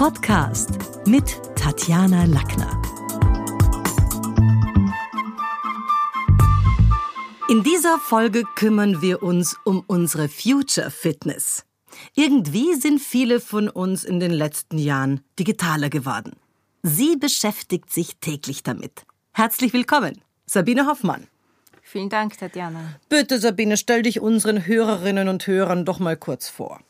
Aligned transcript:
Podcast 0.00 0.70
mit 1.04 1.38
Tatjana 1.56 2.24
Lackner. 2.24 2.80
In 7.50 7.62
dieser 7.62 7.98
Folge 7.98 8.44
kümmern 8.54 9.02
wir 9.02 9.22
uns 9.22 9.58
um 9.66 9.84
unsere 9.86 10.30
Future 10.30 10.90
Fitness. 10.90 11.66
Irgendwie 12.14 12.76
sind 12.76 12.98
viele 12.98 13.40
von 13.40 13.68
uns 13.68 14.04
in 14.04 14.20
den 14.20 14.30
letzten 14.30 14.78
Jahren 14.78 15.20
digitaler 15.38 15.90
geworden. 15.90 16.32
Sie 16.82 17.16
beschäftigt 17.16 17.92
sich 17.92 18.16
täglich 18.20 18.62
damit. 18.62 19.04
Herzlich 19.34 19.74
willkommen, 19.74 20.22
Sabine 20.46 20.86
Hoffmann. 20.86 21.26
Vielen 21.82 22.08
Dank, 22.08 22.38
Tatjana. 22.38 22.98
Bitte, 23.10 23.38
Sabine, 23.38 23.76
stell 23.76 24.00
dich 24.00 24.20
unseren 24.20 24.66
Hörerinnen 24.66 25.28
und 25.28 25.46
Hörern 25.46 25.84
doch 25.84 25.98
mal 25.98 26.16
kurz 26.16 26.48
vor. 26.48 26.80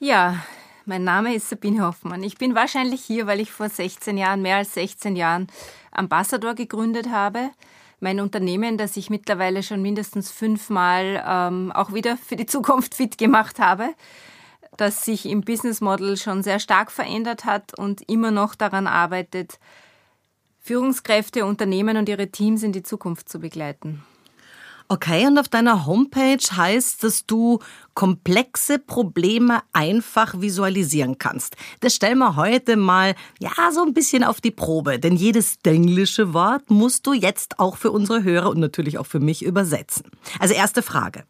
Ja, 0.00 0.42
mein 0.86 1.04
Name 1.04 1.34
ist 1.34 1.48
Sabine 1.48 1.84
Hoffmann. 1.84 2.22
Ich 2.22 2.38
bin 2.38 2.54
wahrscheinlich 2.54 3.02
hier, 3.02 3.26
weil 3.26 3.40
ich 3.40 3.50
vor 3.50 3.68
16 3.68 4.16
Jahren, 4.16 4.42
mehr 4.42 4.56
als 4.56 4.74
16 4.74 5.16
Jahren, 5.16 5.48
Ambassador 5.90 6.54
gegründet 6.54 7.10
habe. 7.10 7.50
Mein 7.98 8.20
Unternehmen, 8.20 8.78
das 8.78 8.96
ich 8.96 9.10
mittlerweile 9.10 9.62
schon 9.62 9.82
mindestens 9.82 10.30
fünfmal 10.30 11.24
ähm, 11.26 11.72
auch 11.72 11.92
wieder 11.92 12.16
für 12.16 12.36
die 12.36 12.46
Zukunft 12.46 12.94
fit 12.94 13.18
gemacht 13.18 13.58
habe, 13.58 13.88
das 14.76 15.04
sich 15.04 15.26
im 15.26 15.40
Business 15.40 15.80
Model 15.80 16.16
schon 16.16 16.42
sehr 16.42 16.60
stark 16.60 16.92
verändert 16.92 17.44
hat 17.44 17.76
und 17.76 18.08
immer 18.08 18.30
noch 18.30 18.54
daran 18.54 18.86
arbeitet, 18.86 19.58
Führungskräfte, 20.60 21.46
Unternehmen 21.46 21.96
und 21.96 22.08
ihre 22.08 22.28
Teams 22.28 22.62
in 22.62 22.72
die 22.72 22.82
Zukunft 22.82 23.28
zu 23.28 23.40
begleiten. 23.40 24.04
Okay, 24.88 25.26
und 25.26 25.36
auf 25.38 25.48
deiner 25.48 25.86
Homepage 25.86 26.38
heißt, 26.38 27.02
dass 27.02 27.26
du 27.26 27.58
komplexe 27.94 28.78
Probleme 28.78 29.60
einfach 29.72 30.40
visualisieren 30.40 31.18
kannst. 31.18 31.56
Das 31.80 31.94
stellen 31.94 32.18
wir 32.18 32.36
heute 32.36 32.76
mal, 32.76 33.16
ja, 33.40 33.50
so 33.72 33.82
ein 33.82 33.94
bisschen 33.94 34.22
auf 34.22 34.40
die 34.40 34.52
Probe. 34.52 35.00
Denn 35.00 35.16
jedes 35.16 35.56
englische 35.64 36.32
Wort 36.32 36.70
musst 36.70 37.06
du 37.06 37.14
jetzt 37.14 37.58
auch 37.58 37.76
für 37.76 37.90
unsere 37.90 38.22
Hörer 38.22 38.50
und 38.50 38.60
natürlich 38.60 38.98
auch 38.98 39.06
für 39.06 39.18
mich 39.18 39.44
übersetzen. 39.44 40.04
Also 40.38 40.54
erste 40.54 40.82
Frage. 40.82 41.24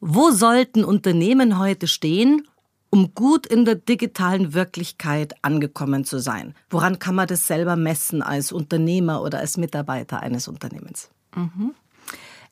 Wo 0.00 0.30
sollten 0.30 0.84
Unternehmen 0.84 1.58
heute 1.58 1.86
stehen, 1.86 2.46
um 2.90 3.14
gut 3.14 3.46
in 3.46 3.64
der 3.64 3.76
digitalen 3.76 4.52
Wirklichkeit 4.52 5.34
angekommen 5.40 6.04
zu 6.04 6.18
sein? 6.18 6.54
Woran 6.68 6.98
kann 6.98 7.14
man 7.14 7.26
das 7.26 7.46
selber 7.46 7.76
messen 7.76 8.20
als 8.20 8.52
Unternehmer 8.52 9.22
oder 9.22 9.38
als 9.38 9.56
Mitarbeiter 9.56 10.20
eines 10.20 10.46
Unternehmens? 10.46 11.08
Mhm. 11.34 11.74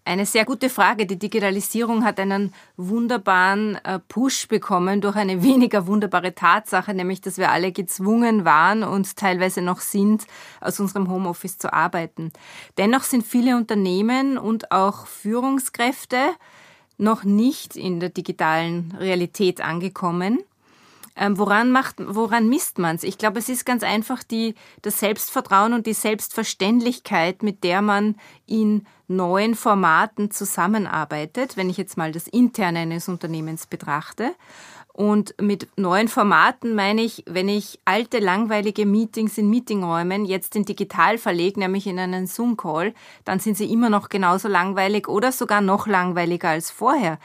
Eine 0.04 0.24
sehr 0.24 0.44
gute 0.44 0.70
Frage. 0.70 1.06
Die 1.06 1.18
Digitalisierung 1.18 2.04
hat 2.04 2.18
einen 2.18 2.54
wunderbaren 2.76 3.76
äh, 3.84 3.98
Push 3.98 4.48
bekommen 4.48 5.00
durch 5.00 5.16
eine 5.16 5.42
weniger 5.42 5.86
wunderbare 5.86 6.34
Tatsache, 6.34 6.94
nämlich 6.94 7.20
dass 7.20 7.36
wir 7.36 7.50
alle 7.50 7.70
gezwungen 7.70 8.44
waren 8.44 8.82
und 8.82 9.16
teilweise 9.16 9.60
noch 9.60 9.80
sind, 9.80 10.26
aus 10.60 10.80
unserem 10.80 11.10
Homeoffice 11.10 11.58
zu 11.58 11.72
arbeiten. 11.72 12.32
Dennoch 12.78 13.02
sind 13.02 13.26
viele 13.26 13.56
Unternehmen 13.56 14.38
und 14.38 14.72
auch 14.72 15.06
Führungskräfte 15.06 16.18
noch 16.96 17.24
nicht 17.24 17.76
in 17.76 18.00
der 18.00 18.10
digitalen 18.10 18.94
Realität 18.98 19.60
angekommen. 19.60 20.38
Ähm, 21.20 21.36
woran, 21.36 21.70
macht, 21.70 21.96
woran 21.98 22.48
misst 22.48 22.78
man 22.78 22.96
es? 22.96 23.02
Ich 23.02 23.18
glaube, 23.18 23.40
es 23.40 23.50
ist 23.50 23.66
ganz 23.66 23.82
einfach 23.82 24.22
die, 24.22 24.54
das 24.80 25.00
Selbstvertrauen 25.00 25.74
und 25.74 25.86
die 25.86 25.92
Selbstverständlichkeit, 25.92 27.42
mit 27.42 27.62
der 27.62 27.82
man 27.82 28.16
in 28.46 28.86
neuen 29.06 29.54
Formaten 29.54 30.30
zusammenarbeitet, 30.30 31.58
wenn 31.58 31.68
ich 31.68 31.77
jetzt 31.77 31.98
mal 31.98 32.10
das 32.10 32.27
Interne 32.27 32.78
eines 32.78 33.06
Unternehmens 33.06 33.66
betrachte. 33.66 34.32
Und 34.94 35.34
mit 35.40 35.68
neuen 35.77 36.08
Formaten 36.08 36.74
meine 36.74 37.02
ich, 37.02 37.22
wenn 37.27 37.48
ich 37.48 37.78
alte, 37.84 38.18
langweilige 38.18 38.86
Meetings 38.86 39.36
in 39.36 39.50
Meetingräumen 39.50 40.24
jetzt 40.24 40.56
in 40.56 40.64
digital 40.64 41.18
verlege, 41.18 41.60
nämlich 41.60 41.86
in 41.86 41.98
einen 41.98 42.27
Zoom-Call, 42.27 42.94
dann 43.24 43.40
sind 43.40 43.58
sie 43.58 43.70
immer 43.70 43.90
noch 43.90 44.08
genauso 44.08 44.48
langweilig 44.48 45.06
oder 45.06 45.33
sogar 45.33 45.61
noch 45.61 45.86
langweiliger 45.86 46.48
als 46.48 46.70
vorher. 46.70 47.18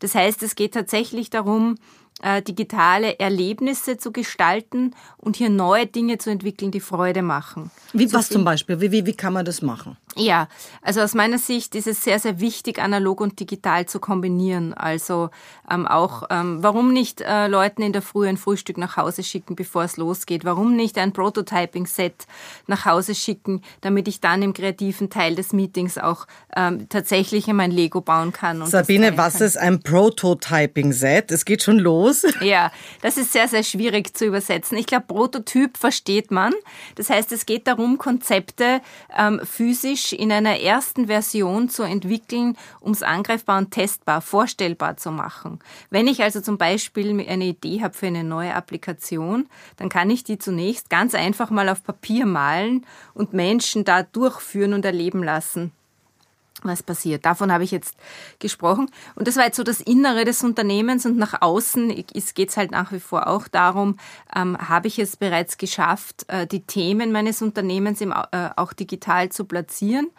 Das 0.00 0.14
heißt, 0.14 0.42
es 0.42 0.56
geht 0.56 0.74
tatsächlich 0.74 1.30
darum, 1.30 1.76
äh, 2.22 2.42
digitale 2.42 3.18
Erlebnisse 3.18 3.98
zu 3.98 4.12
gestalten 4.12 4.94
und 5.18 5.36
hier 5.36 5.50
neue 5.50 5.86
Dinge 5.86 6.18
zu 6.18 6.30
entwickeln, 6.30 6.70
die 6.70 6.80
Freude 6.80 7.22
machen. 7.22 7.70
Wie 7.92 8.06
so 8.06 8.16
was 8.16 8.28
zum 8.28 8.44
Beispiel? 8.44 8.80
Wie, 8.80 8.92
wie, 8.92 9.06
wie 9.06 9.14
kann 9.14 9.32
man 9.32 9.44
das 9.44 9.62
machen? 9.62 9.96
Ja, 10.14 10.48
also 10.82 11.00
aus 11.00 11.14
meiner 11.14 11.38
Sicht 11.38 11.74
ist 11.74 11.86
es 11.86 12.04
sehr, 12.04 12.18
sehr 12.18 12.38
wichtig, 12.38 12.78
analog 12.78 13.22
und 13.22 13.40
digital 13.40 13.86
zu 13.86 13.98
kombinieren. 13.98 14.74
Also 14.74 15.30
ähm, 15.70 15.86
auch, 15.86 16.24
ähm, 16.28 16.62
warum 16.62 16.92
nicht 16.92 17.22
äh, 17.22 17.46
Leuten 17.46 17.80
in 17.80 17.94
der 17.94 18.02
Früh 18.02 18.28
ein 18.28 18.36
Frühstück 18.36 18.76
nach 18.76 18.98
Hause 18.98 19.22
schicken, 19.22 19.56
bevor 19.56 19.84
es 19.84 19.96
losgeht? 19.96 20.44
Warum 20.44 20.76
nicht 20.76 20.98
ein 20.98 21.14
Prototyping-Set 21.14 22.26
nach 22.66 22.84
Hause 22.84 23.14
schicken, 23.14 23.62
damit 23.80 24.06
ich 24.06 24.20
dann 24.20 24.42
im 24.42 24.52
kreativen 24.52 25.08
Teil 25.08 25.34
des 25.34 25.54
Meetings 25.54 25.96
auch 25.96 26.26
ähm, 26.56 26.88
tatsächlich 26.88 27.46
mein 27.48 27.70
Lego 27.70 28.00
bauen 28.00 28.32
kann? 28.32 28.64
Sabine, 28.66 29.16
was 29.16 29.40
ist 29.40 29.56
ein 29.56 29.82
Prototyping-Set? 29.82 31.30
Es 31.30 31.44
geht 31.44 31.62
schon 31.62 31.78
los 31.78 31.92
los. 31.92 32.26
Ja, 32.42 32.72
das 33.00 33.16
ist 33.16 33.32
sehr, 33.32 33.48
sehr 33.48 33.62
schwierig 33.62 34.16
zu 34.16 34.26
übersetzen. 34.26 34.76
Ich 34.76 34.86
glaube, 34.86 35.06
Prototyp 35.06 35.76
versteht 35.76 36.30
man. 36.30 36.52
Das 36.96 37.08
heißt, 37.08 37.30
es 37.32 37.46
geht 37.46 37.66
darum, 37.66 37.98
Konzepte 37.98 38.80
ähm, 39.16 39.40
physisch 39.44 40.12
in 40.12 40.32
einer 40.32 40.60
ersten 40.60 41.06
Version 41.06 41.68
zu 41.68 41.82
entwickeln, 41.82 42.56
um 42.80 42.92
es 42.92 43.02
angreifbar 43.02 43.58
und 43.58 43.70
testbar, 43.70 44.20
vorstellbar 44.20 44.96
zu 44.96 45.10
machen. 45.10 45.60
Wenn 45.90 46.08
ich 46.08 46.22
also 46.22 46.40
zum 46.40 46.58
Beispiel 46.58 47.26
eine 47.28 47.44
Idee 47.44 47.82
habe 47.82 47.94
für 47.94 48.06
eine 48.06 48.24
neue 48.24 48.54
Applikation, 48.54 49.48
dann 49.76 49.88
kann 49.88 50.10
ich 50.10 50.24
die 50.24 50.38
zunächst 50.38 50.90
ganz 50.90 51.14
einfach 51.14 51.50
mal 51.50 51.68
auf 51.68 51.84
Papier 51.84 52.26
malen 52.26 52.84
und 53.14 53.32
Menschen 53.32 53.84
da 53.84 54.02
durchführen 54.02 54.74
und 54.74 54.84
erleben 54.84 55.22
lassen 55.22 55.72
was 56.68 56.82
passiert. 56.82 57.24
Davon 57.24 57.52
habe 57.52 57.64
ich 57.64 57.70
jetzt 57.70 57.96
gesprochen. 58.38 58.90
Und 59.14 59.28
das 59.28 59.36
war 59.36 59.44
jetzt 59.44 59.56
so 59.56 59.62
das 59.62 59.80
Innere 59.80 60.24
des 60.24 60.42
Unternehmens 60.42 61.06
und 61.06 61.16
nach 61.16 61.40
außen 61.40 61.88
geht 62.34 62.48
es 62.48 62.56
halt 62.56 62.70
nach 62.70 62.92
wie 62.92 63.00
vor 63.00 63.26
auch 63.26 63.48
darum, 63.48 63.98
ähm, 64.34 64.56
habe 64.58 64.88
ich 64.88 64.98
es 64.98 65.16
bereits 65.16 65.58
geschafft, 65.58 66.24
äh, 66.28 66.46
die 66.46 66.62
Themen 66.62 67.12
meines 67.12 67.42
Unternehmens 67.42 68.00
im, 68.00 68.12
äh, 68.12 68.50
auch 68.56 68.72
digital 68.72 69.30
zu 69.30 69.44
platzieren. 69.44 70.10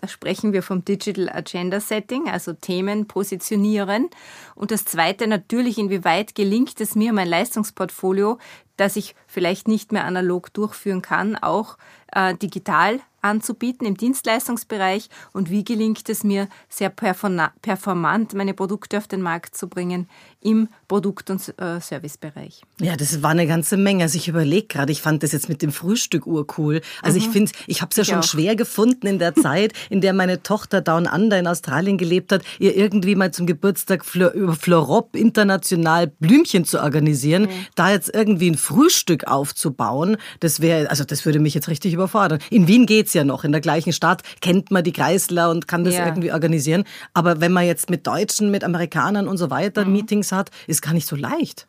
Da 0.00 0.08
sprechen 0.08 0.52
wir 0.52 0.62
vom 0.62 0.84
Digital 0.84 1.30
Agenda 1.30 1.80
Setting, 1.80 2.28
also 2.28 2.52
Themen 2.52 3.08
positionieren. 3.08 4.10
Und 4.54 4.70
das 4.70 4.84
Zweite 4.84 5.26
natürlich, 5.26 5.78
inwieweit 5.78 6.34
gelingt 6.34 6.80
es 6.80 6.94
mir, 6.94 7.12
mein 7.14 7.28
Leistungsportfolio, 7.28 8.38
das 8.76 8.96
ich 8.96 9.14
vielleicht 9.26 9.68
nicht 9.68 9.92
mehr 9.92 10.04
analog 10.04 10.52
durchführen 10.52 11.00
kann, 11.00 11.36
auch 11.36 11.78
äh, 12.12 12.34
digital 12.34 13.00
anzubieten 13.26 13.86
im 13.86 13.96
Dienstleistungsbereich 13.96 15.08
und 15.32 15.50
wie 15.50 15.64
gelingt 15.64 16.08
es 16.08 16.24
mir, 16.24 16.48
sehr 16.68 16.90
performant 16.90 18.34
meine 18.34 18.54
Produkte 18.54 18.98
auf 18.98 19.08
den 19.08 19.22
Markt 19.22 19.56
zu 19.56 19.68
bringen 19.68 20.08
im 20.46 20.68
Produkt- 20.86 21.28
und 21.30 21.40
äh, 21.58 21.80
Servicebereich. 21.80 22.62
Ja, 22.80 22.96
das 22.96 23.20
war 23.22 23.30
eine 23.30 23.48
ganze 23.48 23.76
Menge. 23.76 24.04
Also 24.04 24.16
ich 24.16 24.28
überlege 24.28 24.68
gerade, 24.68 24.92
ich 24.92 25.02
fand 25.02 25.24
das 25.24 25.32
jetzt 25.32 25.48
mit 25.48 25.60
dem 25.60 25.72
Frühstück 25.72 26.26
urcool. 26.26 26.82
Also 27.02 27.18
mhm. 27.18 27.24
ich 27.24 27.30
finde, 27.30 27.52
ich 27.66 27.82
habe 27.82 27.90
es 27.90 27.96
ja 27.96 28.02
ich 28.02 28.08
schon 28.08 28.18
auch. 28.18 28.22
schwer 28.22 28.54
gefunden 28.54 29.08
in 29.08 29.18
der 29.18 29.34
Zeit, 29.46 29.72
in 29.90 30.00
der 30.00 30.12
meine 30.12 30.42
Tochter 30.44 30.80
Down 30.80 31.06
Under 31.06 31.38
in 31.38 31.48
Australien 31.48 31.98
gelebt 31.98 32.30
hat, 32.30 32.42
ihr 32.60 32.76
irgendwie 32.76 33.16
mal 33.16 33.32
zum 33.32 33.46
Geburtstag 33.46 34.04
über 34.14 34.54
Florop 34.54 35.16
international 35.16 36.06
Blümchen 36.06 36.64
zu 36.64 36.80
organisieren. 36.80 37.44
Mhm. 37.44 37.66
Da 37.74 37.90
jetzt 37.90 38.14
irgendwie 38.14 38.50
ein 38.50 38.56
Frühstück 38.56 39.26
aufzubauen, 39.26 40.16
das 40.38 40.60
wäre, 40.60 40.90
also 40.90 41.02
das 41.02 41.24
würde 41.24 41.40
mich 41.40 41.54
jetzt 41.54 41.68
richtig 41.68 41.92
überfordern. 41.92 42.38
In 42.50 42.68
Wien 42.68 42.86
geht's 42.86 43.14
ja 43.16 43.24
noch. 43.24 43.44
In 43.44 43.52
der 43.52 43.60
gleichen 43.60 43.92
Stadt 43.92 44.22
kennt 44.40 44.70
man 44.70 44.84
die 44.84 44.92
Kreisler 44.92 45.50
und 45.50 45.66
kann 45.66 45.84
das 45.84 45.94
ja. 45.94 46.06
irgendwie 46.06 46.32
organisieren. 46.32 46.84
Aber 47.14 47.40
wenn 47.40 47.52
man 47.52 47.66
jetzt 47.66 47.90
mit 47.90 48.06
Deutschen, 48.06 48.50
mit 48.50 48.62
Amerikanern 48.62 49.26
und 49.26 49.36
so 49.36 49.50
weiter 49.50 49.84
mhm. 49.84 49.92
Meetings 49.92 50.32
hat, 50.32 50.50
ist 50.66 50.82
gar 50.82 50.92
nicht 50.92 51.06
so 51.06 51.16
leicht. 51.16 51.66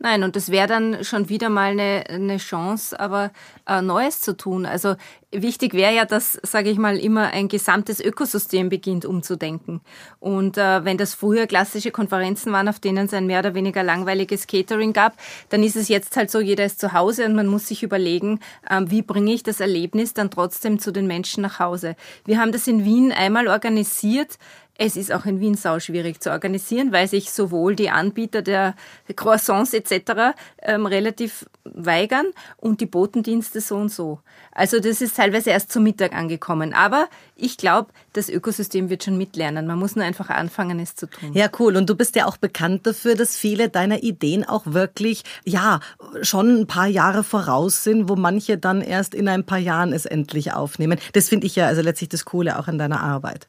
Nein, 0.00 0.22
und 0.22 0.36
das 0.36 0.50
wäre 0.50 0.66
dann 0.66 1.04
schon 1.04 1.28
wieder 1.28 1.48
mal 1.48 1.70
eine, 1.70 2.04
eine 2.08 2.36
Chance, 2.38 2.98
aber 2.98 3.30
äh, 3.66 3.80
Neues 3.80 4.20
zu 4.20 4.36
tun. 4.36 4.66
Also 4.66 4.96
wichtig 5.30 5.72
wäre 5.72 5.94
ja, 5.94 6.04
dass, 6.04 6.38
sage 6.42 6.68
ich 6.70 6.78
mal, 6.78 6.98
immer 6.98 7.28
ein 7.28 7.48
gesamtes 7.48 8.00
Ökosystem 8.00 8.68
beginnt 8.68 9.04
umzudenken. 9.04 9.80
Und 10.20 10.58
äh, 10.58 10.84
wenn 10.84 10.98
das 10.98 11.14
früher 11.14 11.46
klassische 11.46 11.90
Konferenzen 11.90 12.52
waren, 12.52 12.68
auf 12.68 12.80
denen 12.80 13.06
es 13.06 13.14
ein 13.14 13.26
mehr 13.26 13.38
oder 13.40 13.54
weniger 13.54 13.82
langweiliges 13.82 14.46
Catering 14.46 14.92
gab, 14.92 15.14
dann 15.48 15.62
ist 15.62 15.76
es 15.76 15.88
jetzt 15.88 16.16
halt 16.16 16.30
so, 16.30 16.40
jeder 16.40 16.64
ist 16.64 16.80
zu 16.80 16.92
Hause 16.92 17.24
und 17.24 17.34
man 17.34 17.46
muss 17.46 17.68
sich 17.68 17.82
überlegen, 17.82 18.40
äh, 18.68 18.82
wie 18.86 19.02
bringe 19.02 19.32
ich 19.32 19.42
das 19.42 19.60
Erlebnis 19.60 20.12
dann 20.12 20.30
trotzdem 20.30 20.78
zu 20.78 20.92
den 20.92 21.06
Menschen 21.06 21.42
nach 21.42 21.60
Hause. 21.60 21.96
Wir 22.24 22.38
haben 22.40 22.52
das 22.52 22.66
in 22.66 22.84
Wien 22.84 23.12
einmal 23.12 23.48
organisiert 23.48 24.38
Es 24.76 24.96
ist 24.96 25.12
auch 25.12 25.24
in 25.24 25.38
Wien 25.38 25.54
sau 25.54 25.78
schwierig 25.78 26.20
zu 26.20 26.30
organisieren, 26.30 26.92
weil 26.92 27.06
sich 27.06 27.30
sowohl 27.30 27.76
die 27.76 27.90
Anbieter 27.90 28.42
der 28.42 28.74
Croissants 29.14 29.72
etc. 29.72 30.34
Ähm, 30.62 30.86
relativ 30.86 31.46
weigern 31.64 32.26
und 32.56 32.80
die 32.80 32.86
Botendienste 32.86 33.60
so 33.60 33.76
und 33.76 33.92
so. 33.92 34.18
Also 34.50 34.80
das 34.80 35.00
ist 35.00 35.16
teilweise 35.16 35.50
erst 35.50 35.70
zum 35.70 35.84
Mittag 35.84 36.14
angekommen. 36.14 36.74
Aber 36.74 37.08
ich 37.36 37.56
glaube, 37.56 37.90
das 38.12 38.28
Ökosystem 38.28 38.90
wird 38.90 39.04
schon 39.04 39.16
mitlernen. 39.16 39.66
Man 39.66 39.78
muss 39.78 39.94
nur 39.94 40.04
einfach 40.04 40.28
anfangen, 40.28 40.80
es 40.80 40.96
zu 40.96 41.06
tun. 41.06 41.32
Ja, 41.34 41.48
cool. 41.58 41.76
Und 41.76 41.88
du 41.88 41.94
bist 41.94 42.16
ja 42.16 42.26
auch 42.26 42.36
bekannt 42.36 42.86
dafür, 42.86 43.14
dass 43.14 43.36
viele 43.36 43.68
deiner 43.68 44.02
Ideen 44.02 44.44
auch 44.44 44.62
wirklich, 44.66 45.22
ja, 45.44 45.80
schon 46.22 46.60
ein 46.60 46.66
paar 46.66 46.88
Jahre 46.88 47.22
voraus 47.22 47.84
sind, 47.84 48.08
wo 48.08 48.16
manche 48.16 48.58
dann 48.58 48.80
erst 48.80 49.14
in 49.14 49.28
ein 49.28 49.44
paar 49.44 49.58
Jahren 49.58 49.92
es 49.92 50.04
endlich 50.04 50.52
aufnehmen. 50.52 50.98
Das 51.12 51.28
finde 51.28 51.46
ich 51.46 51.54
ja 51.54 51.66
also 51.66 51.80
letztlich 51.80 52.08
das 52.08 52.24
Coole 52.24 52.58
auch 52.58 52.66
an 52.66 52.78
deiner 52.78 53.00
Arbeit. 53.00 53.48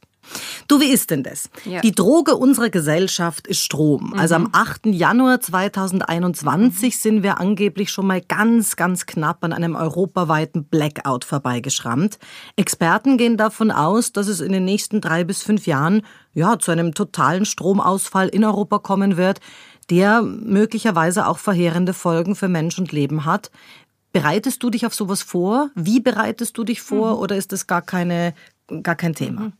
Du, 0.68 0.80
wie 0.80 0.92
ist 0.92 1.12
denn 1.12 1.24
das? 1.24 1.50
Ja. 1.66 1.82
Die 1.82 1.92
Droge 1.92 2.36
unserer 2.36 2.70
Gesellschaft 2.70 3.48
ist 3.48 3.62
Strom. 3.62 4.12
Mhm. 4.14 4.20
Also 4.20 4.36
am 4.36 4.50
8. 4.52 4.88
Januar 4.88 5.40
2021 5.40 7.00
sind 7.00 7.24
wir 7.24 7.40
angeblich 7.40 7.92
schon 7.92 8.08
mal 8.08 8.22
ganz, 8.22 8.76
ganz 8.76 9.06
knapp 9.06 9.44
an 9.44 9.54
einem 9.54 9.76
europaweiten 9.76 10.66
Blackout 10.66 11.26
vorbeigeschrammt. 11.26 12.20
Experten 12.56 13.18
gehen 13.18 13.38
davon 13.38 13.72
aus, 13.72 14.12
dass 14.12 14.28
es 14.28 14.42
in 14.42 14.52
den 14.52 14.66
nächsten 14.66 15.02
drei 15.02 15.24
bis 15.24 15.44
fünf 15.44 15.68
Jahren 15.68 16.02
ja, 16.34 16.60
zu 16.60 16.72
einem 16.72 16.94
totalen 16.94 17.46
Stromausfall 17.46 18.28
in 18.28 18.44
Europa 18.44 18.80
kommen 18.80 19.18
wird, 19.18 19.40
der 19.90 20.22
möglicherweise 20.22 21.28
auch 21.28 21.38
verheerende 21.38 21.94
Folgen 21.94 22.36
für 22.36 22.48
Mensch 22.48 22.78
und 22.78 22.92
Leben 22.92 23.26
hat. 23.26 23.52
Bereitest 24.12 24.64
du 24.64 24.70
dich 24.70 24.86
auf 24.86 24.96
sowas 24.96 25.22
vor? 25.22 25.70
Wie 25.76 26.00
bereitest 26.00 26.58
du 26.58 26.64
dich 26.64 26.82
vor? 26.82 27.16
Mhm. 27.16 27.20
Oder 27.20 27.36
ist 27.36 27.52
das 27.52 27.68
gar 27.68 27.82
keine, 27.82 28.34
gar 28.82 28.96
kein 28.96 29.14
Thema? 29.14 29.52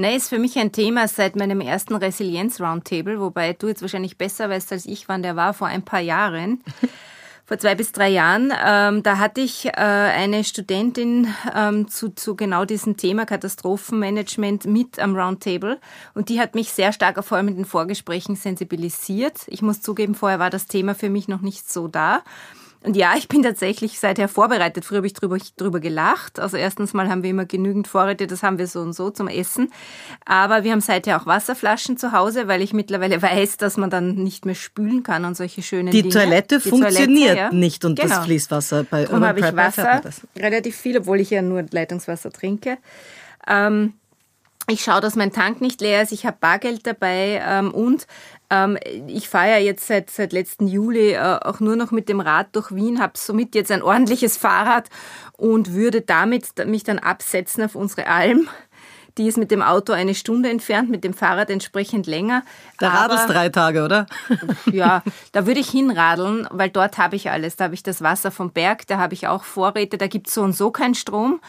Nein, 0.00 0.16
ist 0.16 0.30
für 0.30 0.38
mich 0.38 0.58
ein 0.58 0.72
Thema 0.72 1.08
seit 1.08 1.36
meinem 1.36 1.60
ersten 1.60 1.94
Resilienz-Roundtable, 1.94 3.20
wobei 3.20 3.52
du 3.52 3.68
jetzt 3.68 3.82
wahrscheinlich 3.82 4.16
besser 4.16 4.48
weißt 4.48 4.72
als 4.72 4.86
ich, 4.86 5.10
wann 5.10 5.22
der 5.22 5.36
war, 5.36 5.52
vor 5.52 5.66
ein 5.66 5.84
paar 5.84 6.00
Jahren. 6.00 6.64
vor 7.44 7.58
zwei 7.58 7.74
bis 7.74 7.92
drei 7.92 8.08
Jahren. 8.08 8.50
Ähm, 8.64 9.02
da 9.02 9.18
hatte 9.18 9.42
ich 9.42 9.66
äh, 9.66 9.72
eine 9.72 10.42
Studentin 10.42 11.34
ähm, 11.54 11.86
zu, 11.88 12.14
zu 12.14 12.34
genau 12.34 12.64
diesem 12.64 12.96
Thema 12.96 13.26
Katastrophenmanagement 13.26 14.64
mit 14.64 14.98
am 14.98 15.14
Roundtable 15.14 15.78
und 16.14 16.30
die 16.30 16.40
hat 16.40 16.54
mich 16.54 16.72
sehr 16.72 16.94
stark 16.94 17.22
vor 17.22 17.36
allem 17.36 17.48
in 17.48 17.56
den 17.56 17.64
Vorgesprächen 17.66 18.36
sensibilisiert. 18.36 19.40
Ich 19.48 19.60
muss 19.60 19.82
zugeben, 19.82 20.14
vorher 20.14 20.38
war 20.38 20.48
das 20.48 20.64
Thema 20.64 20.94
für 20.94 21.10
mich 21.10 21.28
noch 21.28 21.42
nicht 21.42 21.70
so 21.70 21.88
da. 21.88 22.22
Und 22.82 22.96
ja, 22.96 23.14
ich 23.16 23.28
bin 23.28 23.42
tatsächlich 23.42 24.00
seither 24.00 24.26
vorbereitet. 24.26 24.86
Früher 24.86 24.98
habe 24.98 25.06
ich 25.06 25.12
drüber, 25.12 25.36
drüber 25.58 25.80
gelacht. 25.80 26.40
Also 26.40 26.56
erstens 26.56 26.94
mal 26.94 27.10
haben 27.10 27.22
wir 27.22 27.28
immer 27.28 27.44
genügend 27.44 27.86
Vorräte, 27.88 28.26
das 28.26 28.42
haben 28.42 28.56
wir 28.56 28.66
so 28.66 28.80
und 28.80 28.94
so 28.94 29.10
zum 29.10 29.28
Essen. 29.28 29.70
Aber 30.24 30.64
wir 30.64 30.72
haben 30.72 30.80
seither 30.80 31.20
auch 31.20 31.26
Wasserflaschen 31.26 31.98
zu 31.98 32.12
Hause, 32.12 32.48
weil 32.48 32.62
ich 32.62 32.72
mittlerweile 32.72 33.20
weiß, 33.22 33.58
dass 33.58 33.76
man 33.76 33.90
dann 33.90 34.14
nicht 34.14 34.46
mehr 34.46 34.54
spülen 34.54 35.02
kann 35.02 35.26
und 35.26 35.36
solche 35.36 35.62
schönen 35.62 35.90
Die 35.90 36.02
Dinge. 36.02 36.14
Toilette 36.14 36.58
Die 36.58 36.70
funktioniert 36.70 37.08
Toilette, 37.08 37.36
ja. 37.36 37.52
nicht 37.52 37.84
und 37.84 37.98
genau. 37.98 38.16
das 38.16 38.24
Fließwasser. 38.24 38.84
Bei 38.84 39.04
Darum 39.04 39.24
habe 39.24 39.40
ich 39.40 39.56
Wasser, 39.56 40.00
relativ 40.38 40.76
viel, 40.76 40.98
obwohl 40.98 41.20
ich 41.20 41.30
ja 41.30 41.42
nur 41.42 41.64
Leitungswasser 41.70 42.30
trinke. 42.30 42.78
Ähm, 43.46 43.92
ich 44.68 44.82
schaue, 44.82 45.00
dass 45.00 45.16
mein 45.16 45.32
Tank 45.32 45.60
nicht 45.60 45.80
leer 45.80 46.02
ist. 46.02 46.12
Ich 46.12 46.24
habe 46.24 46.36
Bargeld 46.40 46.86
dabei 46.86 47.42
ähm, 47.44 47.72
und 47.72 48.06
ähm, 48.50 48.76
ich 49.06 49.28
fahre 49.28 49.50
ja 49.50 49.58
jetzt 49.58 49.86
seit, 49.86 50.10
seit 50.10 50.32
letzten 50.32 50.66
Juli 50.66 51.12
äh, 51.12 51.38
auch 51.42 51.60
nur 51.60 51.76
noch 51.76 51.92
mit 51.92 52.08
dem 52.08 52.20
Rad 52.20 52.48
durch 52.52 52.74
Wien, 52.74 53.00
habe 53.00 53.12
somit 53.16 53.54
jetzt 53.54 53.70
ein 53.70 53.82
ordentliches 53.82 54.36
Fahrrad 54.36 54.88
und 55.36 55.72
würde 55.72 56.00
damit 56.00 56.66
mich 56.66 56.82
dann 56.82 56.98
absetzen 56.98 57.64
auf 57.64 57.74
unsere 57.74 58.08
Alm. 58.08 58.48
Die 59.18 59.26
ist 59.26 59.38
mit 59.38 59.50
dem 59.50 59.60
Auto 59.60 59.92
eine 59.92 60.14
Stunde 60.14 60.50
entfernt, 60.50 60.88
mit 60.88 61.04
dem 61.04 61.14
Fahrrad 61.14 61.50
entsprechend 61.50 62.06
länger. 62.06 62.42
Der 62.80 62.90
Rad 62.90 63.12
ist 63.12 63.26
drei 63.26 63.48
Tage, 63.48 63.84
oder? 63.84 64.06
Ja, 64.70 65.02
da 65.32 65.46
würde 65.46 65.60
ich 65.60 65.68
hinradeln, 65.68 66.46
weil 66.50 66.70
dort 66.70 66.96
habe 66.96 67.16
ich 67.16 67.30
alles. 67.30 67.56
Da 67.56 67.64
habe 67.64 67.74
ich 67.74 67.82
das 67.82 68.02
Wasser 68.02 68.30
vom 68.30 68.52
Berg, 68.52 68.86
da 68.86 68.98
habe 68.98 69.14
ich 69.14 69.26
auch 69.26 69.44
Vorräte, 69.44 69.98
da 69.98 70.06
gibt 70.06 70.28
es 70.28 70.34
so 70.34 70.42
und 70.42 70.56
so 70.56 70.70
keinen 70.70 70.94
Strom 70.94 71.40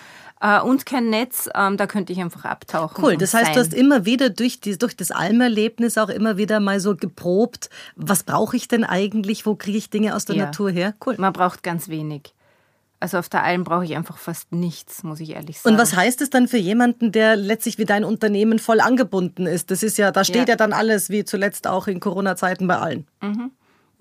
äh, 0.41 0.59
und 0.59 0.85
kein 0.85 1.09
Netz. 1.09 1.49
Ähm, 1.55 1.77
da 1.77 1.87
könnte 1.87 2.11
ich 2.11 2.19
einfach 2.19 2.45
abtauchen. 2.45 3.03
Cool, 3.03 3.17
das 3.17 3.33
heißt, 3.33 3.47
sein. 3.47 3.53
du 3.53 3.59
hast 3.59 3.73
immer 3.73 4.05
wieder 4.05 4.29
durch, 4.29 4.59
die, 4.59 4.77
durch 4.77 4.95
das 4.95 5.11
Almerlebnis 5.11 5.97
auch 5.97 6.09
immer 6.09 6.37
wieder 6.37 6.59
mal 6.59 6.79
so 6.79 6.95
geprobt, 6.95 7.69
was 7.95 8.23
brauche 8.23 8.57
ich 8.57 8.67
denn 8.67 8.83
eigentlich, 8.83 9.45
wo 9.45 9.55
kriege 9.55 9.77
ich 9.77 9.89
Dinge 9.89 10.15
aus 10.15 10.25
der 10.25 10.35
ja. 10.35 10.45
Natur 10.45 10.71
her? 10.71 10.93
Cool. 11.05 11.15
Man 11.17 11.33
braucht 11.33 11.63
ganz 11.63 11.89
wenig. 11.89 12.33
Also 12.99 13.17
auf 13.17 13.29
der 13.29 13.43
Alm 13.43 13.63
brauche 13.63 13.83
ich 13.83 13.95
einfach 13.95 14.17
fast 14.17 14.51
nichts, 14.51 15.01
muss 15.03 15.19
ich 15.19 15.31
ehrlich 15.31 15.59
sagen. 15.59 15.73
Und 15.73 15.81
was 15.81 15.95
heißt 15.95 16.21
es 16.21 16.29
dann 16.29 16.47
für 16.47 16.57
jemanden, 16.57 17.11
der 17.11 17.35
letztlich 17.35 17.79
wie 17.79 17.85
dein 17.85 18.03
Unternehmen 18.03 18.59
voll 18.59 18.79
angebunden 18.79 19.47
ist? 19.47 19.71
Das 19.71 19.81
ist 19.81 19.97
ja, 19.97 20.11
da 20.11 20.23
steht 20.23 20.47
ja, 20.47 20.53
ja 20.53 20.55
dann 20.55 20.71
alles, 20.71 21.09
wie 21.09 21.25
zuletzt 21.25 21.65
auch 21.65 21.87
in 21.87 21.99
Corona-Zeiten 21.99 22.67
bei 22.67 22.77
allen. 22.77 23.07
Mhm. 23.21 23.51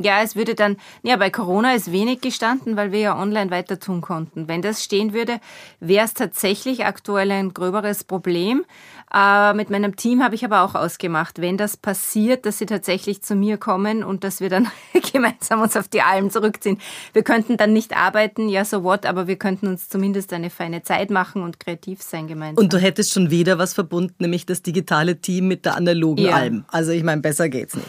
Ja, 0.02 0.22
es 0.22 0.34
würde 0.34 0.54
dann, 0.54 0.78
ja, 1.02 1.18
bei 1.18 1.28
Corona 1.28 1.74
ist 1.74 1.92
wenig 1.92 2.22
gestanden, 2.22 2.74
weil 2.74 2.90
wir 2.90 3.00
ja 3.00 3.18
online 3.18 3.50
weiter 3.50 3.78
tun 3.78 4.00
konnten. 4.00 4.48
Wenn 4.48 4.62
das 4.62 4.82
stehen 4.82 5.12
würde, 5.12 5.40
wäre 5.78 6.06
es 6.06 6.14
tatsächlich 6.14 6.86
aktuell 6.86 7.30
ein 7.30 7.52
gröberes 7.52 8.02
Problem. 8.04 8.64
Äh, 9.12 9.54
mit 9.54 9.70
meinem 9.70 9.96
Team 9.96 10.22
habe 10.22 10.36
ich 10.36 10.44
aber 10.44 10.62
auch 10.62 10.76
ausgemacht, 10.76 11.40
wenn 11.40 11.56
das 11.56 11.76
passiert, 11.76 12.46
dass 12.46 12.58
sie 12.58 12.66
tatsächlich 12.66 13.22
zu 13.22 13.34
mir 13.34 13.56
kommen 13.56 14.04
und 14.04 14.22
dass 14.22 14.40
wir 14.40 14.48
dann 14.48 14.68
gemeinsam 15.12 15.60
uns 15.60 15.76
auf 15.76 15.88
die 15.88 16.02
Alm 16.02 16.30
zurückziehen. 16.30 16.78
Wir 17.12 17.22
könnten 17.22 17.56
dann 17.56 17.72
nicht 17.72 17.96
arbeiten, 17.96 18.48
ja, 18.48 18.64
so 18.64 18.84
what, 18.84 19.06
aber 19.06 19.26
wir 19.26 19.36
könnten 19.36 19.66
uns 19.66 19.88
zumindest 19.88 20.32
eine 20.32 20.48
feine 20.48 20.82
Zeit 20.82 21.10
machen 21.10 21.42
und 21.42 21.58
kreativ 21.58 22.02
sein 22.02 22.28
gemeinsam. 22.28 22.62
Und 22.62 22.72
du 22.72 22.78
hättest 22.78 23.12
schon 23.12 23.30
wieder 23.30 23.58
was 23.58 23.74
verbunden, 23.74 24.14
nämlich 24.18 24.46
das 24.46 24.62
digitale 24.62 25.16
Team 25.20 25.48
mit 25.48 25.64
der 25.64 25.76
analogen 25.76 26.26
ja. 26.26 26.36
Alm. 26.36 26.64
Also 26.68 26.92
ich 26.92 27.02
meine, 27.02 27.20
besser 27.20 27.48
geht's 27.48 27.74
nicht. 27.74 27.88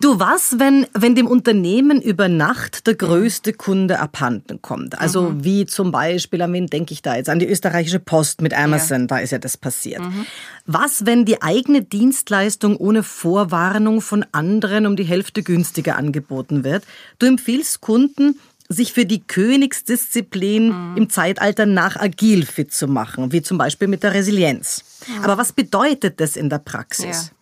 Du, 0.00 0.18
was, 0.18 0.58
wenn, 0.58 0.86
wenn 0.92 1.14
dem 1.14 1.28
Unternehmen 1.28 2.02
über 2.02 2.28
Nacht 2.28 2.86
der 2.86 2.94
größte 2.94 3.54
Kunde 3.54 4.00
abhanden 4.00 4.60
kommt? 4.60 5.00
Also 5.00 5.30
mhm. 5.30 5.44
wie 5.44 5.64
zum 5.64 5.92
Beispiel, 5.92 6.42
an 6.42 6.52
wen 6.52 6.66
denke 6.66 6.92
ich 6.92 7.00
da 7.00 7.16
jetzt? 7.16 7.30
An 7.30 7.38
die 7.38 7.48
österreichische 7.48 8.00
Post 8.00 8.42
mit 8.42 8.52
Amazon, 8.52 9.02
ja. 9.02 9.06
da 9.06 9.18
ist 9.18 9.30
ja 9.30 9.38
das 9.38 9.56
passiert. 9.56 10.00
Mhm. 10.00 10.26
Was, 10.66 11.06
wenn 11.06 11.24
die 11.24 11.42
eigene 11.42 11.82
Dienstleistung 11.82 12.76
ohne 12.76 13.02
Vorwarnung 13.02 14.00
von 14.00 14.24
anderen 14.32 14.86
um 14.86 14.96
die 14.96 15.04
Hälfte 15.04 15.42
günstiger 15.42 15.96
angeboten 15.96 16.64
wird? 16.64 16.84
Du 17.18 17.26
empfiehlst 17.26 17.80
Kunden, 17.80 18.38
sich 18.68 18.92
für 18.92 19.04
die 19.04 19.20
Königsdisziplin 19.20 20.68
mhm. 20.68 20.96
im 20.96 21.10
Zeitalter 21.10 21.66
nach 21.66 21.96
agil 21.96 22.46
fit 22.46 22.72
zu 22.72 22.88
machen, 22.88 23.32
wie 23.32 23.42
zum 23.42 23.58
Beispiel 23.58 23.88
mit 23.88 24.02
der 24.02 24.14
Resilienz. 24.14 24.84
Mhm. 25.06 25.24
Aber 25.24 25.38
was 25.38 25.52
bedeutet 25.52 26.20
das 26.20 26.36
in 26.36 26.48
der 26.48 26.58
Praxis? 26.58 27.30
Ja. 27.30 27.36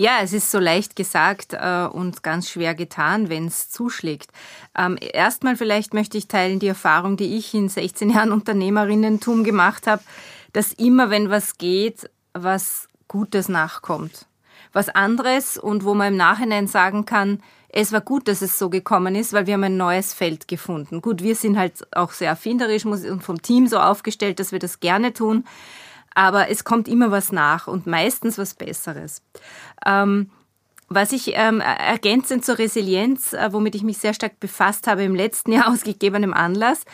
Ja, 0.00 0.20
es 0.22 0.32
ist 0.32 0.52
so 0.52 0.60
leicht 0.60 0.94
gesagt 0.94 1.54
äh, 1.54 1.84
und 1.90 2.22
ganz 2.22 2.48
schwer 2.48 2.76
getan, 2.76 3.28
wenn 3.30 3.48
es 3.48 3.68
zuschlägt. 3.68 4.30
Ähm, 4.76 4.96
erstmal 5.00 5.56
vielleicht 5.56 5.92
möchte 5.92 6.16
ich 6.16 6.28
teilen 6.28 6.60
die 6.60 6.68
Erfahrung, 6.68 7.16
die 7.16 7.36
ich 7.36 7.52
in 7.52 7.68
16 7.68 8.10
Jahren 8.10 8.30
Unternehmerinnentum 8.30 9.42
gemacht 9.42 9.88
habe 9.88 10.04
dass 10.52 10.72
immer, 10.72 11.10
wenn 11.10 11.30
was 11.30 11.58
geht, 11.58 12.10
was 12.32 12.88
Gutes 13.08 13.48
nachkommt. 13.48 14.26
Was 14.72 14.88
anderes 14.88 15.56
und 15.56 15.84
wo 15.84 15.94
man 15.94 16.08
im 16.08 16.16
Nachhinein 16.16 16.66
sagen 16.66 17.06
kann, 17.06 17.42
es 17.70 17.92
war 17.92 18.00
gut, 18.00 18.28
dass 18.28 18.42
es 18.42 18.58
so 18.58 18.70
gekommen 18.70 19.14
ist, 19.14 19.32
weil 19.32 19.46
wir 19.46 19.54
haben 19.54 19.64
ein 19.64 19.76
neues 19.76 20.14
Feld 20.14 20.48
gefunden. 20.48 21.02
Gut, 21.02 21.22
wir 21.22 21.34
sind 21.34 21.58
halt 21.58 21.86
auch 21.94 22.12
sehr 22.12 22.30
erfinderisch 22.30 22.84
und 22.86 23.22
vom 23.22 23.42
Team 23.42 23.66
so 23.66 23.78
aufgestellt, 23.78 24.40
dass 24.40 24.52
wir 24.52 24.58
das 24.58 24.80
gerne 24.80 25.12
tun. 25.12 25.44
Aber 26.14 26.48
es 26.48 26.64
kommt 26.64 26.88
immer 26.88 27.10
was 27.10 27.30
nach 27.30 27.66
und 27.66 27.86
meistens 27.86 28.38
was 28.38 28.54
Besseres. 28.54 29.22
Ähm, 29.84 30.30
was 30.88 31.12
ich 31.12 31.32
ähm, 31.34 31.60
ergänzend 31.60 32.44
zur 32.44 32.58
Resilienz, 32.58 33.34
äh, 33.34 33.52
womit 33.52 33.74
ich 33.74 33.82
mich 33.82 33.98
sehr 33.98 34.14
stark 34.14 34.40
befasst 34.40 34.86
habe 34.86 35.04
im 35.04 35.14
letzten 35.14 35.52
Jahr 35.52 35.68
aus 35.72 35.82
gegebenem 35.82 36.32
Anlass, 36.32 36.84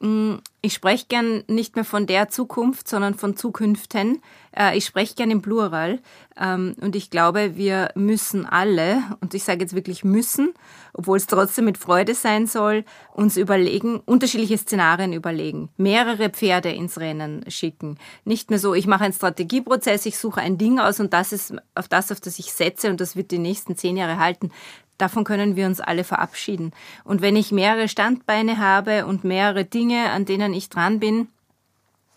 Mm, 0.00 0.36
ich 0.62 0.74
spreche 0.74 1.06
gern 1.08 1.42
nicht 1.46 1.76
mehr 1.76 1.84
von 1.84 2.06
der 2.06 2.28
Zukunft, 2.28 2.88
sondern 2.88 3.14
von 3.14 3.36
Zukünften. 3.36 4.20
Äh, 4.54 4.76
ich 4.76 4.84
spreche 4.84 5.14
gern 5.14 5.30
im 5.30 5.40
Plural. 5.40 6.00
Ähm, 6.38 6.74
und 6.80 6.96
ich 6.96 7.10
glaube, 7.10 7.56
wir 7.56 7.90
müssen 7.94 8.44
alle, 8.44 9.02
und 9.20 9.32
ich 9.34 9.44
sage 9.44 9.60
jetzt 9.60 9.74
wirklich 9.74 10.04
müssen, 10.04 10.52
obwohl 10.92 11.16
es 11.16 11.26
trotzdem 11.26 11.64
mit 11.64 11.78
Freude 11.78 12.14
sein 12.14 12.46
soll, 12.46 12.84
uns 13.12 13.36
überlegen, 13.36 14.00
unterschiedliche 14.00 14.58
Szenarien 14.58 15.12
überlegen, 15.12 15.70
mehrere 15.76 16.28
Pferde 16.28 16.70
ins 16.70 16.98
Rennen 16.98 17.44
schicken. 17.48 17.98
Nicht 18.24 18.50
mehr 18.50 18.58
so, 18.58 18.74
ich 18.74 18.86
mache 18.86 19.04
einen 19.04 19.14
Strategieprozess, 19.14 20.04
ich 20.04 20.18
suche 20.18 20.40
ein 20.40 20.58
Ding 20.58 20.78
aus 20.78 21.00
und 21.00 21.12
das 21.14 21.32
ist 21.32 21.54
auf 21.74 21.88
das, 21.88 22.12
auf 22.12 22.20
das 22.20 22.38
ich 22.38 22.52
setze 22.52 22.90
und 22.90 23.00
das 23.00 23.16
wird 23.16 23.30
die 23.30 23.38
nächsten 23.38 23.76
zehn 23.76 23.96
Jahre 23.96 24.18
halten. 24.18 24.50
Davon 25.00 25.24
können 25.24 25.56
wir 25.56 25.66
uns 25.66 25.80
alle 25.80 26.04
verabschieden. 26.04 26.72
Und 27.04 27.22
wenn 27.22 27.34
ich 27.34 27.52
mehrere 27.52 27.88
Standbeine 27.88 28.58
habe 28.58 29.06
und 29.06 29.24
mehrere 29.24 29.64
Dinge, 29.64 30.10
an 30.10 30.26
denen 30.26 30.52
ich 30.52 30.68
dran 30.68 31.00
bin, 31.00 31.28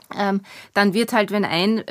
dann 0.10 0.94
wird 0.94 1.14
halt, 1.14 1.32
wenn 1.32 1.46
ein 1.46 1.84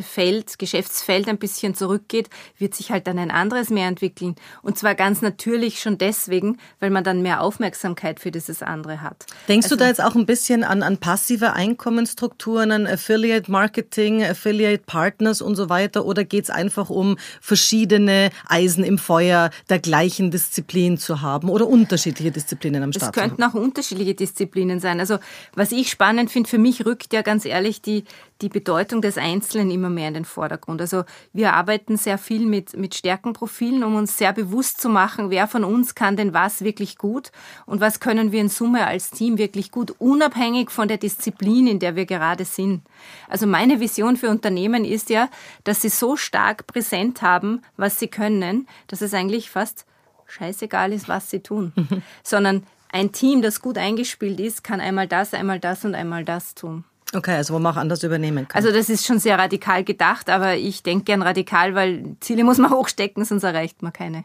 Feld, 0.00 0.58
Geschäftsfeld 0.58 1.28
ein 1.28 1.38
bisschen 1.38 1.74
zurückgeht, 1.74 2.30
wird 2.58 2.74
sich 2.74 2.90
halt 2.90 3.06
dann 3.06 3.18
ein 3.18 3.30
anderes 3.30 3.70
mehr 3.70 3.88
entwickeln. 3.88 4.36
Und 4.62 4.78
zwar 4.78 4.94
ganz 4.94 5.22
natürlich 5.22 5.80
schon 5.80 5.98
deswegen, 5.98 6.58
weil 6.78 6.90
man 6.90 7.04
dann 7.04 7.22
mehr 7.22 7.40
Aufmerksamkeit 7.40 8.20
für 8.20 8.30
dieses 8.30 8.62
andere 8.62 9.02
hat. 9.02 9.26
Denkst 9.48 9.66
also, 9.66 9.76
du 9.76 9.80
da 9.80 9.88
jetzt 9.88 10.02
auch 10.02 10.14
ein 10.14 10.26
bisschen 10.26 10.62
an, 10.62 10.82
an 10.82 10.98
passive 10.98 11.52
Einkommensstrukturen, 11.52 12.70
an 12.70 12.86
Affiliate 12.86 13.50
Marketing, 13.50 14.22
Affiliate 14.22 14.84
Partners 14.86 15.42
und 15.42 15.56
so 15.56 15.68
weiter? 15.68 16.04
Oder 16.04 16.24
geht 16.24 16.44
es 16.44 16.50
einfach 16.50 16.90
um 16.90 17.16
verschiedene 17.40 18.30
Eisen 18.46 18.84
im 18.84 18.98
Feuer 18.98 19.50
der 19.68 19.80
gleichen 19.80 20.30
Disziplin 20.30 20.96
zu 20.98 21.22
haben 21.22 21.48
oder 21.48 21.66
unterschiedliche 21.66 22.30
Disziplinen 22.30 22.82
am 22.82 22.92
Start? 22.92 23.16
Es 23.16 23.22
könnten 23.22 23.42
auch 23.42 23.54
unterschiedliche 23.54 24.14
Disziplinen 24.14 24.78
sein. 24.78 25.00
Also 25.00 25.18
was 25.54 25.72
ich 25.72 25.90
spannend 25.90 26.30
finde, 26.30 26.48
für 26.48 26.58
mich 26.58 26.86
rückt 26.86 27.12
ja 27.12 27.22
ganz 27.22 27.44
ehrlich 27.44 27.53
ehrlich 27.54 27.80
die, 27.80 28.04
die 28.42 28.48
Bedeutung 28.48 29.00
des 29.00 29.16
Einzelnen 29.16 29.70
immer 29.70 29.88
mehr 29.88 30.08
in 30.08 30.14
den 30.14 30.24
Vordergrund. 30.24 30.80
Also 30.80 31.04
wir 31.32 31.54
arbeiten 31.54 31.96
sehr 31.96 32.18
viel 32.18 32.44
mit, 32.44 32.76
mit 32.76 32.94
Stärkenprofilen, 32.94 33.84
um 33.84 33.94
uns 33.94 34.18
sehr 34.18 34.32
bewusst 34.32 34.80
zu 34.80 34.88
machen, 34.88 35.30
wer 35.30 35.46
von 35.46 35.64
uns 35.64 35.94
kann 35.94 36.16
denn 36.16 36.34
was 36.34 36.62
wirklich 36.62 36.98
gut 36.98 37.30
und 37.64 37.80
was 37.80 38.00
können 38.00 38.32
wir 38.32 38.40
in 38.40 38.48
Summe 38.48 38.86
als 38.86 39.10
Team 39.10 39.38
wirklich 39.38 39.70
gut, 39.70 39.94
unabhängig 39.98 40.70
von 40.70 40.88
der 40.88 40.98
Disziplin, 40.98 41.66
in 41.66 41.78
der 41.78 41.96
wir 41.96 42.06
gerade 42.06 42.44
sind. 42.44 42.82
Also 43.28 43.46
meine 43.46 43.80
Vision 43.80 44.16
für 44.16 44.28
Unternehmen 44.28 44.84
ist 44.84 45.08
ja, 45.10 45.28
dass 45.62 45.82
sie 45.82 45.88
so 45.88 46.16
stark 46.16 46.66
präsent 46.66 47.22
haben, 47.22 47.62
was 47.76 47.98
sie 47.98 48.08
können, 48.08 48.66
dass 48.88 49.00
es 49.00 49.14
eigentlich 49.14 49.48
fast 49.48 49.86
scheißegal 50.26 50.92
ist, 50.92 51.08
was 51.08 51.30
sie 51.30 51.40
tun, 51.40 51.72
mhm. 51.76 52.02
sondern 52.22 52.64
ein 52.94 53.10
Team, 53.10 53.42
das 53.42 53.60
gut 53.60 53.76
eingespielt 53.76 54.38
ist, 54.38 54.62
kann 54.62 54.80
einmal 54.80 55.08
das, 55.08 55.34
einmal 55.34 55.58
das 55.58 55.84
und 55.84 55.96
einmal 55.96 56.24
das 56.24 56.54
tun. 56.54 56.84
Okay, 57.14 57.36
also 57.36 57.54
wo 57.54 57.58
man 57.58 57.74
auch 57.74 57.76
anders 57.76 58.02
übernehmen 58.02 58.48
kann. 58.48 58.62
Also 58.62 58.76
das 58.76 58.88
ist 58.88 59.06
schon 59.06 59.18
sehr 59.18 59.38
radikal 59.38 59.84
gedacht, 59.84 60.28
aber 60.30 60.56
ich 60.56 60.82
denke 60.82 61.04
gern 61.04 61.22
radikal, 61.22 61.74
weil 61.74 62.16
Ziele 62.20 62.44
muss 62.44 62.58
man 62.58 62.70
hochstecken, 62.72 63.24
sonst 63.24 63.44
erreicht 63.44 63.82
man 63.82 63.92
keine. 63.92 64.24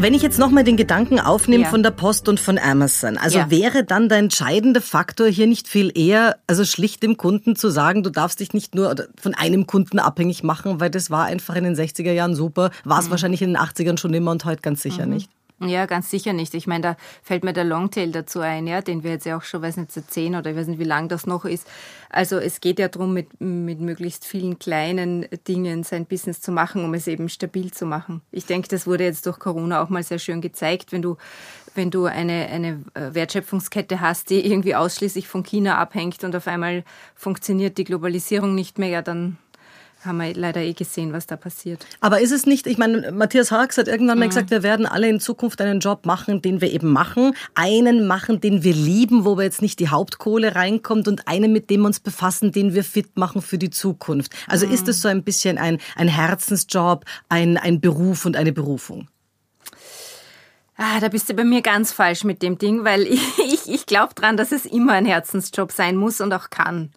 Wenn 0.00 0.14
ich 0.14 0.22
jetzt 0.22 0.38
nochmal 0.38 0.62
den 0.62 0.76
Gedanken 0.76 1.18
aufnehme 1.18 1.64
ja. 1.64 1.70
von 1.70 1.82
der 1.82 1.90
Post 1.90 2.28
und 2.28 2.38
von 2.38 2.56
Amazon, 2.56 3.18
also 3.18 3.38
ja. 3.38 3.50
wäre 3.50 3.82
dann 3.82 4.08
der 4.08 4.18
entscheidende 4.18 4.80
Faktor 4.80 5.26
hier 5.26 5.48
nicht 5.48 5.66
viel 5.66 5.90
eher, 5.92 6.36
also 6.46 6.64
schlicht 6.64 7.02
dem 7.02 7.16
Kunden 7.16 7.56
zu 7.56 7.68
sagen, 7.68 8.04
du 8.04 8.10
darfst 8.10 8.38
dich 8.38 8.54
nicht 8.54 8.76
nur 8.76 8.94
von 9.20 9.34
einem 9.34 9.66
Kunden 9.66 9.98
abhängig 9.98 10.44
machen, 10.44 10.78
weil 10.78 10.88
das 10.88 11.10
war 11.10 11.24
einfach 11.24 11.56
in 11.56 11.64
den 11.64 11.74
60er 11.74 12.12
Jahren 12.12 12.36
super, 12.36 12.70
war 12.84 13.00
es 13.00 13.06
mhm. 13.06 13.10
wahrscheinlich 13.10 13.42
in 13.42 13.54
den 13.54 13.58
80ern 13.58 13.98
schon 13.98 14.14
immer 14.14 14.30
und 14.30 14.44
heute 14.44 14.62
ganz 14.62 14.82
sicher 14.82 15.04
mhm. 15.04 15.14
nicht. 15.14 15.30
Ja, 15.60 15.86
ganz 15.86 16.08
sicher 16.08 16.32
nicht. 16.32 16.54
Ich 16.54 16.68
meine, 16.68 16.82
da 16.82 16.96
fällt 17.22 17.42
mir 17.42 17.52
der 17.52 17.64
Longtail 17.64 18.12
dazu 18.12 18.40
ein, 18.40 18.68
ja, 18.68 18.80
den 18.80 19.02
wir 19.02 19.10
jetzt 19.10 19.26
ja 19.26 19.36
auch 19.36 19.42
schon, 19.42 19.60
weiß 19.60 19.76
nicht, 19.78 19.90
seit 19.90 20.08
zehn 20.08 20.36
oder 20.36 20.50
ich 20.50 20.56
weiß 20.56 20.68
nicht, 20.68 20.78
wie 20.78 20.84
lang 20.84 21.08
das 21.08 21.26
noch 21.26 21.44
ist. 21.44 21.66
Also 22.10 22.38
es 22.38 22.60
geht 22.60 22.78
ja 22.78 22.86
darum, 22.86 23.12
mit, 23.12 23.40
mit 23.40 23.80
möglichst 23.80 24.24
vielen 24.24 24.60
kleinen 24.60 25.26
Dingen 25.48 25.82
sein 25.82 26.06
Business 26.06 26.40
zu 26.40 26.52
machen, 26.52 26.84
um 26.84 26.94
es 26.94 27.08
eben 27.08 27.28
stabil 27.28 27.72
zu 27.72 27.86
machen. 27.86 28.22
Ich 28.30 28.46
denke, 28.46 28.68
das 28.68 28.86
wurde 28.86 29.02
jetzt 29.02 29.26
durch 29.26 29.40
Corona 29.40 29.82
auch 29.82 29.88
mal 29.88 30.04
sehr 30.04 30.20
schön 30.20 30.40
gezeigt, 30.40 30.92
wenn 30.92 31.02
du 31.02 31.16
wenn 31.74 31.90
du 31.92 32.06
eine, 32.06 32.48
eine 32.48 32.84
äh, 32.94 33.14
Wertschöpfungskette 33.14 34.00
hast, 34.00 34.30
die 34.30 34.44
irgendwie 34.44 34.74
ausschließlich 34.74 35.28
von 35.28 35.44
China 35.44 35.78
abhängt 35.78 36.24
und 36.24 36.34
auf 36.34 36.48
einmal 36.48 36.82
funktioniert 37.14 37.78
die 37.78 37.84
Globalisierung 37.84 38.54
nicht 38.54 38.78
mehr, 38.78 38.88
ja, 38.88 39.02
dann 39.02 39.38
haben 40.04 40.18
wir 40.18 40.34
leider 40.34 40.60
eh 40.60 40.72
gesehen, 40.72 41.12
was 41.12 41.26
da 41.26 41.36
passiert. 41.36 41.84
Aber 42.00 42.20
ist 42.20 42.30
es 42.30 42.46
nicht, 42.46 42.66
ich 42.66 42.78
meine, 42.78 43.12
Matthias 43.12 43.50
Harks 43.50 43.78
hat 43.78 43.88
irgendwann 43.88 44.18
mal 44.18 44.26
mhm. 44.26 44.30
gesagt, 44.30 44.50
wir 44.50 44.62
werden 44.62 44.86
alle 44.86 45.08
in 45.08 45.20
Zukunft 45.20 45.60
einen 45.60 45.80
Job 45.80 46.06
machen, 46.06 46.40
den 46.40 46.60
wir 46.60 46.70
eben 46.72 46.92
machen, 46.92 47.34
einen 47.54 48.06
machen, 48.06 48.40
den 48.40 48.62
wir 48.62 48.74
lieben, 48.74 49.24
wo 49.24 49.36
wir 49.36 49.44
jetzt 49.44 49.62
nicht 49.62 49.80
die 49.80 49.88
Hauptkohle 49.88 50.54
reinkommt 50.54 51.08
und 51.08 51.26
einen, 51.26 51.52
mit 51.52 51.70
dem 51.70 51.80
wir 51.80 51.88
uns 51.88 52.00
befassen, 52.00 52.52
den 52.52 52.74
wir 52.74 52.84
fit 52.84 53.16
machen 53.16 53.42
für 53.42 53.58
die 53.58 53.70
Zukunft. 53.70 54.32
Also 54.46 54.66
mhm. 54.66 54.72
ist 54.72 54.88
es 54.88 55.02
so 55.02 55.08
ein 55.08 55.24
bisschen 55.24 55.58
ein, 55.58 55.78
ein 55.96 56.08
Herzensjob, 56.08 57.04
ein, 57.28 57.56
ein 57.56 57.80
Beruf 57.80 58.24
und 58.24 58.36
eine 58.36 58.52
Berufung? 58.52 59.08
Ah, 60.80 61.00
da 61.00 61.08
bist 61.08 61.28
du 61.28 61.34
bei 61.34 61.42
mir 61.42 61.60
ganz 61.60 61.90
falsch 61.90 62.22
mit 62.22 62.40
dem 62.40 62.56
Ding, 62.56 62.84
weil 62.84 63.02
ich, 63.06 63.38
ich, 63.38 63.68
ich 63.68 63.86
glaube 63.86 64.14
dran, 64.14 64.36
dass 64.36 64.52
es 64.52 64.64
immer 64.64 64.92
ein 64.92 65.06
Herzensjob 65.06 65.72
sein 65.72 65.96
muss 65.96 66.20
und 66.20 66.32
auch 66.32 66.50
kann. 66.50 66.92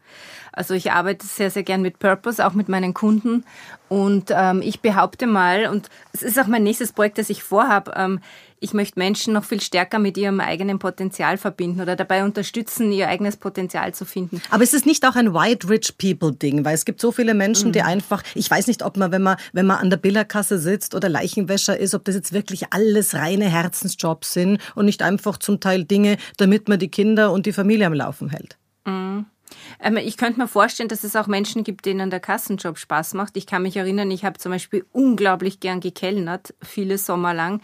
Also 0.52 0.74
ich 0.74 0.92
arbeite 0.92 1.26
sehr, 1.26 1.50
sehr 1.50 1.64
gern 1.64 1.82
mit 1.82 2.00
Purpose, 2.00 2.46
auch 2.46 2.54
mit 2.54 2.70
meinen 2.70 2.94
Kunden. 2.94 3.46
Und 3.90 4.32
ähm, 4.32 4.62
ich 4.62 4.82
behaupte 4.82 5.28
mal, 5.28 5.68
und 5.68 5.90
es 6.14 6.24
ist 6.24 6.40
auch 6.40 6.48
mein 6.48 6.64
nächstes 6.64 6.94
Projekt, 6.94 7.18
das 7.18 7.30
ich 7.30 7.44
vorhabe, 7.44 7.94
ähm, 7.96 8.20
ich 8.64 8.74
möchte 8.74 9.00
Menschen 9.00 9.34
noch 9.34 9.44
viel 9.44 9.60
stärker 9.60 9.98
mit 9.98 10.18
ihrem 10.18 10.40
eigenen 10.40 10.78
Potenzial 10.78 11.38
verbinden 11.38 11.82
oder 11.82 11.96
dabei 11.96 12.24
unterstützen, 12.24 12.92
ihr 12.92 13.08
eigenes 13.08 13.36
Potenzial 13.36 13.94
zu 13.94 14.06
finden. 14.06 14.40
Aber 14.52 14.62
ist 14.62 14.76
es 14.76 14.86
nicht 14.86 15.06
auch 15.06 15.16
ein 15.16 15.34
White 15.34 15.68
Rich 15.68 15.98
People 15.98 16.32
Ding? 16.32 16.64
Weil 16.64 16.76
es 16.76 16.86
gibt 16.86 17.02
so 17.02 17.12
viele 17.12 17.34
Menschen, 17.34 17.70
mhm. 17.70 17.74
die 17.74 17.82
einfach, 17.82 18.24
ich 18.36 18.50
weiß 18.50 18.68
nicht, 18.68 18.84
ob 18.84 18.98
man, 18.98 19.12
wenn 19.12 19.24
man, 19.24 19.38
wenn 19.52 19.66
man 19.66 19.78
an 19.78 19.90
der 19.90 19.98
Billerkasse 19.98 20.60
sitzt 20.60 20.94
oder 20.94 21.10
Leichenwäscher 21.10 21.76
ist, 21.76 21.96
ob 21.96 22.06
das 22.06 22.14
jetzt 22.14 22.34
wirklich 22.34 22.72
alles 22.72 23.16
reine 23.16 23.50
Herzensjobs 23.50 24.32
sind 24.32 24.60
und 24.76 24.86
nicht 24.86 25.02
einfach 25.02 25.38
zum 25.38 25.60
Teil 25.60 25.84
Dinge, 25.84 26.18
damit 26.38 26.70
man 26.70 26.78
die 26.78 26.90
Kinder 26.90 27.32
und 27.32 27.48
die 27.48 27.54
Familie 27.54 27.88
am 27.88 27.94
Laufen 27.94 28.30
hält. 28.30 28.58
Mhm. 28.86 29.26
Ähm, 29.82 29.98
ich 29.98 30.18
könnte 30.18 30.40
mir 30.40 30.48
vorstellen, 30.48 30.90
dass 30.90 31.04
es 31.04 31.16
auch 31.16 31.28
Menschen 31.28 31.64
gibt, 31.64 31.86
denen 31.86 32.10
der 32.10 32.20
Kassenjob 32.20 32.78
Spaß 32.78 33.16
macht. 33.16 33.36
Ich 33.36 33.48
kann 33.48 33.64
mich 33.64 33.78
erinnern, 33.78 34.12
ich 34.12 34.24
habe 34.24 34.38
zum 34.38 34.52
Beispiel 34.52 34.86
unglaublich 34.92 35.60
gern 35.60 35.80
gekellnert, 35.80 36.54
viele 36.62 36.98
Sommer 36.98 37.34
lang 37.34 37.62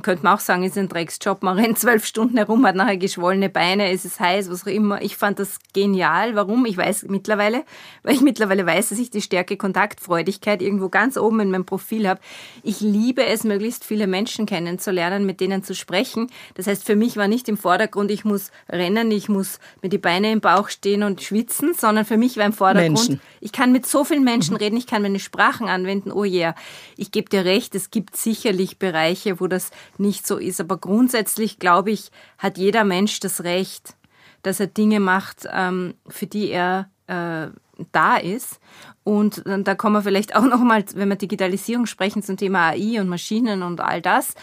könnte 0.00 0.24
man 0.24 0.36
auch 0.36 0.40
sagen, 0.40 0.62
ist 0.62 0.78
ein 0.78 0.88
Drecksjob. 0.88 1.42
Man 1.42 1.58
rennt 1.60 1.78
zwölf 1.78 2.06
Stunden 2.06 2.38
herum, 2.38 2.66
hat 2.66 2.76
nachher 2.76 2.96
geschwollene 2.96 3.50
Beine, 3.50 3.90
es 3.90 4.04
ist 4.04 4.20
heiß, 4.20 4.50
was 4.50 4.62
auch 4.62 4.68
immer. 4.68 5.02
Ich 5.02 5.16
fand 5.16 5.38
das 5.38 5.58
genial. 5.74 6.34
Warum? 6.34 6.64
Ich 6.64 6.76
weiß 6.76 7.04
mittlerweile, 7.08 7.64
weil 8.02 8.14
ich 8.14 8.22
mittlerweile 8.22 8.64
weiß, 8.64 8.88
dass 8.88 8.98
ich 8.98 9.10
die 9.10 9.20
Stärke 9.20 9.56
Kontaktfreudigkeit 9.56 10.62
irgendwo 10.62 10.88
ganz 10.88 11.18
oben 11.18 11.40
in 11.40 11.50
meinem 11.50 11.66
Profil 11.66 12.08
habe. 12.08 12.20
Ich 12.62 12.80
liebe 12.80 13.24
es, 13.26 13.44
möglichst 13.44 13.84
viele 13.84 14.06
Menschen 14.06 14.46
kennenzulernen, 14.46 15.26
mit 15.26 15.40
denen 15.40 15.62
zu 15.62 15.74
sprechen. 15.74 16.30
Das 16.54 16.66
heißt, 16.66 16.84
für 16.84 16.96
mich 16.96 17.18
war 17.18 17.28
nicht 17.28 17.48
im 17.48 17.58
Vordergrund, 17.58 18.10
ich 18.10 18.24
muss 18.24 18.50
rennen, 18.70 19.10
ich 19.10 19.28
muss 19.28 19.58
mit 19.82 19.92
die 19.92 19.98
Beine 19.98 20.32
im 20.32 20.40
Bauch 20.40 20.70
stehen 20.70 21.02
und 21.02 21.20
schwitzen, 21.20 21.74
sondern 21.74 22.06
für 22.06 22.16
mich 22.16 22.38
war 22.38 22.46
im 22.46 22.52
Vordergrund, 22.54 23.08
Menschen. 23.08 23.20
ich 23.40 23.52
kann 23.52 23.72
mit 23.72 23.86
so 23.86 24.04
vielen 24.04 24.24
Menschen 24.24 24.56
reden, 24.56 24.76
ich 24.76 24.86
kann 24.86 25.02
meine 25.02 25.20
Sprachen 25.20 25.68
anwenden. 25.68 26.12
Oh 26.12 26.24
yeah. 26.24 26.54
Ich 26.96 27.10
gebe 27.10 27.28
dir 27.28 27.44
recht, 27.44 27.74
es 27.74 27.90
gibt 27.90 28.16
sicherlich 28.16 28.78
Bereiche, 28.78 29.40
wo 29.40 29.46
das 29.46 29.70
nicht 29.98 30.26
so 30.26 30.38
ist. 30.38 30.60
Aber 30.60 30.76
grundsätzlich, 30.76 31.58
glaube 31.58 31.90
ich, 31.90 32.10
hat 32.38 32.58
jeder 32.58 32.84
Mensch 32.84 33.20
das 33.20 33.44
Recht, 33.44 33.96
dass 34.42 34.60
er 34.60 34.66
Dinge 34.66 35.00
macht, 35.00 35.46
ähm, 35.52 35.94
für 36.08 36.26
die 36.26 36.50
er 36.50 36.88
äh, 37.06 37.48
da 37.90 38.16
ist. 38.16 38.60
Und 39.04 39.42
da 39.44 39.74
kommen 39.74 39.96
wir 39.96 40.02
vielleicht 40.02 40.36
auch 40.36 40.44
noch 40.44 40.60
mal, 40.60 40.84
wenn 40.94 41.08
wir 41.08 41.16
Digitalisierung 41.16 41.86
sprechen, 41.86 42.22
zum 42.22 42.36
Thema 42.36 42.68
AI 42.68 43.00
und 43.00 43.08
Maschinen 43.08 43.64
und 43.64 43.80
all 43.80 44.00
das. 44.00 44.34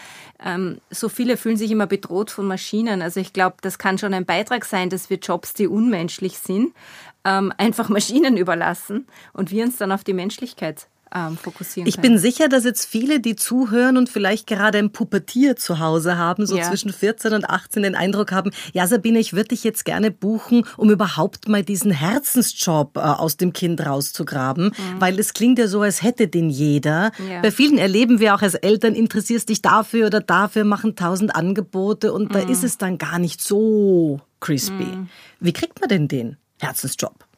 Ähm, 0.44 0.80
so 0.90 1.08
viele 1.08 1.38
fühlen 1.38 1.56
sich 1.56 1.70
immer 1.70 1.86
bedroht 1.86 2.30
von 2.30 2.46
Maschinen. 2.46 3.00
Also 3.00 3.20
ich 3.20 3.32
glaube, 3.32 3.56
das 3.62 3.78
kann 3.78 3.96
schon 3.96 4.12
ein 4.12 4.26
Beitrag 4.26 4.66
sein, 4.66 4.90
dass 4.90 5.08
wir 5.08 5.16
Jobs, 5.16 5.54
die 5.54 5.66
unmenschlich 5.66 6.38
sind, 6.38 6.74
ähm, 7.24 7.52
einfach 7.56 7.88
Maschinen 7.88 8.36
überlassen 8.36 9.06
und 9.32 9.50
wir 9.50 9.64
uns 9.64 9.78
dann 9.78 9.92
auf 9.92 10.04
die 10.04 10.14
Menschlichkeit 10.14 10.88
ähm, 11.14 11.36
fokussieren 11.36 11.88
Ich 11.88 11.98
bin 11.98 12.18
sicher, 12.18 12.48
dass 12.48 12.64
jetzt 12.64 12.86
viele, 12.86 13.20
die 13.20 13.36
zuhören 13.36 13.96
und 13.96 14.08
vielleicht 14.08 14.46
gerade 14.46 14.78
ein 14.78 14.92
Puppetier 14.92 15.56
zu 15.56 15.78
Hause 15.78 16.16
haben, 16.16 16.46
so 16.46 16.56
ja. 16.56 16.64
zwischen 16.64 16.92
14 16.92 17.32
und 17.34 17.48
18, 17.48 17.82
den 17.82 17.94
Eindruck 17.94 18.32
haben, 18.32 18.50
ja 18.72 18.86
Sabine, 18.86 19.18
ich 19.18 19.32
würde 19.32 19.48
dich 19.48 19.64
jetzt 19.64 19.84
gerne 19.84 20.10
buchen, 20.10 20.64
um 20.76 20.90
überhaupt 20.90 21.48
mal 21.48 21.62
diesen 21.62 21.90
Herzensjob 21.90 22.96
äh, 22.96 23.00
aus 23.00 23.36
dem 23.36 23.52
Kind 23.52 23.84
rauszugraben, 23.84 24.66
mhm. 24.66 25.00
weil 25.00 25.18
es 25.18 25.32
klingt 25.32 25.58
ja 25.58 25.68
so, 25.68 25.82
als 25.82 26.02
hätte 26.02 26.28
den 26.28 26.50
jeder. 26.50 27.12
Ja. 27.30 27.40
Bei 27.42 27.50
vielen 27.50 27.78
erleben 27.78 28.20
wir 28.20 28.34
auch 28.34 28.42
als 28.42 28.54
Eltern, 28.54 28.94
interessierst 28.94 29.48
dich 29.48 29.62
dafür 29.62 30.06
oder 30.06 30.20
dafür, 30.20 30.64
machen 30.64 30.96
tausend 30.96 31.34
Angebote 31.34 32.12
und 32.12 32.30
mhm. 32.30 32.32
da 32.32 32.38
ist 32.40 32.64
es 32.64 32.78
dann 32.78 32.98
gar 32.98 33.18
nicht 33.18 33.40
so 33.40 34.20
crispy. 34.40 34.84
Mhm. 34.84 35.08
Wie 35.40 35.52
kriegt 35.52 35.80
man 35.80 35.88
denn 35.88 36.08
den 36.08 36.36
Herzensjob? 36.60 37.29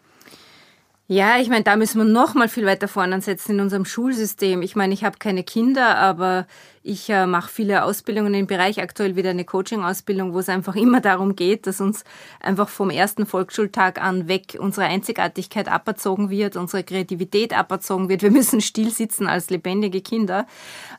Ja, 1.09 1.38
ich 1.38 1.49
meine, 1.49 1.64
da 1.64 1.76
müssen 1.76 1.99
wir 1.99 2.04
noch 2.04 2.35
mal 2.35 2.49
viel 2.49 2.64
weiter 2.64 2.88
vorne 2.88 3.14
ansetzen 3.16 3.52
in 3.52 3.61
unserem 3.61 3.85
Schulsystem. 3.85 4.62
Ich 4.62 4.76
meine, 4.76 4.94
ich 4.94 5.04
habe 5.04 5.18
keine 5.18 5.42
Kinder, 5.44 5.97
aber 5.99 6.47
ich 6.84 7.08
äh, 7.10 7.26
mache 7.26 7.48
viele 7.48 7.84
Ausbildungen 7.84 8.34
im 8.34 8.46
Bereich, 8.46 8.80
aktuell 8.80 9.14
wieder 9.14 9.30
eine 9.30 9.44
Coaching-Ausbildung, 9.44 10.34
wo 10.34 10.40
es 10.40 10.48
einfach 10.48 10.74
immer 10.74 11.00
darum 11.00 11.36
geht, 11.36 11.66
dass 11.66 11.80
uns 11.80 12.04
einfach 12.40 12.68
vom 12.68 12.90
ersten 12.90 13.24
Volksschultag 13.24 14.02
an 14.02 14.26
weg 14.26 14.56
unsere 14.58 14.86
Einzigartigkeit 14.86 15.68
aberzogen 15.68 16.28
wird, 16.28 16.56
unsere 16.56 16.82
Kreativität 16.82 17.56
aberzogen 17.56 18.08
wird. 18.08 18.22
Wir 18.22 18.30
müssen 18.32 18.60
still 18.60 18.90
sitzen 18.90 19.28
als 19.28 19.50
lebendige 19.50 20.00
Kinder 20.00 20.46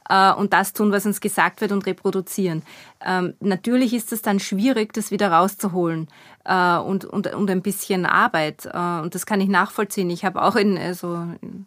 äh, 0.10 0.32
und 0.32 0.54
das 0.54 0.74
tun, 0.74 0.92
was 0.92 1.06
uns 1.06 1.20
gesagt 1.20 1.60
wird 1.60 1.74
und 1.74 1.86
reproduzieren. 1.86 2.64
Ähm, 3.06 3.34
natürlich 3.42 3.94
ist 3.94 4.14
es 4.14 4.22
dann 4.22 4.40
schwierig, 4.40 4.94
das 4.94 5.12
wieder 5.12 5.32
rauszuholen 5.32 6.08
äh, 6.46 6.78
und, 6.78 7.04
und, 7.04 7.34
und 7.34 7.50
ein 7.50 7.62
bisschen 7.62 8.06
Arbeit. 8.06 8.66
Äh, 8.66 9.02
und 9.02 9.16
das 9.16 9.26
kann 9.26 9.42
ich 9.42 9.50
nachvollziehen. 9.50 10.10
Ich 10.10 10.24
habe 10.24 10.42
auch 10.42 10.56
in, 10.56 10.78
also 10.78 11.28
in 11.42 11.66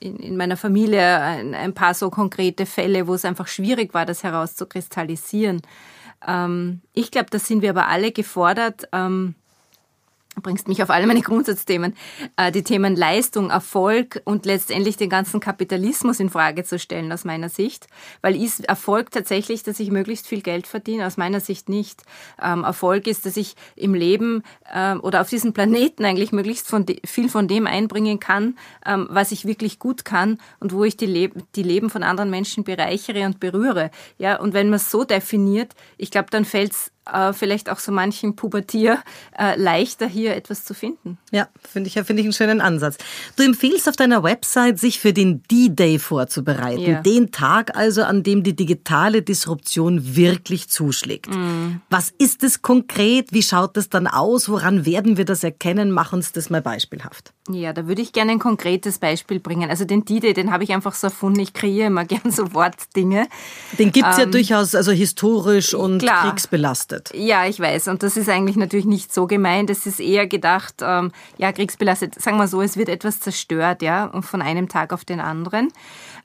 in, 0.00 0.16
in 0.16 0.36
meiner 0.36 0.56
Familie 0.56 1.20
ein, 1.20 1.54
ein, 1.54 1.74
paar 1.74 1.94
so 1.94 2.10
konkrete 2.10 2.66
Fälle, 2.66 3.06
wo 3.06 3.14
es 3.14 3.24
einfach 3.24 3.46
schwierig 3.46 3.94
war, 3.94 4.06
das 4.06 4.24
herauszukristallisieren. 4.24 5.62
Ähm, 6.26 6.80
ich 6.92 7.10
glaube, 7.10 7.28
da 7.30 7.38
sind 7.38 7.62
wir 7.62 7.70
aber 7.70 7.86
alle 7.86 8.10
gefordert, 8.10 8.88
ähm, 8.92 9.34
bringst 10.36 10.68
mich 10.68 10.82
auf 10.82 10.90
alle 10.90 11.06
meine 11.06 11.20
Grundsatzthemen, 11.22 11.94
äh, 12.36 12.52
die 12.52 12.62
Themen 12.62 12.96
Leistung, 12.96 13.50
Erfolg 13.50 14.22
und 14.24 14.46
letztendlich 14.46 14.96
den 14.96 15.10
ganzen 15.10 15.40
Kapitalismus 15.40 16.20
in 16.20 16.30
Frage 16.30 16.64
zu 16.64 16.78
stellen 16.78 17.12
aus 17.12 17.24
meiner 17.24 17.48
Sicht, 17.48 17.88
weil 18.22 18.40
ist 18.40 18.64
Erfolg 18.64 19.10
tatsächlich, 19.10 19.62
dass 19.62 19.80
ich 19.80 19.90
möglichst 19.90 20.26
viel 20.26 20.40
Geld 20.40 20.66
verdiene? 20.66 21.06
Aus 21.06 21.16
meiner 21.16 21.40
Sicht 21.40 21.68
nicht. 21.68 22.02
Ähm, 22.42 22.64
Erfolg 22.64 23.06
ist, 23.06 23.26
dass 23.26 23.36
ich 23.36 23.56
im 23.76 23.94
Leben 23.94 24.42
äh, 24.72 24.94
oder 24.94 25.20
auf 25.20 25.28
diesem 25.28 25.52
Planeten 25.52 26.04
eigentlich 26.04 26.32
möglichst 26.32 26.68
von 26.68 26.86
viel 27.04 27.28
von 27.28 27.48
dem 27.48 27.66
einbringen 27.66 28.20
kann, 28.20 28.56
ähm, 28.86 29.08
was 29.10 29.32
ich 29.32 29.44
wirklich 29.44 29.78
gut 29.78 30.04
kann 30.04 30.38
und 30.60 30.72
wo 30.72 30.84
ich 30.84 30.96
die, 30.96 31.06
Le 31.06 31.30
die 31.54 31.62
Leben 31.62 31.90
von 31.90 32.02
anderen 32.02 32.30
Menschen 32.30 32.64
bereichere 32.64 33.26
und 33.26 33.40
berühre. 33.40 33.90
Ja, 34.18 34.36
und 34.36 34.54
wenn 34.54 34.68
man 34.68 34.76
es 34.76 34.90
so 34.90 35.04
definiert, 35.04 35.74
ich 35.98 36.10
glaube, 36.10 36.28
dann 36.30 36.44
fällt 36.44 36.72
es 36.72 36.92
äh, 37.12 37.32
vielleicht 37.32 37.70
auch 37.70 37.78
so 37.78 37.92
manchen 37.92 38.36
Pubertier 38.36 38.98
äh, 39.38 39.60
leichter 39.60 40.06
hier 40.06 40.36
etwas 40.36 40.64
zu 40.64 40.74
finden. 40.74 41.18
Ja, 41.30 41.48
finde 41.68 41.88
ich, 41.88 41.94
finde 41.94 42.20
ich 42.20 42.26
einen 42.26 42.32
schönen 42.32 42.60
Ansatz. 42.60 42.98
Du 43.36 43.42
empfiehlst 43.42 43.88
auf 43.88 43.96
deiner 43.96 44.22
Website, 44.22 44.78
sich 44.78 45.00
für 45.00 45.12
den 45.12 45.42
D-Day 45.50 45.98
vorzubereiten. 45.98 46.80
Ja. 46.80 47.02
Den 47.02 47.30
Tag 47.32 47.76
also, 47.76 48.02
an 48.02 48.22
dem 48.22 48.42
die 48.42 48.54
digitale 48.54 49.22
Disruption 49.22 50.16
wirklich 50.16 50.68
zuschlägt. 50.68 51.34
Mhm. 51.34 51.80
Was 51.90 52.12
ist 52.18 52.42
es 52.42 52.62
konkret? 52.62 53.32
Wie 53.32 53.42
schaut 53.42 53.76
es 53.76 53.88
dann 53.88 54.06
aus? 54.06 54.48
Woran 54.48 54.86
werden 54.86 55.16
wir 55.16 55.24
das 55.24 55.44
erkennen? 55.44 55.90
Mach 55.90 56.12
uns 56.12 56.32
das 56.32 56.50
mal 56.50 56.62
beispielhaft. 56.62 57.32
Ja, 57.50 57.72
da 57.72 57.86
würde 57.86 58.02
ich 58.02 58.12
gerne 58.12 58.32
ein 58.32 58.38
konkretes 58.38 58.98
Beispiel 58.98 59.40
bringen. 59.40 59.70
Also 59.70 59.84
den 59.84 60.04
D-Day, 60.04 60.34
den 60.34 60.52
habe 60.52 60.64
ich 60.64 60.72
einfach 60.72 60.94
so 60.94 61.08
erfunden. 61.08 61.40
Ich 61.40 61.52
kreiere 61.52 61.86
immer 61.86 62.04
gern 62.06 62.30
so 62.30 62.54
Wortdinge. 62.54 63.26
Den 63.78 63.92
gibt 63.92 64.08
es 64.08 64.18
ähm, 64.18 64.24
ja 64.24 64.30
durchaus 64.30 64.74
also 64.74 64.92
historisch 64.92 65.74
und 65.74 65.98
klar. 65.98 66.28
kriegsbelastet. 66.28 66.99
Ja, 67.14 67.46
ich 67.46 67.58
weiß. 67.58 67.88
Und 67.88 68.02
das 68.02 68.16
ist 68.16 68.28
eigentlich 68.28 68.56
natürlich 68.56 68.86
nicht 68.86 69.12
so 69.12 69.26
gemeint. 69.26 69.70
Es 69.70 69.86
ist 69.86 70.00
eher 70.00 70.26
gedacht, 70.26 70.76
ähm, 70.82 71.12
ja, 71.38 71.52
kriegsbelastet. 71.52 72.20
Sagen 72.20 72.36
wir 72.36 72.48
so, 72.48 72.62
es 72.62 72.76
wird 72.76 72.88
etwas 72.88 73.20
zerstört, 73.20 73.82
ja, 73.82 74.10
von 74.22 74.42
einem 74.42 74.68
Tag 74.68 74.92
auf 74.92 75.04
den 75.04 75.20
anderen. 75.20 75.72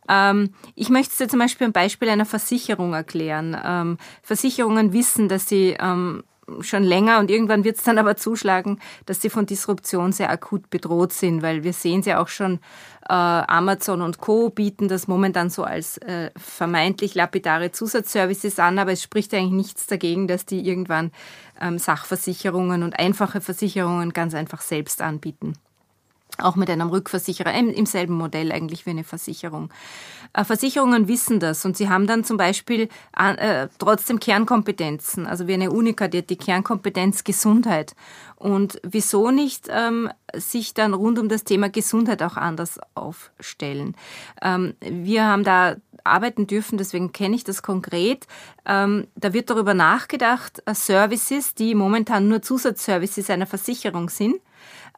Ähm, 0.10 0.52
ich 0.76 0.90
möchte 0.90 1.12
es 1.12 1.18
dir 1.18 1.28
zum 1.28 1.40
Beispiel 1.40 1.68
ein 1.68 1.74
Beispiel 1.74 2.10
einer 2.10 2.26
Versicherung 2.26 2.94
erklären. 2.94 3.58
Ähm, 3.64 3.98
Versicherungen 4.22 4.94
wissen, 4.94 5.30
dass 5.30 5.48
sie 5.48 5.76
ähm, 5.80 6.24
schon 6.62 6.84
länger 6.84 7.20
und 7.20 7.32
irgendwann 7.32 7.64
wird 7.64 7.78
es 7.78 7.84
dann 7.84 7.98
aber 7.98 8.16
zuschlagen, 8.16 8.80
dass 9.06 9.22
sie 9.22 9.30
von 9.30 9.46
Disruption 9.46 10.12
sehr 10.12 10.30
akut 10.30 10.70
bedroht 10.70 11.14
sind, 11.14 11.42
weil 11.42 11.64
wir 11.64 11.74
sehen 11.74 12.02
es 12.02 12.06
ja 12.06 12.22
auch 12.22 12.28
schon, 12.28 12.60
äh, 13.08 13.14
Amazon 13.14 14.02
und 14.02 14.20
Co. 14.20 14.50
bieten 14.50 14.88
das 14.88 15.08
momentan 15.08 15.50
so 15.50 15.64
als 15.64 15.98
äh, 16.00 16.32
vermeintlich 16.36 17.16
lapidare 17.16 17.72
Zusatzservices 17.72 18.60
an, 18.60 18.80
aber 18.80 18.92
es 18.92 19.04
spricht 19.04 19.34
eigentlich 19.34 19.66
nichts 19.66 19.88
dagegen, 19.88 20.28
dass 20.28 20.46
die 20.46 20.68
irgendwann 20.68 21.12
ähm, 21.60 21.78
Sachversicherungen 21.78 22.84
und 22.84 22.98
einfache 23.00 23.42
Versicherungen 23.42 24.14
ganz 24.14 24.34
einfach 24.34 24.62
selbst 24.62 25.02
anbieten 25.02 25.54
auch 26.40 26.56
mit 26.56 26.70
einem 26.70 26.90
Rückversicherer, 26.90 27.54
im 27.54 27.86
selben 27.86 28.16
Modell 28.16 28.52
eigentlich 28.52 28.86
wie 28.86 28.92
eine 28.92 29.04
Versicherung. 29.04 29.70
Äh, 30.34 30.44
Versicherungen 30.44 31.08
wissen 31.08 31.40
das 31.40 31.66
und 31.66 31.78
sie 31.78 31.90
haben 31.90 32.08
dann 32.08 32.24
zum 32.24 32.38
Beispiel 32.38 32.90
äh, 33.18 33.68
trotzdem 33.80 34.20
Kernkompetenzen. 34.20 35.28
Also 35.28 35.48
wie 35.48 35.54
eine 35.54 35.72
Unika, 35.72 36.08
die 36.08 36.20
hat 36.20 36.30
die 36.30 36.38
Kernkompetenz 36.38 37.24
Gesundheit. 37.24 37.96
Und 38.36 38.80
wieso 38.84 39.32
nicht 39.32 39.68
ähm, 39.70 40.10
sich 40.34 40.74
dann 40.74 40.94
rund 40.94 41.20
um 41.20 41.30
das 41.30 41.46
Thema 41.46 41.70
Gesundheit 41.70 42.22
auch 42.22 42.36
anders 42.36 42.80
aufstellen? 42.94 43.96
Ähm, 44.42 44.76
wir 44.82 45.26
haben 45.26 45.44
da 45.44 45.78
arbeiten 46.04 46.46
dürfen, 46.48 46.78
deswegen 46.78 47.12
kenne 47.12 47.36
ich 47.36 47.44
das 47.44 47.64
konkret. 47.64 48.28
Ähm, 48.66 49.08
da 49.16 49.34
wird 49.34 49.50
darüber 49.50 49.74
nachgedacht, 49.74 50.62
äh, 50.66 50.76
Services, 50.76 51.56
die 51.56 51.76
momentan 51.76 52.28
nur 52.28 52.42
Zusatzservices 52.42 53.30
einer 53.30 53.48
Versicherung 53.48 54.10
sind, 54.10 54.36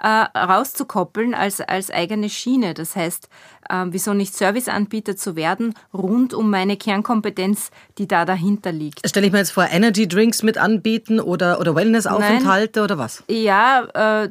äh, 0.02 0.08
rauszukoppeln 0.08 1.34
als, 1.34 1.62
als 1.62 1.92
eigene 1.92 2.30
Schiene. 2.30 2.74
Das 2.74 2.96
heißt, 2.96 3.30
äh, 3.70 3.86
wieso 3.88 4.14
nicht 4.14 4.36
Serviceanbieter 4.36 5.16
zu 5.16 5.36
werden 5.36 5.74
rund 5.94 6.34
um 6.34 6.50
meine 6.50 6.78
Kernkompetenz, 6.78 7.72
die 7.98 8.08
da 8.08 8.26
dahinter 8.26 8.72
liegt. 8.72 9.08
Stelle 9.08 9.28
ich 9.28 9.32
mir 9.32 9.40
jetzt 9.40 9.52
vor, 9.52 9.68
Energy 9.70 10.08
Drinks 10.08 10.44
mit 10.44 10.58
anbieten 10.58 11.20
oder, 11.20 11.60
oder 11.60 11.76
Wellnessaufenthalte 11.76 12.84
oder 12.84 12.98
was? 12.98 13.24
Ja, 13.30 14.24
äh, 14.24 14.30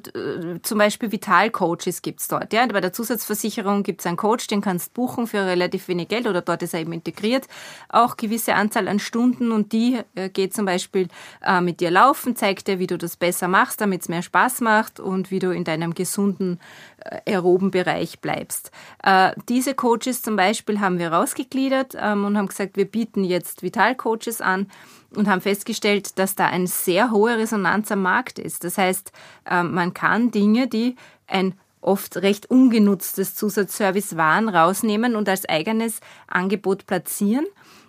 zum 0.62 0.78
Beispiel 0.78 1.12
Vitalcoaches 1.12 2.02
gibt 2.02 2.20
es 2.20 2.28
dort. 2.28 2.52
Ja? 2.52 2.66
Bei 2.66 2.80
der 2.80 2.92
Zusatzversicherung 2.92 3.82
gibt 3.82 4.00
es 4.00 4.06
einen 4.06 4.16
Coach, 4.16 4.46
den 4.46 4.60
kannst 4.60 4.88
du 4.88 5.02
buchen 5.02 5.26
für 5.26 5.44
relativ 5.44 5.88
wenig 5.88 6.08
Geld 6.08 6.26
oder 6.26 6.40
dort 6.40 6.62
ist 6.62 6.74
er 6.74 6.80
eben 6.80 6.92
integriert. 6.92 7.46
Auch 7.88 8.16
gewisse 8.16 8.54
Anzahl 8.54 8.88
an 8.88 8.98
Stunden 8.98 9.52
und 9.52 9.72
die 9.72 10.00
äh, 10.14 10.28
geht 10.28 10.54
zum 10.54 10.66
Beispiel 10.66 11.08
äh, 11.42 11.60
mit 11.60 11.80
dir 11.80 11.90
laufen, 11.90 12.36
zeigt 12.36 12.68
dir, 12.68 12.78
wie 12.78 12.86
du 12.86 12.98
das 12.98 13.16
besser 13.16 13.48
machst, 13.48 13.80
damit 13.80 14.02
es 14.02 14.08
mehr 14.08 14.22
Spaß 14.22 14.60
macht 14.60 15.00
und 15.00 15.25
wie 15.30 15.38
du 15.38 15.50
in 15.50 15.64
deinem 15.64 15.94
gesunden 15.94 16.58
äh, 16.98 17.32
aeroben 17.32 17.70
Bereich 17.70 18.20
bleibst. 18.20 18.70
Äh, 19.02 19.32
diese 19.48 19.74
Coaches 19.74 20.22
zum 20.22 20.36
Beispiel 20.36 20.80
haben 20.80 20.98
wir 20.98 21.12
rausgegliedert 21.12 21.94
ähm, 22.00 22.24
und 22.24 22.36
haben 22.36 22.48
gesagt, 22.48 22.76
wir 22.76 22.86
bieten 22.86 23.24
jetzt 23.24 23.62
Vital-Coaches 23.62 24.40
an 24.40 24.68
und 25.14 25.28
haben 25.28 25.40
festgestellt, 25.40 26.18
dass 26.18 26.34
da 26.34 26.46
eine 26.46 26.66
sehr 26.66 27.10
hohe 27.10 27.36
Resonanz 27.36 27.90
am 27.92 28.02
Markt 28.02 28.38
ist. 28.38 28.64
Das 28.64 28.78
heißt, 28.78 29.12
äh, 29.50 29.62
man 29.62 29.94
kann 29.94 30.30
Dinge, 30.30 30.68
die 30.68 30.96
ein 31.26 31.54
oft 31.80 32.16
recht 32.16 32.50
ungenutztes 32.50 33.34
Zusatzservice 33.34 34.16
waren, 34.16 34.48
rausnehmen 34.48 35.16
und 35.16 35.28
als 35.28 35.48
eigenes 35.48 36.00
Angebot 36.26 36.86
platzieren. 36.86 37.46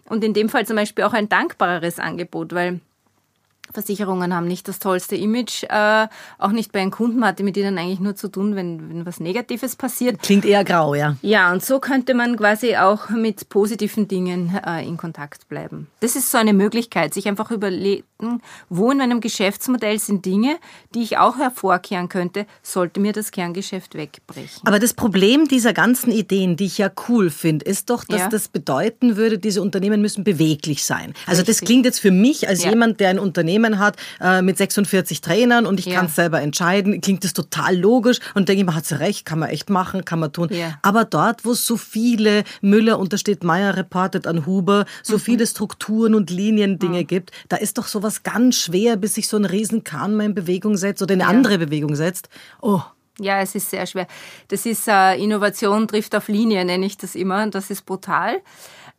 Und 0.09 0.23
in 0.23 0.33
dem 0.33 0.49
Fall 0.49 0.65
zum 0.65 0.75
Beispiel 0.75 1.03
auch 1.03 1.13
ein 1.13 1.27
dankbareres 1.27 1.99
Angebot, 1.99 2.53
weil 2.53 2.79
Versicherungen 3.73 4.33
haben 4.33 4.47
nicht 4.47 4.67
das 4.67 4.79
tollste 4.79 5.15
Image, 5.15 5.63
äh, 5.63 6.07
auch 6.37 6.51
nicht 6.51 6.71
bei 6.71 6.81
einem 6.81 6.91
Kunden 6.91 7.23
hatte 7.25 7.43
mit 7.43 7.57
ihnen 7.57 7.77
eigentlich 7.77 7.99
nur 7.99 8.15
zu 8.15 8.29
tun, 8.29 8.55
wenn, 8.55 8.89
wenn 8.89 9.05
was 9.05 9.19
Negatives 9.19 9.75
passiert. 9.75 10.21
Klingt 10.21 10.45
eher 10.45 10.63
grau, 10.63 10.95
ja. 10.95 11.15
Ja, 11.21 11.51
und 11.51 11.63
so 11.63 11.79
könnte 11.79 12.13
man 12.13 12.37
quasi 12.37 12.75
auch 12.75 13.09
mit 13.09 13.49
positiven 13.49 14.07
Dingen 14.07 14.59
äh, 14.65 14.87
in 14.87 14.97
Kontakt 14.97 15.47
bleiben. 15.49 15.87
Das 15.99 16.15
ist 16.15 16.31
so 16.31 16.37
eine 16.37 16.53
Möglichkeit, 16.53 17.13
sich 17.13 17.27
einfach 17.27 17.51
überlegen, 17.51 18.03
wo 18.69 18.91
in 18.91 18.97
meinem 18.97 19.21
Geschäftsmodell 19.21 19.99
sind 19.99 20.25
Dinge, 20.25 20.57
die 20.95 21.03
ich 21.03 21.17
auch 21.17 21.37
hervorkehren 21.37 22.09
könnte, 22.09 22.45
sollte 22.63 22.99
mir 22.99 23.13
das 23.13 23.31
Kerngeschäft 23.31 23.95
wegbrechen. 23.95 24.65
Aber 24.65 24.79
das 24.79 24.93
Problem 24.93 25.47
dieser 25.47 25.73
ganzen 25.73 26.11
Ideen, 26.11 26.55
die 26.55 26.65
ich 26.65 26.77
ja 26.77 26.89
cool 27.07 27.29
finde, 27.29 27.65
ist 27.65 27.89
doch, 27.89 28.03
dass 28.03 28.21
ja. 28.21 28.29
das 28.29 28.47
bedeuten 28.47 29.17
würde, 29.17 29.37
diese 29.37 29.61
Unternehmen 29.61 30.01
müssen 30.01 30.23
beweglich 30.23 30.83
sein. 30.83 31.13
Also 31.25 31.41
Richtig. 31.41 31.45
das 31.59 31.61
klingt 31.67 31.85
jetzt 31.85 31.99
für 31.99 32.11
mich 32.11 32.47
als 32.47 32.63
ja. 32.63 32.69
jemand, 32.69 32.99
der 32.99 33.09
ein 33.09 33.19
Unternehmen 33.19 33.56
Unternehmen 33.57 33.79
hat 33.79 33.97
äh, 34.21 34.41
mit 34.41 34.57
46 34.57 35.21
Trainern 35.21 35.65
und 35.65 35.79
ich 35.79 35.87
ja. 35.87 35.95
kann 35.95 36.05
es 36.07 36.15
selber 36.15 36.41
entscheiden, 36.41 37.01
klingt 37.01 37.23
das 37.23 37.33
total 37.33 37.75
logisch 37.75 38.19
und 38.35 38.49
denke 38.49 38.61
ich 38.61 38.65
mir, 38.65 38.75
hat 38.75 38.85
sie 38.85 38.99
recht, 38.99 39.25
kann 39.25 39.39
man 39.39 39.49
echt 39.49 39.69
machen, 39.69 40.05
kann 40.05 40.19
man 40.19 40.31
tun. 40.31 40.49
Ja. 40.51 40.77
Aber 40.81 41.05
dort, 41.05 41.45
wo 41.45 41.51
es 41.51 41.65
so 41.65 41.77
viele, 41.77 42.43
Müller 42.61 42.99
untersteht 42.99 43.43
Meier 43.43 43.75
reportet 43.75 44.27
an 44.27 44.45
Huber, 44.45 44.85
so 45.03 45.15
mhm. 45.15 45.21
viele 45.21 45.47
Strukturen 45.47 46.15
und 46.15 46.29
Liniendinge 46.29 47.01
mhm. 47.01 47.07
gibt, 47.07 47.31
da 47.49 47.57
ist 47.57 47.77
doch 47.77 47.87
sowas 47.87 48.23
ganz 48.23 48.55
schwer, 48.55 48.95
bis 48.95 49.15
sich 49.15 49.27
so 49.27 49.37
ein 49.37 49.45
Riesenkahn 49.45 50.15
mal 50.15 50.25
in 50.25 50.35
Bewegung 50.35 50.77
setzt 50.77 51.01
oder 51.01 51.13
in 51.13 51.21
eine 51.21 51.31
ja. 51.31 51.35
andere 51.35 51.57
Bewegung 51.57 51.95
setzt. 51.95 52.29
Oh. 52.61 52.81
Ja, 53.19 53.41
es 53.41 53.55
ist 53.55 53.71
sehr 53.71 53.87
schwer. 53.87 54.05
Das 54.49 54.67
ist 54.67 54.87
äh, 54.87 55.15
Innovation 55.15 55.87
trifft 55.87 56.13
auf 56.13 56.27
Linie, 56.27 56.63
nenne 56.63 56.85
ich 56.85 56.97
das 56.97 57.15
immer. 57.15 57.49
Das 57.49 57.71
ist 57.71 57.83
brutal. 57.83 58.41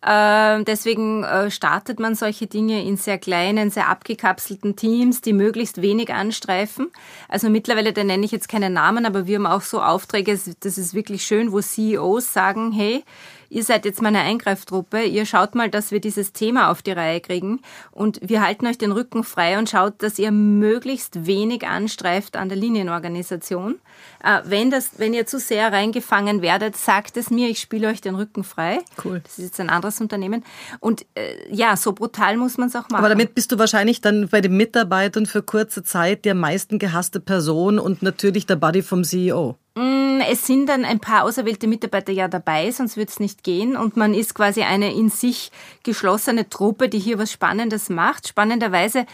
Ähm, 0.06 0.64
deswegen 0.64 1.24
äh, 1.24 1.50
startet 1.50 1.98
man 1.98 2.14
solche 2.14 2.46
Dinge 2.46 2.84
in 2.84 2.96
sehr 2.96 3.18
kleinen, 3.18 3.70
sehr 3.70 3.88
abgekapselten 3.88 4.76
Teams, 4.76 5.22
die 5.22 5.32
möglichst 5.32 5.82
wenig 5.82 6.12
anstreifen. 6.14 6.88
Also 7.28 7.50
mittlerweile, 7.50 7.92
da 7.92 8.04
nenne 8.04 8.24
ich 8.24 8.30
jetzt 8.30 8.48
keine 8.48 8.70
Namen, 8.70 9.06
aber 9.06 9.26
wir 9.26 9.36
haben 9.36 9.46
auch 9.46 9.62
so 9.62 9.82
Aufträge, 9.82 10.38
das 10.60 10.78
ist 10.78 10.94
wirklich 10.94 11.24
schön, 11.24 11.50
wo 11.50 11.60
CEOs 11.60 12.32
sagen, 12.32 12.70
hey, 12.70 13.02
ihr 13.50 13.64
seid 13.64 13.84
jetzt 13.84 14.02
meine 14.02 14.20
Eingreiftruppe, 14.20 15.02
ihr 15.02 15.26
schaut 15.26 15.54
mal, 15.54 15.70
dass 15.70 15.90
wir 15.90 16.00
dieses 16.00 16.32
Thema 16.32 16.70
auf 16.70 16.82
die 16.82 16.92
Reihe 16.92 17.20
kriegen 17.20 17.60
und 17.90 18.20
wir 18.22 18.42
halten 18.42 18.66
euch 18.66 18.78
den 18.78 18.92
Rücken 18.92 19.24
frei 19.24 19.58
und 19.58 19.68
schaut, 19.68 20.02
dass 20.02 20.18
ihr 20.18 20.30
möglichst 20.30 21.26
wenig 21.26 21.66
anstreift 21.66 22.36
an 22.36 22.48
der 22.48 22.58
Linienorganisation. 22.58 23.80
Äh, 24.22 24.40
wenn, 24.44 24.70
das, 24.70 24.98
wenn 24.98 25.14
ihr 25.14 25.26
zu 25.26 25.38
sehr 25.38 25.72
reingefangen 25.72 26.42
werdet, 26.42 26.76
sagt 26.76 27.16
es 27.16 27.30
mir, 27.30 27.48
ich 27.48 27.60
spiele 27.60 27.88
euch 27.88 28.00
den 28.00 28.14
Rücken 28.14 28.44
frei. 28.44 28.80
Cool. 29.04 29.20
Das 29.24 29.38
ist 29.38 29.44
jetzt 29.44 29.60
ein 29.60 29.70
anderes 29.70 29.87
Unternehmen. 30.00 30.44
Und 30.80 31.06
äh, 31.14 31.34
ja, 31.50 31.76
so 31.76 31.92
brutal 31.92 32.36
muss 32.36 32.58
man 32.58 32.68
es 32.68 32.76
auch 32.76 32.88
machen. 32.88 32.96
Aber 32.96 33.08
damit 33.08 33.34
bist 33.34 33.52
du 33.52 33.58
wahrscheinlich 33.58 34.00
dann 34.00 34.28
bei 34.28 34.40
den 34.40 34.56
Mitarbeitern 34.56 35.26
für 35.26 35.42
kurze 35.42 35.82
Zeit 35.82 36.24
die 36.24 36.30
am 36.30 36.40
meisten 36.40 36.78
gehasste 36.78 37.20
Person 37.20 37.78
und 37.78 38.02
natürlich 38.02 38.46
der 38.46 38.56
Buddy 38.56 38.82
vom 38.82 39.04
CEO. 39.04 39.56
Mm, 39.74 40.20
es 40.28 40.46
sind 40.46 40.66
dann 40.68 40.84
ein 40.84 40.98
paar 40.98 41.24
auserwählte 41.24 41.68
Mitarbeiter 41.68 42.12
ja 42.12 42.26
dabei, 42.26 42.70
sonst 42.72 42.96
wird 42.96 43.10
es 43.10 43.20
nicht 43.20 43.44
gehen. 43.44 43.76
Und 43.76 43.96
man 43.96 44.12
ist 44.12 44.34
quasi 44.34 44.62
eine 44.62 44.92
in 44.92 45.08
sich 45.08 45.52
geschlossene 45.84 46.48
Truppe, 46.48 46.88
die 46.88 46.98
hier 46.98 47.18
was 47.18 47.30
Spannendes 47.30 47.88
macht. 47.88 48.26
Spannenderweise 48.26 49.06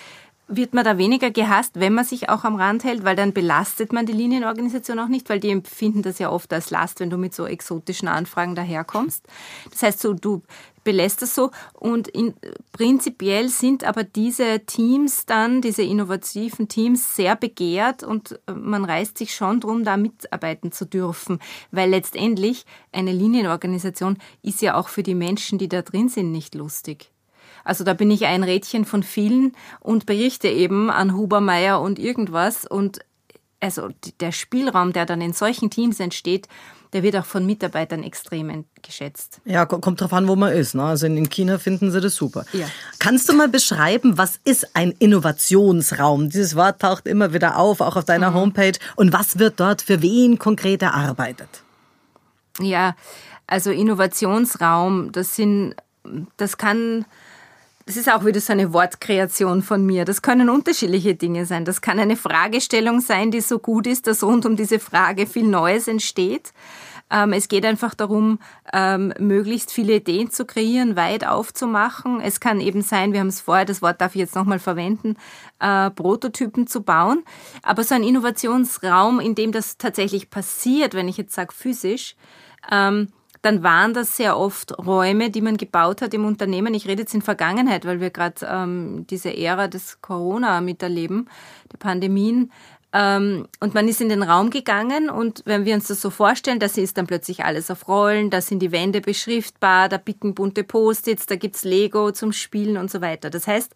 wird 0.46 0.74
man 0.74 0.84
da 0.84 0.98
weniger 0.98 1.30
gehasst, 1.30 1.80
wenn 1.80 1.94
man 1.94 2.04
sich 2.04 2.28
auch 2.28 2.44
am 2.44 2.56
Rand 2.56 2.84
hält, 2.84 3.04
weil 3.04 3.16
dann 3.16 3.32
belastet 3.32 3.92
man 3.92 4.06
die 4.06 4.12
Linienorganisation 4.12 4.98
auch 4.98 5.08
nicht, 5.08 5.28
weil 5.30 5.40
die 5.40 5.50
empfinden 5.50 6.02
das 6.02 6.18
ja 6.18 6.30
oft 6.30 6.52
als 6.52 6.70
Last, 6.70 7.00
wenn 7.00 7.10
du 7.10 7.16
mit 7.16 7.34
so 7.34 7.46
exotischen 7.46 8.08
Anfragen 8.08 8.54
daherkommst. 8.54 9.26
Das 9.70 9.82
heißt, 9.82 10.00
so, 10.00 10.12
du 10.12 10.42
belässt 10.84 11.22
das 11.22 11.34
so 11.34 11.50
und 11.72 12.08
in, 12.08 12.34
prinzipiell 12.72 13.48
sind 13.48 13.84
aber 13.84 14.04
diese 14.04 14.60
Teams 14.66 15.24
dann, 15.24 15.62
diese 15.62 15.82
innovativen 15.82 16.68
Teams 16.68 17.16
sehr 17.16 17.36
begehrt 17.36 18.02
und 18.02 18.38
äh, 18.46 18.52
man 18.52 18.84
reißt 18.84 19.16
sich 19.16 19.34
schon 19.34 19.60
drum, 19.60 19.84
da 19.84 19.96
mitarbeiten 19.96 20.72
zu 20.72 20.84
dürfen, 20.84 21.38
weil 21.70 21.88
letztendlich 21.88 22.66
eine 22.92 23.12
Linienorganisation 23.12 24.18
ist 24.42 24.60
ja 24.60 24.76
auch 24.76 24.88
für 24.88 25.02
die 25.02 25.14
Menschen, 25.14 25.58
die 25.58 25.68
da 25.68 25.80
drin 25.80 26.10
sind, 26.10 26.30
nicht 26.30 26.54
lustig. 26.54 27.13
Also 27.64 27.82
da 27.82 27.94
bin 27.94 28.10
ich 28.10 28.26
ein 28.26 28.44
Rädchen 28.44 28.84
von 28.84 29.02
vielen 29.02 29.52
und 29.80 30.06
berichte 30.06 30.48
eben 30.48 30.90
an 30.90 31.14
Hubermeier 31.14 31.80
und 31.80 31.98
irgendwas. 31.98 32.66
Und 32.66 33.00
also 33.60 33.88
der 34.20 34.32
Spielraum, 34.32 34.92
der 34.92 35.06
dann 35.06 35.20
in 35.20 35.32
solchen 35.32 35.70
Teams 35.70 35.98
entsteht, 35.98 36.48
der 36.94 37.02
wird 37.02 37.16
auch 37.16 37.24
von 37.24 37.44
Mitarbeitern 37.44 38.04
extrem 38.04 38.66
geschätzt. 38.82 39.40
Ja, 39.44 39.66
kommt 39.66 40.00
drauf 40.00 40.12
an, 40.12 40.28
wo 40.28 40.36
man 40.36 40.52
ist. 40.52 40.76
Ne? 40.76 40.84
Also 40.84 41.06
in 41.06 41.28
China 41.28 41.58
finden 41.58 41.90
sie 41.90 42.00
das 42.00 42.14
super. 42.14 42.44
Ja. 42.52 42.66
Kannst 43.00 43.28
du 43.28 43.32
mal 43.32 43.48
beschreiben, 43.48 44.16
was 44.16 44.38
ist 44.44 44.76
ein 44.76 44.92
Innovationsraum? 45.00 46.30
Dieses 46.30 46.54
Wort 46.54 46.80
taucht 46.80 47.08
immer 47.08 47.32
wieder 47.32 47.58
auf, 47.58 47.80
auch 47.80 47.96
auf 47.96 48.04
deiner 48.04 48.30
mhm. 48.30 48.34
Homepage. 48.34 48.78
Und 48.94 49.12
was 49.12 49.40
wird 49.40 49.58
dort 49.58 49.82
für 49.82 50.02
wen 50.02 50.38
konkret 50.38 50.82
erarbeitet? 50.82 51.48
Ja, 52.60 52.94
also 53.48 53.72
Innovationsraum, 53.72 55.10
das 55.10 55.34
sind, 55.34 55.74
das 56.36 56.58
kann 56.58 57.06
das 57.86 57.96
ist 57.96 58.10
auch 58.10 58.24
wieder 58.24 58.40
so 58.40 58.52
eine 58.52 58.72
Wortkreation 58.72 59.62
von 59.62 59.84
mir. 59.84 60.04
Das 60.04 60.22
können 60.22 60.48
unterschiedliche 60.48 61.14
Dinge 61.14 61.44
sein. 61.44 61.64
Das 61.64 61.82
kann 61.82 61.98
eine 61.98 62.16
Fragestellung 62.16 63.00
sein, 63.00 63.30
die 63.30 63.40
so 63.40 63.58
gut 63.58 63.86
ist, 63.86 64.06
dass 64.06 64.22
rund 64.22 64.46
um 64.46 64.56
diese 64.56 64.78
Frage 64.78 65.26
viel 65.26 65.46
Neues 65.46 65.86
entsteht. 65.86 66.52
Ähm, 67.10 67.34
es 67.34 67.48
geht 67.48 67.66
einfach 67.66 67.94
darum, 67.94 68.38
ähm, 68.72 69.12
möglichst 69.18 69.70
viele 69.70 69.96
Ideen 69.96 70.30
zu 70.30 70.46
kreieren, 70.46 70.96
weit 70.96 71.26
aufzumachen. 71.26 72.20
Es 72.20 72.40
kann 72.40 72.60
eben 72.60 72.80
sein, 72.80 73.12
wir 73.12 73.20
haben 73.20 73.28
es 73.28 73.42
vorher, 73.42 73.66
das 73.66 73.82
Wort 73.82 74.00
darf 74.00 74.14
ich 74.14 74.20
jetzt 74.20 74.34
nochmal 74.34 74.58
verwenden, 74.58 75.16
äh, 75.60 75.90
Prototypen 75.90 76.66
zu 76.66 76.82
bauen. 76.82 77.22
Aber 77.62 77.84
so 77.84 77.94
ein 77.94 78.02
Innovationsraum, 78.02 79.20
in 79.20 79.34
dem 79.34 79.52
das 79.52 79.76
tatsächlich 79.76 80.30
passiert, 80.30 80.94
wenn 80.94 81.08
ich 81.08 81.18
jetzt 81.18 81.34
sage 81.34 81.52
physisch, 81.52 82.16
ähm, 82.72 83.08
dann 83.44 83.62
waren 83.62 83.92
das 83.92 84.16
sehr 84.16 84.38
oft 84.38 84.76
Räume, 84.78 85.30
die 85.30 85.42
man 85.42 85.56
gebaut 85.56 86.00
hat 86.00 86.14
im 86.14 86.24
Unternehmen. 86.24 86.72
Ich 86.72 86.88
rede 86.88 87.02
jetzt 87.02 87.14
in 87.14 87.22
Vergangenheit, 87.22 87.84
weil 87.84 88.00
wir 88.00 88.10
gerade 88.10 88.46
ähm, 88.48 89.06
diese 89.10 89.36
Ära 89.36 89.68
des 89.68 90.00
Corona 90.00 90.60
miterleben, 90.62 91.28
der 91.70 91.78
Pandemien. 91.78 92.50
Ähm, 92.94 93.46
und 93.60 93.74
man 93.74 93.86
ist 93.86 94.00
in 94.00 94.08
den 94.08 94.22
Raum 94.22 94.48
gegangen 94.50 95.10
und 95.10 95.42
wenn 95.44 95.64
wir 95.64 95.74
uns 95.74 95.88
das 95.88 96.00
so 96.00 96.10
vorstellen, 96.10 96.58
da 96.58 96.66
ist 96.66 96.96
dann 96.96 97.06
plötzlich 97.06 97.44
alles 97.44 97.70
auf 97.70 97.86
Rollen, 97.88 98.30
da 98.30 98.40
sind 98.40 98.60
die 98.60 98.72
Wände 98.72 99.00
beschriftbar, 99.00 99.88
da 99.88 99.98
bicken 99.98 100.34
bunte 100.34 100.64
Post-its, 100.64 101.26
da 101.26 101.36
gibt's 101.36 101.64
Lego 101.64 102.12
zum 102.12 102.32
Spielen 102.32 102.76
und 102.76 102.90
so 102.90 103.00
weiter. 103.00 103.30
Das 103.30 103.46
heißt, 103.46 103.74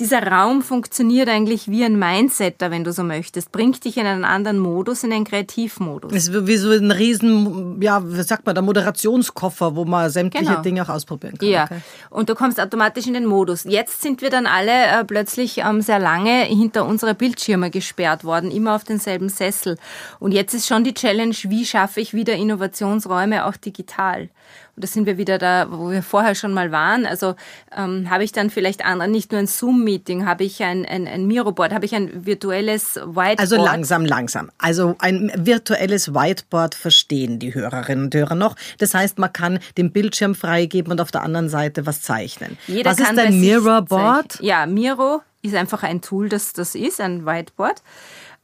dieser 0.00 0.26
Raum 0.26 0.62
funktioniert 0.62 1.28
eigentlich 1.28 1.68
wie 1.68 1.84
ein 1.84 1.96
Mindsetter, 1.98 2.70
wenn 2.72 2.82
du 2.82 2.92
so 2.92 3.04
möchtest. 3.04 3.52
Bringt 3.52 3.84
dich 3.84 3.96
in 3.96 4.06
einen 4.06 4.24
anderen 4.24 4.58
Modus, 4.58 5.04
in 5.04 5.12
einen 5.12 5.24
Kreativmodus. 5.24 6.12
Es 6.12 6.28
ist 6.28 6.46
wie 6.46 6.56
so 6.56 6.70
ein 6.70 6.90
riesen, 6.90 7.80
ja, 7.80 8.02
wie 8.04 8.22
sagt 8.22 8.44
man, 8.44 8.56
der 8.56 8.64
Moderationskoffer, 8.64 9.76
wo 9.76 9.84
man 9.84 10.10
sämtliche 10.10 10.46
genau. 10.46 10.62
Dinge 10.62 10.82
auch 10.82 10.88
ausprobieren 10.88 11.38
kann. 11.38 11.48
Ja, 11.48 11.64
okay. 11.64 11.80
und 12.10 12.28
du 12.28 12.34
kommst 12.34 12.60
automatisch 12.60 13.06
in 13.06 13.14
den 13.14 13.24
Modus. 13.24 13.64
Jetzt 13.64 14.02
sind 14.02 14.20
wir 14.20 14.30
dann 14.30 14.46
alle 14.46 14.72
äh, 14.72 15.04
plötzlich 15.04 15.58
ähm, 15.58 15.80
sehr 15.80 16.00
lange 16.00 16.42
hinter 16.42 16.86
unsere 16.86 17.14
Bildschirme 17.14 17.70
gesperrt 17.70 18.24
worden, 18.24 18.50
immer 18.50 18.74
auf 18.74 18.82
denselben 18.82 19.28
Sessel. 19.28 19.78
Und 20.18 20.32
jetzt 20.32 20.54
ist 20.54 20.66
schon 20.66 20.82
die 20.82 20.94
Challenge, 20.94 21.36
wie 21.44 21.64
schaffe 21.64 22.00
ich 22.00 22.14
wieder 22.14 22.34
Innovationsräume 22.34 23.46
auch 23.46 23.56
digital? 23.56 24.28
Und 24.76 24.82
da 24.82 24.88
sind 24.88 25.06
wir 25.06 25.18
wieder 25.18 25.38
da, 25.38 25.66
wo 25.70 25.90
wir 25.90 26.02
vorher 26.02 26.34
schon 26.34 26.52
mal 26.52 26.72
waren. 26.72 27.06
Also 27.06 27.36
ähm, 27.76 28.10
habe 28.10 28.24
ich 28.24 28.32
dann 28.32 28.50
vielleicht 28.50 28.84
andere, 28.84 29.08
nicht 29.08 29.30
nur 29.30 29.40
ein 29.40 29.46
Zoom-Meeting, 29.46 30.26
habe 30.26 30.44
ich 30.44 30.62
ein, 30.62 30.84
ein, 30.84 31.06
ein 31.06 31.26
Miroboard, 31.26 31.72
habe 31.72 31.84
ich 31.84 31.94
ein 31.94 32.26
virtuelles 32.26 32.96
Whiteboard. 32.96 33.38
Also 33.38 33.56
langsam, 33.56 34.04
langsam. 34.04 34.50
Also 34.58 34.96
ein 34.98 35.30
virtuelles 35.36 36.12
Whiteboard 36.12 36.74
verstehen 36.74 37.38
die 37.38 37.54
Hörerinnen 37.54 38.06
und 38.06 38.14
Hörer 38.14 38.34
noch. 38.34 38.56
Das 38.78 38.94
heißt, 38.94 39.18
man 39.18 39.32
kann 39.32 39.60
den 39.76 39.92
Bildschirm 39.92 40.34
freigeben 40.34 40.92
und 40.92 41.00
auf 41.00 41.12
der 41.12 41.22
anderen 41.22 41.48
Seite 41.48 41.86
was 41.86 42.02
zeichnen. 42.02 42.58
Jeder 42.66 42.90
was 42.90 42.98
ist 42.98 43.18
ein 43.18 43.40
Mirrorboard? 43.40 44.40
Ja, 44.40 44.66
Miro 44.66 45.22
ist 45.42 45.54
einfach 45.54 45.82
ein 45.82 46.00
Tool, 46.00 46.28
das 46.28 46.52
das 46.52 46.74
ist, 46.74 47.00
ein 47.00 47.26
Whiteboard. 47.26 47.82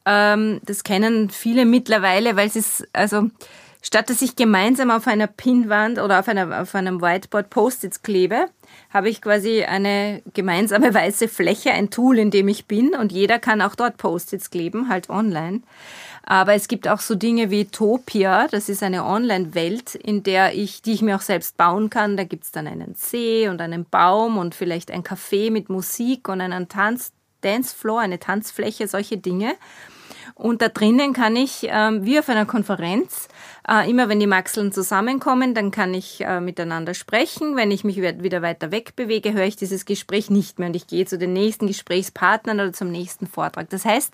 Ähm, 0.07 0.61
das 0.65 0.85
kennen 0.85 1.31
viele 1.31 1.65
mittlerweile, 1.65 2.37
weil 2.37 2.47
es 2.47 2.57
ist, 2.57 2.89
also 2.93 3.31
Statt 3.83 4.11
dass 4.11 4.21
ich 4.21 4.37
gemeinsam 4.37 4.91
auf 4.91 5.07
einer 5.07 5.27
Pinwand 5.27 5.99
oder 5.99 6.21
auf, 6.21 6.29
einer, 6.29 6.61
auf 6.61 6.75
einem 6.75 7.01
Whiteboard 7.01 7.49
Post-its 7.49 8.03
klebe, 8.03 8.47
habe 8.91 9.09
ich 9.09 9.23
quasi 9.23 9.65
eine 9.65 10.23
gemeinsame 10.35 10.93
weiße 10.95 11.29
Fläche, 11.29 11.73
ein 11.73 11.91
Tool, 11.91 12.19
in 12.19 12.31
dem 12.31 12.49
ich 12.49 12.67
bin 12.67 12.95
und 12.95 13.11
jeder 13.13 13.39
kann 13.39 13.63
auch 13.63 13.75
dort 13.75 13.97
Post-its 13.97 14.51
kleben, 14.51 14.89
halt 14.89 15.09
online. 15.09 15.63
Aber 16.23 16.55
es 16.55 16.69
gibt 16.69 16.87
auch 16.87 17.01
so 17.01 17.15
Dinge 17.15 17.51
wie 17.51 17.65
Topia, 17.65 18.47
das 18.49 18.69
ist 18.69 18.83
eine 18.83 19.05
Online-Welt, 19.05 19.95
in 19.95 20.23
der 20.23 20.55
ich, 20.55 20.83
die 20.83 20.93
ich 20.93 21.03
mir 21.03 21.17
auch 21.17 21.23
selbst 21.23 21.57
bauen 21.57 21.91
kann. 21.91 22.17
Da 22.17 22.25
gibt's 22.25 22.53
dann 22.53 22.67
einen 22.67 22.95
See 22.95 23.49
und 23.49 23.61
einen 23.61 23.85
Baum 23.85 24.39
und 24.39 24.55
vielleicht 24.55 24.91
ein 24.91 25.03
Café 25.03 25.51
mit 25.51 25.71
Musik 25.71 26.29
und 26.29 26.41
einen 26.41 26.69
Tanz, 26.69 27.13
Dancefloor, 27.41 28.01
eine 28.01 28.19
Tanzfläche, 28.19 28.87
solche 28.87 29.17
Dinge. 29.17 29.55
Und 30.35 30.63
da 30.63 30.69
drinnen 30.69 31.13
kann 31.13 31.37
ich, 31.37 31.67
ähm, 31.69 32.05
wie 32.05 32.19
auf 32.19 32.29
einer 32.29 32.47
Konferenz, 32.47 33.29
äh, 33.69 33.89
immer 33.91 34.09
wenn 34.09 34.21
die 34.21 34.27
Maxeln 34.27 34.73
zusammenkommen, 34.73 35.55
dann 35.55 35.71
kann 35.71 35.95
ich 35.95 36.23
äh, 36.23 36.41
miteinander 36.41 36.95
sprechen. 36.95 37.57
Wenn 37.57 37.71
ich 37.71 37.85
mich 37.85 37.97
wieder 37.97 38.43
weiter 38.43 38.71
weg 38.71 38.97
bewege, 38.97 39.33
höre 39.33 39.45
ich 39.45 39.57
dieses 39.57 39.85
Gespräch 39.85 40.31
nicht 40.31 40.59
mehr 40.59 40.69
und 40.69 40.77
ich 40.77 40.87
gehe 40.87 41.07
zu 41.07 41.19
den 41.19 41.33
nächsten 41.33 41.67
Gesprächspartnern 41.67 42.61
oder 42.61 42.73
zum 42.73 42.91
nächsten 42.91 43.27
Vortrag. 43.27 43.71
Das 43.71 43.85
heißt, 43.85 44.13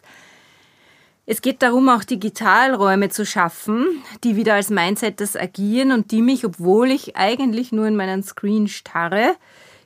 es 1.29 1.43
geht 1.43 1.61
darum, 1.63 1.89
auch 1.89 2.05
Digitalräume 2.05 3.09
zu 3.09 3.27
schaffen, 3.27 4.03
die 4.23 4.37
wieder 4.37 4.55
als 4.55 4.71
Mindsetters 4.71 5.37
agieren 5.37 5.91
und 5.91 6.13
die 6.13 6.23
mich, 6.23 6.45
obwohl 6.45 6.93
ich 6.93 7.17
eigentlich 7.17 7.73
nur 7.73 7.87
in 7.87 7.97
meinen 7.97 8.23
Screen 8.23 8.69
starre, 8.69 9.35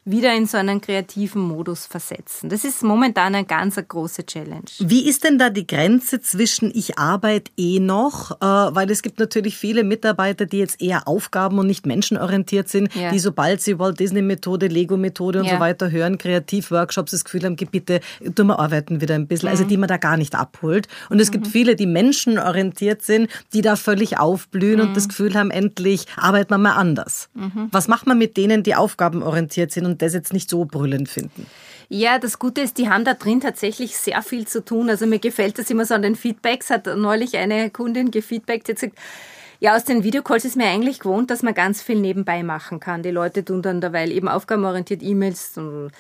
wieder 0.04 0.34
in 0.34 0.46
so 0.46 0.56
einen 0.56 0.80
kreativen 0.80 1.42
Modus 1.42 1.86
versetzen. 1.86 2.48
Das 2.48 2.64
ist 2.64 2.82
momentan 2.82 3.34
eine 3.34 3.44
ganz 3.44 3.76
eine 3.76 3.86
große 3.86 4.26
Challenge. 4.26 4.64
Wie 4.78 5.08
ist 5.08 5.24
denn 5.24 5.38
da 5.38 5.50
die 5.50 5.66
Grenze 5.66 6.20
zwischen 6.20 6.70
ich 6.74 6.98
arbeite 6.98 7.50
eh 7.56 7.80
noch, 7.80 8.32
äh, 8.40 8.44
weil 8.44 8.90
es 8.90 9.02
gibt 9.02 9.18
natürlich 9.18 9.56
viele 9.56 9.84
Mitarbeiter, 9.84 10.46
die 10.46 10.58
jetzt 10.58 10.80
eher 10.80 11.06
Aufgaben 11.06 11.58
und 11.58 11.66
nicht 11.66 11.86
menschenorientiert 11.86 12.68
sind, 12.68 12.94
ja. 12.94 13.10
die 13.10 13.18
sobald 13.18 13.60
sie 13.60 13.78
Walt 13.78 14.00
Disney 14.00 14.22
Methode, 14.22 14.66
Lego 14.66 14.96
Methode 14.96 15.40
und 15.40 15.46
ja. 15.46 15.54
so 15.54 15.60
weiter 15.60 15.90
hören, 15.90 16.18
Kreativworkshops 16.18 17.12
das 17.12 17.24
Gefühl 17.24 17.44
haben, 17.44 17.56
bitte 17.56 18.00
tun 18.34 18.48
wir 18.48 18.58
arbeiten 18.58 19.00
wieder 19.00 19.14
ein 19.14 19.26
bisschen, 19.26 19.48
also 19.48 19.62
mhm. 19.62 19.66
also 19.66 19.68
die 19.68 19.76
man 19.76 19.88
da 19.88 19.96
gar 19.96 20.16
nicht 20.16 20.34
abholt. 20.34 20.88
Und 21.08 21.20
es 21.20 21.28
mhm. 21.28 21.32
gibt 21.32 21.46
viele, 21.48 21.76
die 21.76 21.86
menschenorientiert 21.86 23.02
sind, 23.02 23.28
die 23.52 23.62
da 23.62 23.76
völlig 23.76 24.18
aufblühen 24.18 24.80
mhm. 24.80 24.88
und 24.88 24.96
das 24.96 25.08
Gefühl 25.08 25.34
haben, 25.34 25.50
endlich 25.50 26.06
arbeiten 26.16 26.50
wir 26.50 26.58
mal 26.58 26.74
anders. 26.74 27.28
Mhm. 27.34 27.68
Was 27.70 27.88
macht 27.88 28.06
man 28.06 28.18
mit 28.18 28.36
denen, 28.36 28.62
die 28.62 28.74
aufgabenorientiert 28.74 29.72
sind 29.72 29.86
und 29.90 30.02
das 30.02 30.14
jetzt 30.14 30.32
nicht 30.32 30.48
so 30.48 30.64
brüllend 30.64 31.08
finden. 31.08 31.46
Ja, 31.88 32.18
das 32.18 32.38
Gute 32.38 32.60
ist, 32.60 32.78
die 32.78 32.88
haben 32.88 33.04
da 33.04 33.14
drin 33.14 33.40
tatsächlich 33.40 33.96
sehr 33.96 34.22
viel 34.22 34.46
zu 34.46 34.64
tun. 34.64 34.88
Also 34.88 35.06
mir 35.06 35.18
gefällt 35.18 35.58
das 35.58 35.70
immer 35.70 35.84
so 35.84 35.94
an 35.94 36.02
den 36.02 36.14
Feedbacks. 36.14 36.70
Hat 36.70 36.86
neulich 36.86 37.36
eine 37.36 37.70
Kundin 37.70 38.10
gefeedbackt, 38.10 38.68
die 38.68 38.72
hat 38.72 38.80
gesagt, 38.80 38.98
ja, 39.58 39.76
aus 39.76 39.84
den 39.84 40.04
Videocalls 40.04 40.46
ist 40.46 40.56
mir 40.56 40.66
eigentlich 40.66 41.00
gewohnt, 41.00 41.30
dass 41.30 41.42
man 41.42 41.52
ganz 41.52 41.82
viel 41.82 42.00
nebenbei 42.00 42.42
machen 42.42 42.80
kann. 42.80 43.02
Die 43.02 43.10
Leute 43.10 43.44
tun 43.44 43.60
dann 43.60 43.82
derweil 43.82 44.10
eben 44.10 44.28
aufgabenorientiert 44.28 45.02
E-Mails 45.02 45.58
und 45.58 45.90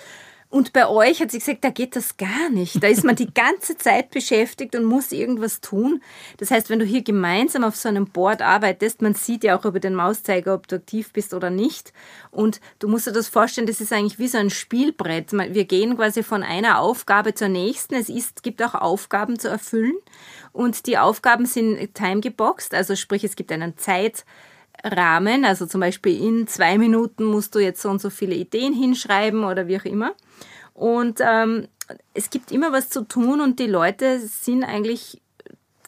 und 0.50 0.72
bei 0.72 0.88
euch 0.88 1.20
hat 1.20 1.30
sie 1.30 1.38
gesagt, 1.38 1.62
da 1.62 1.70
geht 1.70 1.94
das 1.94 2.16
gar 2.16 2.50
nicht. 2.50 2.82
Da 2.82 2.88
ist 2.88 3.04
man 3.04 3.14
die 3.14 3.32
ganze 3.34 3.78
Zeit 3.78 4.10
beschäftigt 4.10 4.74
und 4.74 4.84
muss 4.84 5.12
irgendwas 5.12 5.60
tun. 5.60 6.02
Das 6.38 6.50
heißt, 6.50 6.70
wenn 6.70 6.80
du 6.80 6.84
hier 6.84 7.02
gemeinsam 7.02 7.62
auf 7.62 7.76
so 7.76 7.88
einem 7.88 8.06
Board 8.06 8.42
arbeitest, 8.42 9.00
man 9.00 9.14
sieht 9.14 9.44
ja 9.44 9.56
auch 9.56 9.64
über 9.64 9.78
den 9.78 9.94
Mauszeiger, 9.94 10.52
ob 10.54 10.66
du 10.66 10.76
aktiv 10.76 11.12
bist 11.12 11.34
oder 11.34 11.50
nicht. 11.50 11.92
Und 12.32 12.60
du 12.80 12.88
musst 12.88 13.06
dir 13.06 13.12
das 13.12 13.28
vorstellen, 13.28 13.68
das 13.68 13.80
ist 13.80 13.92
eigentlich 13.92 14.18
wie 14.18 14.26
so 14.26 14.38
ein 14.38 14.50
Spielbrett. 14.50 15.32
Wir 15.32 15.64
gehen 15.66 15.96
quasi 15.96 16.24
von 16.24 16.42
einer 16.42 16.80
Aufgabe 16.80 17.32
zur 17.32 17.48
nächsten. 17.48 17.94
Es 17.94 18.08
ist, 18.08 18.42
gibt 18.42 18.60
auch 18.60 18.74
Aufgaben 18.74 19.38
zu 19.38 19.48
erfüllen. 19.48 19.94
Und 20.52 20.88
die 20.88 20.98
Aufgaben 20.98 21.46
sind 21.46 21.94
timegeboxt, 21.94 22.74
also 22.74 22.96
sprich, 22.96 23.22
es 23.22 23.36
gibt 23.36 23.52
einen 23.52 23.78
Zeit, 23.78 24.24
Rahmen, 24.84 25.44
also 25.44 25.66
zum 25.66 25.80
Beispiel 25.80 26.22
in 26.22 26.46
zwei 26.46 26.78
Minuten 26.78 27.24
musst 27.24 27.54
du 27.54 27.58
jetzt 27.58 27.82
so 27.82 27.90
und 27.90 28.00
so 28.00 28.10
viele 28.10 28.34
Ideen 28.34 28.72
hinschreiben 28.72 29.44
oder 29.44 29.68
wie 29.68 29.78
auch 29.78 29.84
immer. 29.84 30.14
Und 30.80 31.20
ähm, 31.20 31.68
es 32.14 32.30
gibt 32.30 32.50
immer 32.50 32.72
was 32.72 32.88
zu 32.88 33.02
tun 33.02 33.42
und 33.42 33.58
die 33.58 33.66
Leute 33.66 34.18
sind 34.18 34.64
eigentlich 34.64 35.20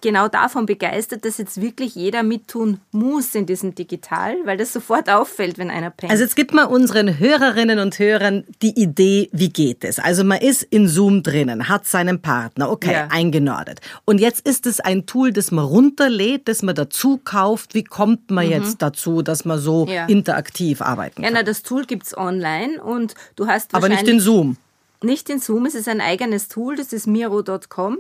genau 0.02 0.28
davon 0.28 0.66
begeistert, 0.66 1.24
dass 1.24 1.38
jetzt 1.38 1.62
wirklich 1.62 1.94
jeder 1.94 2.22
mittun 2.22 2.80
muss 2.90 3.34
in 3.34 3.46
diesem 3.46 3.74
Digital, 3.74 4.36
weil 4.44 4.58
das 4.58 4.70
sofort 4.70 5.08
auffällt, 5.08 5.56
wenn 5.56 5.70
einer 5.70 5.88
pennt. 5.88 6.12
Also 6.12 6.24
jetzt 6.24 6.36
gibt 6.36 6.52
man 6.52 6.66
unseren 6.66 7.18
Hörerinnen 7.18 7.78
und 7.78 7.98
Hörern 7.98 8.44
die 8.60 8.78
Idee, 8.78 9.30
wie 9.32 9.48
geht 9.48 9.82
es? 9.82 9.98
Also 9.98 10.24
man 10.24 10.42
ist 10.42 10.62
in 10.64 10.88
Zoom 10.88 11.22
drinnen, 11.22 11.70
hat 11.70 11.86
seinen 11.86 12.20
Partner, 12.20 12.70
okay, 12.70 12.92
ja. 12.92 13.08
eingenordet. 13.10 13.80
Und 14.04 14.20
jetzt 14.20 14.46
ist 14.46 14.66
es 14.66 14.78
ein 14.78 15.06
Tool, 15.06 15.32
das 15.32 15.52
man 15.52 15.64
runterlädt, 15.64 16.48
das 16.48 16.60
man 16.60 16.74
dazu 16.74 17.18
kauft. 17.24 17.74
Wie 17.74 17.84
kommt 17.84 18.30
man 18.30 18.44
mhm. 18.44 18.52
jetzt 18.52 18.82
dazu, 18.82 19.22
dass 19.22 19.46
man 19.46 19.58
so 19.58 19.86
ja. 19.86 20.04
interaktiv 20.04 20.82
arbeiten 20.82 21.22
kann? 21.22 21.24
Ja, 21.24 21.30
na, 21.32 21.42
das 21.44 21.62
Tool 21.62 21.86
gibt's 21.86 22.14
online 22.14 22.82
und 22.82 23.14
du 23.36 23.46
hast 23.46 23.74
Aber 23.74 23.88
nicht 23.88 24.06
in 24.06 24.20
Zoom. 24.20 24.58
Nicht 25.02 25.28
in 25.30 25.38
Zoom, 25.38 25.66
es 25.66 25.74
ist 25.74 25.88
ein 25.88 26.00
eigenes 26.00 26.48
Tool, 26.48 26.76
das 26.76 26.92
ist 26.92 27.06
miro.com. 27.06 27.98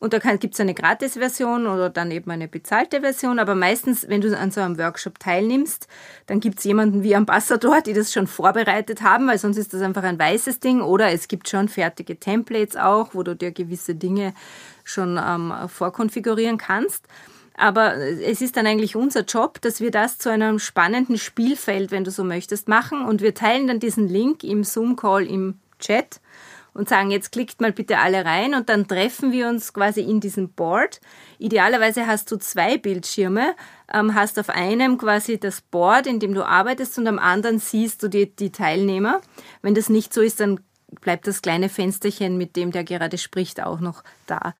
Und 0.00 0.12
da 0.12 0.18
gibt 0.18 0.54
es 0.54 0.60
eine 0.60 0.74
Gratis-Version 0.74 1.66
oder 1.66 1.88
dann 1.88 2.10
eben 2.10 2.30
eine 2.30 2.48
bezahlte 2.48 3.00
Version. 3.00 3.38
Aber 3.38 3.54
meistens, 3.54 4.08
wenn 4.08 4.20
du 4.20 4.36
an 4.36 4.50
so 4.50 4.60
einem 4.60 4.76
Workshop 4.78 5.18
teilnimmst, 5.18 5.88
dann 6.26 6.40
gibt 6.40 6.58
es 6.58 6.64
jemanden 6.64 7.02
wie 7.02 7.16
Ambassador, 7.16 7.80
die 7.80 7.94
das 7.94 8.12
schon 8.12 8.26
vorbereitet 8.26 9.02
haben, 9.02 9.28
weil 9.28 9.38
sonst 9.38 9.56
ist 9.56 9.72
das 9.72 9.82
einfach 9.82 10.02
ein 10.02 10.18
weißes 10.18 10.60
Ding. 10.60 10.82
Oder 10.82 11.12
es 11.12 11.28
gibt 11.28 11.48
schon 11.48 11.68
fertige 11.68 12.18
Templates 12.18 12.76
auch, 12.76 13.14
wo 13.14 13.22
du 13.22 13.34
dir 13.34 13.52
gewisse 13.52 13.94
Dinge 13.94 14.34
schon 14.82 15.18
ähm, 15.24 15.52
vorkonfigurieren 15.68 16.58
kannst. 16.58 17.06
Aber 17.56 17.96
es 17.96 18.40
ist 18.40 18.56
dann 18.56 18.66
eigentlich 18.66 18.96
unser 18.96 19.22
Job, 19.22 19.60
dass 19.60 19.80
wir 19.80 19.92
das 19.92 20.18
zu 20.18 20.28
einem 20.28 20.58
spannenden 20.58 21.18
Spielfeld, 21.18 21.92
wenn 21.92 22.02
du 22.02 22.10
so 22.10 22.24
möchtest, 22.24 22.68
machen. 22.68 23.04
Und 23.04 23.22
wir 23.22 23.32
teilen 23.32 23.68
dann 23.68 23.78
diesen 23.78 24.08
Link 24.08 24.42
im 24.42 24.64
Zoom-Call 24.64 25.26
im 25.26 25.60
Chat 25.84 26.20
und 26.74 26.88
sagen, 26.88 27.10
jetzt 27.10 27.32
klickt 27.32 27.60
mal 27.60 27.72
bitte 27.72 27.98
alle 27.98 28.24
rein 28.24 28.54
und 28.54 28.68
dann 28.68 28.86
treffen 28.88 29.32
wir 29.32 29.48
uns 29.48 29.72
quasi 29.72 30.00
in 30.00 30.20
diesem 30.20 30.52
Board. 30.52 31.00
Idealerweise 31.38 32.06
hast 32.06 32.30
du 32.30 32.36
zwei 32.36 32.76
Bildschirme, 32.76 33.54
ähm, 33.92 34.14
hast 34.14 34.38
auf 34.38 34.50
einem 34.50 34.98
quasi 34.98 35.38
das 35.38 35.60
Board, 35.60 36.06
in 36.06 36.18
dem 36.18 36.34
du 36.34 36.44
arbeitest 36.44 36.98
und 36.98 37.06
am 37.06 37.18
anderen 37.18 37.60
siehst 37.60 38.02
du 38.02 38.08
die, 38.08 38.34
die 38.34 38.50
Teilnehmer. 38.50 39.20
Wenn 39.62 39.74
das 39.74 39.88
nicht 39.88 40.12
so 40.12 40.20
ist, 40.20 40.40
dann 40.40 40.60
bleibt 41.00 41.26
das 41.26 41.42
kleine 41.42 41.68
Fensterchen, 41.68 42.36
mit 42.36 42.56
dem 42.56 42.72
der 42.72 42.84
gerade 42.84 43.18
spricht, 43.18 43.62
auch 43.62 43.80
noch 43.80 44.02
da. 44.26 44.54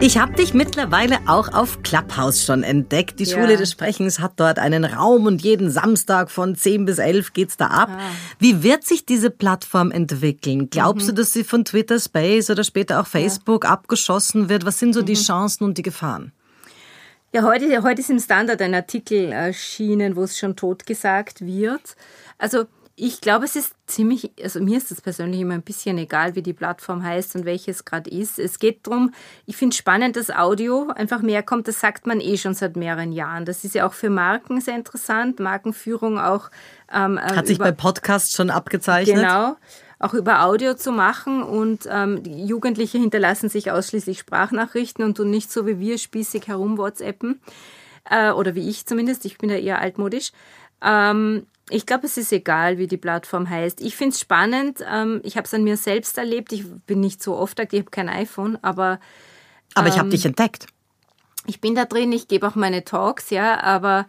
Ich 0.00 0.16
habe 0.16 0.32
dich 0.34 0.54
mittlerweile 0.54 1.18
auch 1.26 1.52
auf 1.52 1.82
Clubhouse 1.82 2.44
schon 2.44 2.62
entdeckt. 2.62 3.18
Die 3.18 3.24
ja. 3.24 3.36
Schule 3.36 3.56
des 3.56 3.72
Sprechens 3.72 4.20
hat 4.20 4.34
dort 4.36 4.60
einen 4.60 4.84
Raum 4.84 5.26
und 5.26 5.42
jeden 5.42 5.72
Samstag 5.72 6.30
von 6.30 6.54
10 6.54 6.84
bis 6.84 6.98
11 6.98 7.32
geht's 7.32 7.56
da 7.56 7.66
ab. 7.66 7.88
Ah. 7.90 7.98
Wie 8.38 8.62
wird 8.62 8.84
sich 8.84 9.06
diese 9.06 9.30
Plattform 9.30 9.90
entwickeln? 9.90 10.70
Glaubst 10.70 11.06
mhm. 11.06 11.16
du, 11.16 11.22
dass 11.22 11.32
sie 11.32 11.42
von 11.42 11.64
Twitter 11.64 11.98
Space 11.98 12.48
oder 12.48 12.62
später 12.62 13.00
auch 13.00 13.08
Facebook 13.08 13.64
ja. 13.64 13.70
abgeschossen 13.70 14.48
wird? 14.48 14.64
Was 14.64 14.78
sind 14.78 14.92
so 14.92 15.00
mhm. 15.00 15.06
die 15.06 15.14
Chancen 15.14 15.64
und 15.64 15.78
die 15.78 15.82
Gefahren? 15.82 16.30
Ja, 17.34 17.42
heute, 17.42 17.82
heute 17.82 18.00
ist 18.00 18.08
im 18.08 18.20
Standard 18.20 18.62
ein 18.62 18.74
Artikel 18.74 19.32
erschienen, 19.32 20.14
wo 20.14 20.22
es 20.22 20.38
schon 20.38 20.54
totgesagt 20.54 21.44
wird. 21.44 21.96
Also 22.38 22.66
ich 23.00 23.20
glaube, 23.20 23.44
es 23.44 23.54
ist 23.54 23.74
ziemlich, 23.86 24.32
also 24.42 24.60
mir 24.60 24.76
ist 24.76 24.90
es 24.90 25.00
persönlich 25.00 25.40
immer 25.40 25.54
ein 25.54 25.62
bisschen 25.62 25.98
egal, 25.98 26.34
wie 26.34 26.42
die 26.42 26.52
Plattform 26.52 27.04
heißt 27.04 27.36
und 27.36 27.44
welches 27.44 27.84
gerade 27.84 28.10
ist. 28.10 28.38
Es 28.38 28.58
geht 28.58 28.86
darum, 28.86 29.12
ich 29.46 29.56
finde 29.56 29.76
spannend, 29.76 30.16
dass 30.16 30.30
Audio 30.30 30.90
einfach 30.94 31.22
mehr 31.22 31.42
kommt, 31.42 31.68
das 31.68 31.80
sagt 31.80 32.06
man 32.06 32.20
eh 32.20 32.36
schon 32.36 32.54
seit 32.54 32.76
mehreren 32.76 33.12
Jahren. 33.12 33.44
Das 33.44 33.64
ist 33.64 33.74
ja 33.74 33.86
auch 33.86 33.92
für 33.92 34.10
Marken 34.10 34.60
sehr 34.60 34.74
interessant, 34.74 35.38
Markenführung 35.38 36.18
auch. 36.18 36.50
Ähm, 36.92 37.18
äh, 37.18 37.20
Hat 37.20 37.46
sich 37.46 37.58
bei 37.58 37.72
Podcasts 37.72 38.34
schon 38.34 38.50
abgezeichnet. 38.50 39.16
Genau 39.16 39.56
auch 40.00 40.14
über 40.14 40.44
Audio 40.44 40.74
zu 40.74 40.92
machen 40.92 41.42
und 41.42 41.88
ähm, 41.90 42.22
Jugendliche 42.24 42.98
hinterlassen 42.98 43.48
sich 43.48 43.72
ausschließlich 43.72 44.20
Sprachnachrichten 44.20 45.04
und 45.04 45.16
tun 45.16 45.28
nicht 45.28 45.50
so 45.50 45.66
wie 45.66 45.80
wir 45.80 45.98
spießig 45.98 46.46
herum 46.46 46.78
WhatsAppen 46.78 47.40
äh, 48.08 48.30
oder 48.30 48.54
wie 48.54 48.68
ich 48.68 48.86
zumindest, 48.86 49.24
ich 49.24 49.38
bin 49.38 49.50
ja 49.50 49.56
eher 49.56 49.80
altmodisch. 49.80 50.30
Ähm, 50.80 51.46
ich 51.70 51.86
glaube, 51.86 52.06
es 52.06 52.16
ist 52.16 52.32
egal, 52.32 52.78
wie 52.78 52.86
die 52.86 52.96
Plattform 52.96 53.48
heißt. 53.48 53.80
Ich 53.80 53.96
finde 53.96 54.14
es 54.14 54.20
spannend. 54.20 54.84
Ähm, 54.90 55.20
ich 55.24 55.36
habe 55.36 55.46
es 55.46 55.54
an 55.54 55.64
mir 55.64 55.76
selbst 55.76 56.18
erlebt. 56.18 56.52
Ich 56.52 56.64
bin 56.86 57.00
nicht 57.00 57.22
so 57.22 57.36
oft 57.36 57.60
aktiv, 57.60 57.80
ich 57.80 57.84
habe 57.84 57.90
kein 57.90 58.08
iPhone, 58.08 58.58
aber. 58.62 59.00
Aber 59.74 59.86
ähm, 59.86 59.92
ich 59.92 59.98
habe 59.98 60.08
dich 60.08 60.24
entdeckt. 60.24 60.66
Ich 61.46 61.60
bin 61.60 61.74
da 61.74 61.84
drin, 61.84 62.12
ich 62.12 62.28
gebe 62.28 62.46
auch 62.46 62.54
meine 62.54 62.84
Talks, 62.84 63.30
ja, 63.30 63.60
aber 63.60 64.06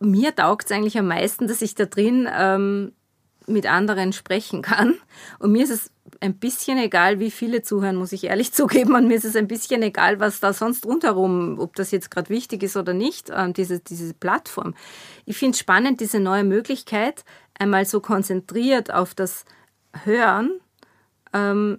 mir 0.00 0.34
taugt 0.34 0.66
es 0.66 0.72
eigentlich 0.72 0.98
am 0.98 1.08
meisten, 1.08 1.48
dass 1.48 1.60
ich 1.60 1.74
da 1.74 1.86
drin 1.86 2.28
ähm, 2.32 2.92
mit 3.46 3.66
anderen 3.66 4.12
sprechen 4.12 4.62
kann. 4.62 4.98
Und 5.38 5.52
mir 5.52 5.64
ist 5.64 5.70
es 5.70 5.90
ein 6.20 6.34
bisschen 6.34 6.78
egal, 6.78 7.18
wie 7.18 7.30
viele 7.30 7.62
zuhören, 7.62 7.96
muss 7.96 8.12
ich 8.12 8.24
ehrlich 8.24 8.52
zugeben. 8.54 8.94
Und 8.94 9.08
mir 9.08 9.16
ist 9.16 9.24
es 9.24 9.36
ein 9.36 9.48
bisschen 9.48 9.82
egal, 9.82 10.20
was 10.20 10.40
da 10.40 10.52
sonst 10.52 10.86
rundherum, 10.86 11.58
ob 11.58 11.74
das 11.76 11.90
jetzt 11.90 12.10
gerade 12.10 12.28
wichtig 12.28 12.62
ist 12.62 12.76
oder 12.76 12.94
nicht, 12.94 13.30
äh, 13.30 13.52
diese, 13.52 13.80
diese 13.80 14.14
Plattform. 14.14 14.74
Ich 15.24 15.36
finde 15.36 15.52
es 15.52 15.58
spannend, 15.58 16.00
diese 16.00 16.20
neue 16.20 16.44
Möglichkeit, 16.44 17.24
einmal 17.58 17.84
so 17.84 18.00
konzentriert 18.00 18.92
auf 18.92 19.14
das 19.14 19.44
Hören. 20.04 20.60
Ähm, 21.32 21.78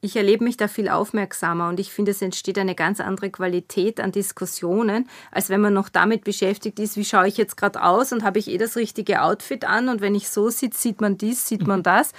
ich 0.00 0.16
erlebe 0.16 0.44
mich 0.44 0.56
da 0.56 0.68
viel 0.68 0.88
aufmerksamer 0.88 1.68
und 1.68 1.78
ich 1.78 1.92
finde, 1.92 2.12
es 2.12 2.22
entsteht 2.22 2.58
eine 2.58 2.74
ganz 2.74 3.00
andere 3.00 3.30
Qualität 3.30 4.00
an 4.00 4.12
Diskussionen, 4.12 5.08
als 5.30 5.50
wenn 5.50 5.60
man 5.60 5.74
noch 5.74 5.88
damit 5.88 6.24
beschäftigt 6.24 6.78
ist, 6.78 6.96
wie 6.96 7.04
schaue 7.04 7.28
ich 7.28 7.36
jetzt 7.36 7.56
gerade 7.56 7.82
aus 7.82 8.12
und 8.12 8.24
habe 8.24 8.38
ich 8.38 8.48
eh 8.48 8.58
das 8.58 8.76
richtige 8.76 9.22
Outfit 9.22 9.64
an 9.64 9.88
und 9.88 10.00
wenn 10.00 10.14
ich 10.14 10.28
so 10.30 10.48
sitze, 10.48 10.80
sieht 10.80 11.00
man 11.00 11.18
dies, 11.18 11.46
sieht 11.46 11.66
man 11.66 11.82
das 11.82 12.12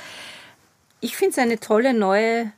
ich 1.01 1.17
finde 1.17 1.31
es 1.31 1.37
eine 1.39 1.59
tolle 1.59 1.93
neue 1.93 2.53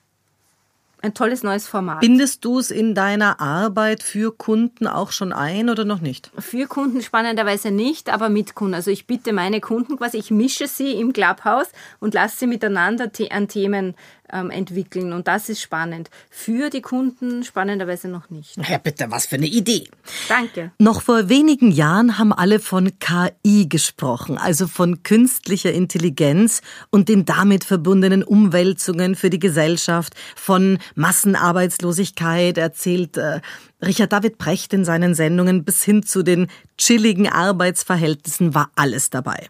ein 1.02 1.14
tolles 1.14 1.44
neues 1.44 1.68
Format. 1.68 2.00
Bindest 2.00 2.46
du 2.46 2.60
es 2.60 2.72
in 2.72 2.96
deiner 2.96 3.42
Arbeit 3.42 4.02
für 4.02 4.34
Kunden 4.34 4.88
auch 4.88 5.12
schon 5.12 5.34
ein 5.34 5.70
oder 5.70 5.84
noch 5.84 6.00
nicht? 6.00 6.32
Für 6.38 6.66
Kunden 6.66 7.02
spannenderweise 7.02 7.72
nicht, 7.72 8.10
aber 8.10 8.30
mit 8.30 8.56
Kunden. 8.56 8.74
Also 8.74 8.90
ich 8.90 9.06
bitte 9.06 9.34
meine 9.34 9.60
Kunden 9.60 9.98
quasi, 9.98 10.16
ich 10.16 10.32
mische 10.32 10.66
sie 10.66 10.94
im 10.94 11.12
Clubhouse 11.12 11.68
und 12.00 12.14
lasse 12.14 12.38
sie 12.38 12.48
miteinander 12.48 13.12
an 13.32 13.50
Themen 13.50 13.96
ähm, 14.34 14.50
entwickeln. 14.50 15.13
Und 15.13 15.28
das 15.28 15.48
ist 15.48 15.62
spannend. 15.62 16.10
Für 16.30 16.69
die 16.69 16.82
Kunden 16.82 17.43
spannenderweise 17.43 18.08
noch 18.08 18.30
nicht. 18.30 18.58
Ja, 18.67 18.78
bitte, 18.78 19.06
was 19.10 19.28
für 19.28 19.36
eine 19.36 19.46
Idee. 19.46 19.88
Danke. 20.28 20.72
Noch 20.80 21.02
vor 21.02 21.30
wenigen 21.30 21.72
Jahren 21.72 22.17
haben 22.17 22.34
alle 22.34 22.60
von 22.60 22.91
KI 23.00 23.67
gesprochen, 23.69 24.38
also 24.38 24.67
von 24.67 25.04
künstlicher 25.04 25.72
Intelligenz 25.72 26.62
und 26.89 27.10
den 27.10 27.26
damit 27.26 27.63
verbundenen 27.63 28.24
Umwälzungen 28.24 29.15
für 29.15 29.30
die 29.30 29.39
Gesellschaft, 29.39 30.13
von 30.36 30.80
Massenarbeitslosigkeit, 30.96 32.58
erzählt 32.58 33.17
äh, 33.17 33.41
Richard 33.82 34.12
David 34.12 34.38
Brecht 34.38 34.74
in 34.74 34.86
seinen 34.86 35.13
Sendungen 35.13 35.63
bis 35.63 35.84
hin 35.84 36.04
zu 36.04 36.24
den 36.24 36.48
chilligen 36.78 37.28
Arbeitsverhältnissen 37.28 38.56
war 38.56 38.72
alles 38.76 39.10
dabei. 39.10 39.48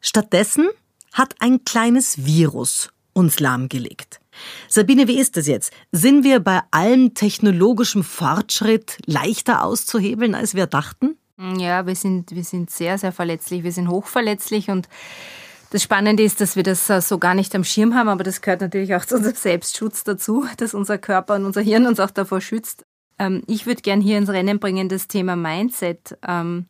Stattdessen 0.00 0.68
hat 1.12 1.36
ein 1.40 1.64
kleines 1.64 2.24
Virus 2.24 2.90
uns 3.20 3.38
lahmgelegt. 3.38 4.20
Sabine, 4.68 5.06
wie 5.06 5.18
ist 5.18 5.36
es 5.36 5.46
jetzt? 5.46 5.72
Sind 5.92 6.24
wir 6.24 6.40
bei 6.40 6.60
allem 6.70 7.14
technologischem 7.14 8.02
Fortschritt 8.02 8.98
leichter 9.06 9.64
auszuhebeln, 9.64 10.34
als 10.34 10.54
wir 10.54 10.66
dachten? 10.66 11.16
Ja, 11.58 11.86
wir 11.86 11.94
sind, 11.94 12.32
wir 12.32 12.44
sind 12.44 12.70
sehr, 12.70 12.98
sehr 12.98 13.12
verletzlich. 13.12 13.62
Wir 13.62 13.72
sind 13.72 13.88
hochverletzlich 13.88 14.70
und 14.70 14.88
das 15.70 15.84
Spannende 15.84 16.24
ist, 16.24 16.40
dass 16.40 16.56
wir 16.56 16.64
das 16.64 16.90
äh, 16.90 17.00
so 17.00 17.18
gar 17.18 17.34
nicht 17.34 17.54
am 17.54 17.62
Schirm 17.62 17.94
haben, 17.94 18.08
aber 18.08 18.24
das 18.24 18.40
gehört 18.40 18.60
natürlich 18.60 18.94
auch 18.96 19.04
zu 19.04 19.16
unserem 19.16 19.36
Selbstschutz 19.36 20.02
dazu, 20.02 20.44
dass 20.56 20.74
unser 20.74 20.98
Körper 20.98 21.36
und 21.36 21.44
unser 21.44 21.60
Hirn 21.60 21.86
uns 21.86 22.00
auch 22.00 22.10
davor 22.10 22.40
schützt. 22.40 22.82
Ähm, 23.18 23.42
ich 23.46 23.66
würde 23.66 23.82
gern 23.82 24.00
hier 24.00 24.18
ins 24.18 24.30
Rennen 24.30 24.58
bringen 24.58 24.88
das 24.88 25.06
Thema 25.06 25.36
Mindset. 25.36 26.18
Ähm, 26.26 26.66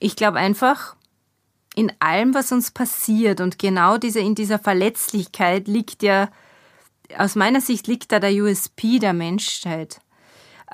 ich 0.00 0.16
glaube 0.16 0.38
einfach, 0.38 0.96
in 1.74 1.92
allem, 2.00 2.34
was 2.34 2.52
uns 2.52 2.70
passiert 2.70 3.40
und 3.40 3.58
genau 3.58 3.96
diese, 3.96 4.20
in 4.20 4.34
dieser 4.34 4.58
Verletzlichkeit 4.58 5.68
liegt 5.68 6.02
ja, 6.02 6.28
aus 7.16 7.34
meiner 7.34 7.60
Sicht 7.60 7.86
liegt 7.86 8.12
da 8.12 8.20
der 8.20 8.32
USP 8.32 8.98
der 8.98 9.12
Menschheit. 9.12 10.00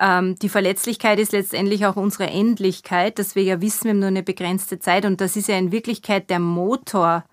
Ähm, 0.01 0.37
die 0.37 0.49
Verletzlichkeit 0.49 1.19
ist 1.19 1.33
letztendlich 1.33 1.87
auch 1.87 1.97
unsere 1.97 2.29
Endlichkeit, 2.29 3.19
dass 3.19 3.35
wir 3.35 3.43
ja 3.43 3.61
wissen, 3.61 3.85
wir 3.85 3.91
haben 3.91 3.99
nur 3.99 4.09
eine 4.09 4.23
begrenzte 4.23 4.79
Zeit 4.79 5.05
und 5.05 5.21
das 5.21 5.37
ist 5.37 5.49
ja 5.49 5.59
in 5.59 5.73
Wirklichkeit 5.73 6.31
der 6.31 6.39
Motor 6.39 7.25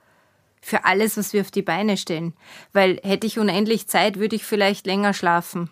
für 0.62 0.86
alles, 0.86 1.16
was 1.18 1.34
wir 1.34 1.42
auf 1.42 1.52
die 1.52 1.62
Beine 1.62 1.96
stellen. 1.96 2.34
Weil 2.74 3.00
hätte 3.04 3.28
ich 3.28 3.38
unendlich 3.38 3.88
Zeit, 3.88 4.18
würde 4.18 4.36
ich 4.36 4.46
vielleicht 4.46 4.88
länger 4.88 5.14
schlafen. 5.14 5.70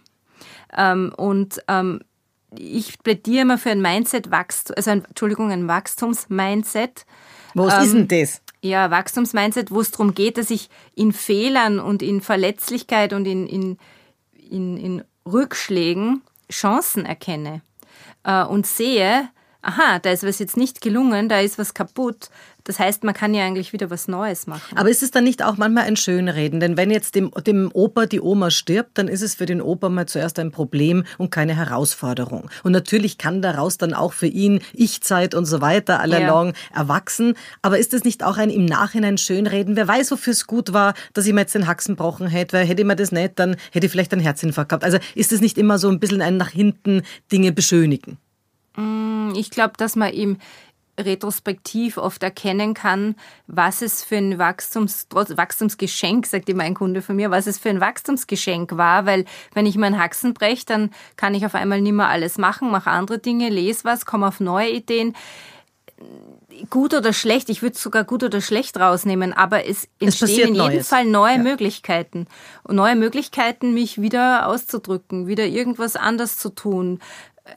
Ähm, 0.75 1.11
und 1.17 1.63
ähm, 1.67 2.01
ich 2.55 2.99
plädiere 2.99 3.41
immer 3.41 3.57
für 3.57 3.71
ein 3.71 3.81
Mindset-Wachstum, 3.81 4.75
also 4.75 4.91
ein, 4.91 5.05
Entschuldigung, 5.05 5.51
ein 5.51 5.67
Wachstums-Mindset. 5.67 7.05
Was 7.53 7.73
ähm, 7.73 7.83
ist 7.83 7.93
denn 7.93 8.21
das? 8.21 8.41
Ja, 8.61 8.91
Wachstumsmindset, 8.91 9.71
wo 9.71 9.81
es 9.81 9.91
darum 9.91 10.13
geht, 10.13 10.37
dass 10.37 10.49
ich 10.49 10.69
in 10.95 11.11
Fehlern 11.11 11.79
und 11.79 12.01
in 12.01 12.21
Verletzlichkeit 12.21 13.13
und 13.13 13.25
in, 13.25 13.45
in, 13.47 13.77
in, 14.49 14.77
in 14.77 15.03
Rückschlägen 15.25 16.21
Chancen 16.51 17.05
erkenne 17.05 17.61
äh, 18.23 18.43
und 18.43 18.65
sehe, 18.65 19.29
aha, 19.63 19.99
da 19.99 20.11
ist 20.11 20.23
was 20.23 20.39
jetzt 20.39 20.57
nicht 20.57 20.81
gelungen, 20.81 21.29
da 21.29 21.39
ist 21.39 21.57
was 21.57 21.73
kaputt. 21.73 22.29
Das 22.65 22.79
heißt, 22.79 23.03
man 23.03 23.13
kann 23.13 23.33
ja 23.33 23.45
eigentlich 23.45 23.73
wieder 23.73 23.89
was 23.89 24.07
Neues 24.07 24.47
machen. 24.47 24.77
Aber 24.77 24.89
ist 24.89 25.03
es 25.03 25.11
dann 25.11 25.25
nicht 25.25 25.43
auch 25.43 25.57
manchmal 25.57 25.83
ein 25.83 25.97
Schönreden? 25.97 26.61
Denn 26.61 26.77
wenn 26.77 26.91
jetzt 26.91 27.15
dem, 27.15 27.29
dem 27.45 27.69
Opa 27.73 28.05
die 28.05 28.21
Oma 28.21 28.51
stirbt, 28.51 28.97
dann 28.97 29.09
ist 29.09 29.21
es 29.21 29.35
für 29.35 29.45
den 29.45 29.61
Opa 29.61 29.89
mal 29.89 30.05
zuerst 30.05 30.39
ein 30.39 30.51
Problem 30.51 31.03
und 31.17 31.29
keine 31.29 31.57
Herausforderung. 31.57 32.49
Und 32.63 32.71
natürlich 32.71 33.17
kann 33.17 33.41
daraus 33.41 33.77
dann 33.77 33.93
auch 33.93 34.13
für 34.13 34.27
ihn 34.27 34.61
Ich-Zeit 34.73 35.35
und 35.35 35.45
so 35.45 35.59
weiter 35.59 35.99
allalong 35.99 36.47
ja. 36.47 36.81
erwachsen. 36.81 37.33
Aber 37.61 37.79
ist 37.79 37.93
es 37.93 38.05
nicht 38.05 38.23
auch 38.23 38.37
ein 38.37 38.49
im 38.49 38.65
Nachhinein 38.65 39.17
Schönreden? 39.17 39.75
Wer 39.75 39.87
weiß, 39.87 40.11
wofür 40.11 40.31
es 40.31 40.47
gut 40.47 40.71
war, 40.71 40.93
dass 41.13 41.25
ich 41.25 41.33
mir 41.33 41.41
jetzt 41.41 41.55
den 41.55 41.67
Haxen 41.67 41.97
brochen 41.97 42.27
hätte, 42.27 42.53
weil 42.57 42.65
hätte 42.65 42.81
ich 42.81 42.87
mir 42.87 42.95
das 42.95 43.11
nicht, 43.11 43.39
dann 43.39 43.57
hätte 43.71 43.87
ich 43.87 43.91
vielleicht 43.91 44.13
einen 44.13 44.21
Herzinfarkt 44.21 44.69
gehabt. 44.69 44.85
Also 44.85 44.99
ist 45.15 45.33
es 45.33 45.41
nicht 45.41 45.57
immer 45.57 45.79
so 45.79 45.89
ein 45.89 45.99
bisschen 45.99 46.21
ein 46.21 46.37
nach 46.37 46.49
hinten 46.49 47.01
Dinge 47.29 47.51
beschönigen? 47.51 48.17
Mm, 48.75 49.33
ich 49.35 49.49
glaube, 49.49 49.73
dass 49.77 49.95
man 49.95 50.13
ihm 50.13 50.37
retrospektiv 50.99 51.97
oft 51.97 52.21
erkennen 52.21 52.73
kann, 52.73 53.15
was 53.47 53.81
es 53.81 54.03
für 54.03 54.17
ein 54.17 54.37
Wachstums, 54.37 55.07
Wachstumsgeschenk, 55.09 56.27
sagt 56.27 56.49
immer 56.49 56.63
ein 56.63 56.75
Kunde 56.75 57.01
von 57.01 57.15
mir, 57.15 57.31
was 57.31 57.47
es 57.47 57.57
für 57.57 57.69
ein 57.69 57.81
Wachstumsgeschenk 57.81 58.77
war, 58.77 59.05
weil 59.05 59.25
wenn 59.53 59.65
ich 59.65 59.75
meinen 59.75 59.99
Haxen 59.99 60.33
breche, 60.33 60.65
dann 60.65 60.91
kann 61.15 61.33
ich 61.33 61.45
auf 61.45 61.55
einmal 61.55 61.81
nicht 61.81 61.93
mehr 61.93 62.09
alles 62.09 62.37
machen, 62.37 62.69
mache 62.69 62.91
andere 62.91 63.17
Dinge, 63.17 63.49
lese 63.49 63.85
was, 63.85 64.05
komme 64.05 64.27
auf 64.27 64.39
neue 64.39 64.69
Ideen. 64.69 65.15
Gut 66.69 66.93
oder 66.93 67.13
schlecht, 67.13 67.49
ich 67.49 67.63
würde 67.63 67.77
sogar 67.77 68.03
gut 68.03 68.23
oder 68.23 68.41
schlecht 68.41 68.77
rausnehmen, 68.77 69.33
aber 69.33 69.65
es 69.65 69.87
entstehen 69.99 70.29
in 70.29 70.35
jedem 70.35 70.53
Neues. 70.57 70.89
Fall 70.89 71.05
neue 71.05 71.37
ja. 71.37 71.41
Möglichkeiten. 71.41 72.27
Und 72.63 72.75
neue 72.75 72.95
Möglichkeiten, 72.95 73.73
mich 73.73 73.99
wieder 73.99 74.47
auszudrücken, 74.47 75.27
wieder 75.27 75.45
irgendwas 75.45 75.95
anders 75.95 76.37
zu 76.37 76.49
tun, 76.49 76.99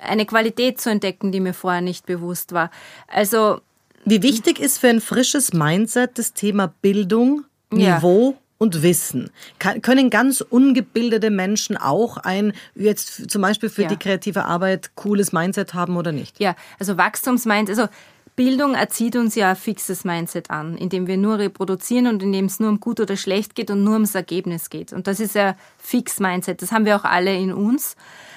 eine 0.01 0.27
Qualität 0.27 0.81
zu 0.81 0.91
entdecken, 0.91 1.33
die 1.33 1.41
mir 1.41 1.55
vorher 1.55 1.81
nicht 1.81 2.07
bewusst 2.07 2.53
war. 2.53 2.71
Also 3.09 3.61
wie 4.05 4.23
wichtig 4.23 4.61
ist 4.61 4.79
für 4.79 4.89
ein 4.89 5.01
frisches 5.01 5.53
Mindset 5.53 6.19
das 6.19 6.33
Thema 6.33 6.73
Bildung, 6.81 7.45
Niveau 7.73 8.31
ja. 8.31 8.39
und 8.59 8.83
Wissen? 8.83 9.31
Kann, 9.59 9.83
können 9.83 10.11
ganz 10.11 10.41
ungebildete 10.41 11.31
Menschen 11.31 11.77
auch 11.77 12.17
ein, 12.17 12.53
jetzt 12.77 13.29
zum 13.29 13.43
Beispiel 13.43 13.69
für 13.69 13.83
ja. 13.83 13.89
die 13.89 13.97
kreative 13.97 14.45
Arbeit, 14.45 14.93
cooles 14.95 15.33
Mindset 15.33 15.75
haben 15.75 15.97
oder 15.97 16.13
nicht? 16.13 16.39
Ja, 16.39 16.55
also 16.79 16.97
Wachstumsmindset, 16.97 17.77
also 17.77 17.93
Bildung 18.37 18.75
erzieht 18.75 19.17
uns 19.17 19.35
ja 19.35 19.51
ein 19.51 19.57
fixes 19.57 20.05
Mindset 20.05 20.51
an, 20.51 20.77
indem 20.77 21.07
wir 21.07 21.17
nur 21.17 21.39
reproduzieren 21.39 22.07
und 22.07 22.23
indem 22.23 22.45
es 22.45 22.61
nur 22.61 22.69
um 22.69 22.79
gut 22.81 23.01
oder 23.01 23.17
schlecht 23.17 23.55
geht 23.55 23.71
und 23.71 23.83
nur 23.83 23.95
ums 23.95 24.15
Ergebnis 24.15 24.71
geht. 24.71 24.93
Und 24.93 25.07
das 25.07 25.19
ist 25.19 25.35
ja 25.35 25.57
fix 25.79 26.21
Mindset. 26.21 26.61
Das 26.61 26.71
haben 26.71 26.85
wir 26.85 26.97
auch 26.97 27.05
alle 27.05 27.35
in 27.35 27.53
uns. 27.53 27.97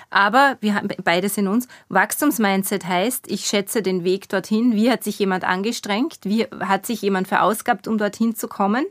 Aber 0.10 0.58
wir 0.62 0.76
haben 0.76 0.90
beides 1.04 1.38
in 1.38 1.48
uns. 1.48 1.68
Wachstumsmindset 1.90 2.86
heißt, 2.86 3.30
ich 3.30 3.46
schätze 3.46 3.82
den 3.82 4.04
Weg 4.04 4.30
dorthin. 4.30 4.74
Wie 4.74 4.90
hat 4.90 5.04
sich 5.04 5.20
jemand 5.20 5.44
angestrengt? 5.44 6.20
Wie 6.24 6.46
hat 6.46 6.86
sich 6.86 7.02
jemand 7.02 7.28
verausgabt, 7.28 7.88
um 7.88 7.98
dorthin 7.98 8.36
zu 8.36 8.48
kommen? 8.48 8.86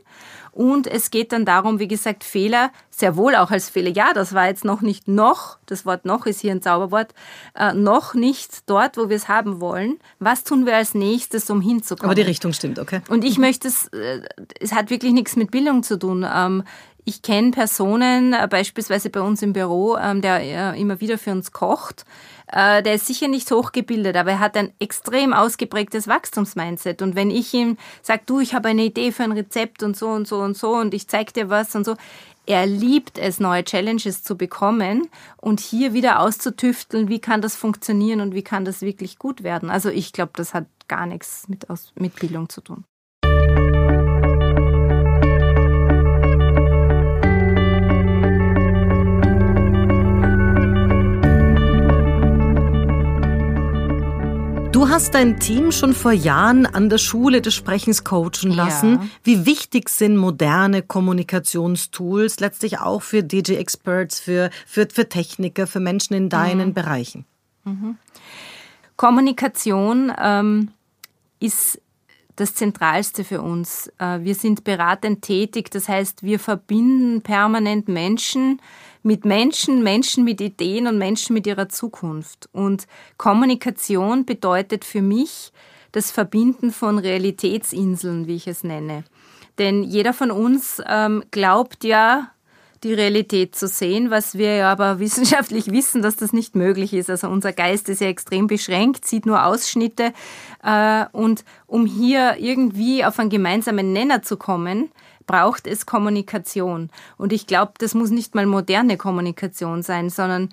Und 0.51 0.87
es 0.87 1.11
geht 1.11 1.31
dann 1.31 1.45
darum, 1.45 1.79
wie 1.79 1.87
gesagt, 1.87 2.23
Fehler, 2.23 2.71
sehr 2.89 3.15
wohl 3.15 3.35
auch 3.35 3.51
als 3.51 3.69
Fehler. 3.69 3.91
Ja, 3.91 4.13
das 4.13 4.33
war 4.33 4.47
jetzt 4.47 4.65
noch 4.65 4.81
nicht 4.81 5.07
noch, 5.07 5.57
das 5.67 5.85
Wort 5.85 6.05
noch 6.05 6.25
ist 6.25 6.41
hier 6.41 6.51
ein 6.51 6.61
Zauberwort, 6.61 7.13
äh, 7.55 7.73
noch 7.73 8.13
nicht 8.13 8.69
dort, 8.69 8.97
wo 8.97 9.09
wir 9.09 9.15
es 9.15 9.27
haben 9.27 9.61
wollen. 9.61 9.99
Was 10.19 10.43
tun 10.43 10.65
wir 10.65 10.75
als 10.75 10.95
nächstes, 10.95 11.49
um 11.49 11.61
hinzukommen? 11.61 12.09
Aber 12.09 12.15
die 12.15 12.27
Richtung 12.27 12.53
stimmt, 12.53 12.79
okay. 12.79 13.01
Und 13.09 13.23
ich 13.23 13.37
möchte 13.37 13.67
es, 13.67 13.87
äh, 13.89 14.21
es 14.59 14.73
hat 14.73 14.89
wirklich 14.89 15.13
nichts 15.13 15.35
mit 15.35 15.51
Bildung 15.51 15.83
zu 15.83 15.97
tun. 15.97 16.25
Ähm, 16.29 16.63
ich 17.09 17.23
kenne 17.23 17.49
Personen, 17.49 18.33
äh, 18.33 18.47
beispielsweise 18.47 19.09
bei 19.09 19.21
uns 19.21 19.41
im 19.41 19.51
Büro, 19.51 19.97
ähm, 19.97 20.21
der 20.21 20.41
äh, 20.41 20.79
immer 20.79 21.01
wieder 21.01 21.17
für 21.17 21.31
uns 21.31 21.51
kocht. 21.51 22.05
Äh, 22.51 22.83
der 22.83 22.93
ist 22.93 23.07
sicher 23.07 23.27
nicht 23.27 23.49
hochgebildet, 23.49 24.15
aber 24.15 24.31
er 24.31 24.39
hat 24.39 24.55
ein 24.55 24.71
extrem 24.79 25.33
ausgeprägtes 25.33 26.07
Wachstumsmindset. 26.07 27.01
Und 27.01 27.15
wenn 27.15 27.31
ich 27.31 27.51
ihm 27.53 27.77
sage, 28.03 28.21
du, 28.27 28.39
ich 28.39 28.53
habe 28.53 28.69
eine 28.69 28.83
Idee 28.83 29.11
für 29.11 29.23
ein 29.23 29.31
Rezept 29.31 29.81
und 29.81 29.97
so 29.97 30.09
und 30.09 30.27
so 30.27 30.39
und 30.39 30.55
so 30.55 30.75
und 30.75 30.93
ich 30.93 31.07
zeige 31.07 31.33
dir 31.33 31.49
was 31.49 31.75
und 31.75 31.83
so, 31.83 31.95
er 32.45 32.65
liebt 32.67 33.17
es, 33.17 33.39
neue 33.39 33.63
Challenges 33.63 34.23
zu 34.23 34.37
bekommen 34.37 35.09
und 35.37 35.59
hier 35.59 35.93
wieder 35.93 36.19
auszutüfteln, 36.19 37.07
wie 37.07 37.19
kann 37.19 37.41
das 37.41 37.55
funktionieren 37.55 38.21
und 38.21 38.33
wie 38.35 38.43
kann 38.43 38.65
das 38.65 38.81
wirklich 38.81 39.17
gut 39.17 39.43
werden. 39.43 39.69
Also 39.69 39.89
ich 39.89 40.13
glaube, 40.13 40.31
das 40.35 40.53
hat 40.53 40.65
gar 40.87 41.05
nichts 41.07 41.47
mit, 41.47 41.65
mit 41.95 42.15
Bildung 42.15 42.49
zu 42.49 42.61
tun. 42.61 42.85
Du 54.79 54.87
hast 54.87 55.13
dein 55.13 55.41
Team 55.41 55.73
schon 55.73 55.91
vor 55.91 56.13
Jahren 56.13 56.65
an 56.65 56.87
der 56.87 56.99
Schule 56.99 57.41
des 57.41 57.53
Sprechens 57.53 58.05
coachen 58.05 58.49
lassen. 58.49 58.93
Ja. 58.93 59.07
Wie 59.25 59.45
wichtig 59.45 59.89
sind 59.89 60.15
moderne 60.15 60.81
Kommunikationstools 60.81 62.39
letztlich 62.39 62.79
auch 62.79 63.01
für 63.01 63.21
DJ-Experts, 63.21 64.21
für, 64.21 64.49
für, 64.65 64.87
für 64.89 65.09
Techniker, 65.09 65.67
für 65.67 65.81
Menschen 65.81 66.13
in 66.13 66.29
deinen 66.29 66.69
mhm. 66.69 66.73
Bereichen? 66.75 67.25
Mhm. 67.65 67.97
Kommunikation 68.95 70.13
ähm, 70.17 70.71
ist 71.41 71.81
das 72.37 72.55
Zentralste 72.55 73.25
für 73.25 73.41
uns. 73.41 73.91
Äh, 73.97 74.21
wir 74.21 74.33
sind 74.33 74.63
beratend 74.63 75.23
tätig, 75.23 75.71
das 75.71 75.89
heißt, 75.89 76.23
wir 76.23 76.39
verbinden 76.39 77.21
permanent 77.21 77.89
Menschen 77.89 78.61
mit 79.03 79.25
Menschen, 79.25 79.83
Menschen 79.83 80.23
mit 80.23 80.41
Ideen 80.41 80.87
und 80.87 80.97
Menschen 80.97 81.33
mit 81.33 81.47
ihrer 81.47 81.69
Zukunft. 81.69 82.49
Und 82.51 82.87
Kommunikation 83.17 84.25
bedeutet 84.25 84.85
für 84.85 85.01
mich 85.01 85.51
das 85.91 86.11
Verbinden 86.11 86.71
von 86.71 86.99
Realitätsinseln, 86.99 88.27
wie 88.27 88.35
ich 88.35 88.47
es 88.47 88.63
nenne. 88.63 89.03
Denn 89.57 89.83
jeder 89.83 90.13
von 90.13 90.31
uns 90.31 90.81
ähm, 90.87 91.23
glaubt 91.31 91.83
ja, 91.83 92.31
die 92.83 92.93
Realität 92.93 93.55
zu 93.55 93.67
sehen, 93.67 94.09
was 94.09 94.37
wir 94.37 94.55
ja 94.55 94.71
aber 94.71 94.99
wissenschaftlich 94.99 95.71
wissen, 95.71 96.01
dass 96.01 96.15
das 96.15 96.33
nicht 96.33 96.55
möglich 96.55 96.93
ist. 96.93 97.09
Also 97.09 97.27
unser 97.27 97.51
Geist 97.51 97.89
ist 97.89 98.01
ja 98.01 98.07
extrem 98.07 98.47
beschränkt, 98.47 99.05
sieht 99.05 99.25
nur 99.25 99.45
Ausschnitte. 99.45 100.13
Äh, 100.63 101.05
und 101.11 101.43
um 101.67 101.85
hier 101.85 102.37
irgendwie 102.39 103.03
auf 103.03 103.19
einen 103.19 103.29
gemeinsamen 103.29 103.91
Nenner 103.91 104.21
zu 104.21 104.37
kommen, 104.37 104.91
braucht 105.29 105.67
es 105.67 105.85
Kommunikation. 105.85 106.89
Und 107.15 107.31
ich 107.31 107.45
glaube, 107.45 107.73
das 107.77 107.93
muss 107.93 108.09
nicht 108.09 108.33
mal 108.33 108.47
moderne 108.47 108.97
Kommunikation 108.97 109.83
sein, 109.83 110.09
sondern 110.09 110.49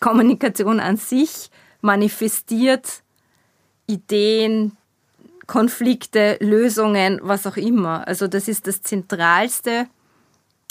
Kommunikation 0.00 0.80
an 0.80 0.98
sich 0.98 1.50
manifestiert 1.80 3.02
Ideen, 3.86 4.76
Konflikte, 5.46 6.36
Lösungen, 6.40 7.20
was 7.22 7.46
auch 7.46 7.56
immer. 7.56 8.06
Also 8.06 8.28
das 8.28 8.48
ist 8.48 8.66
das 8.66 8.82
Zentralste 8.82 9.86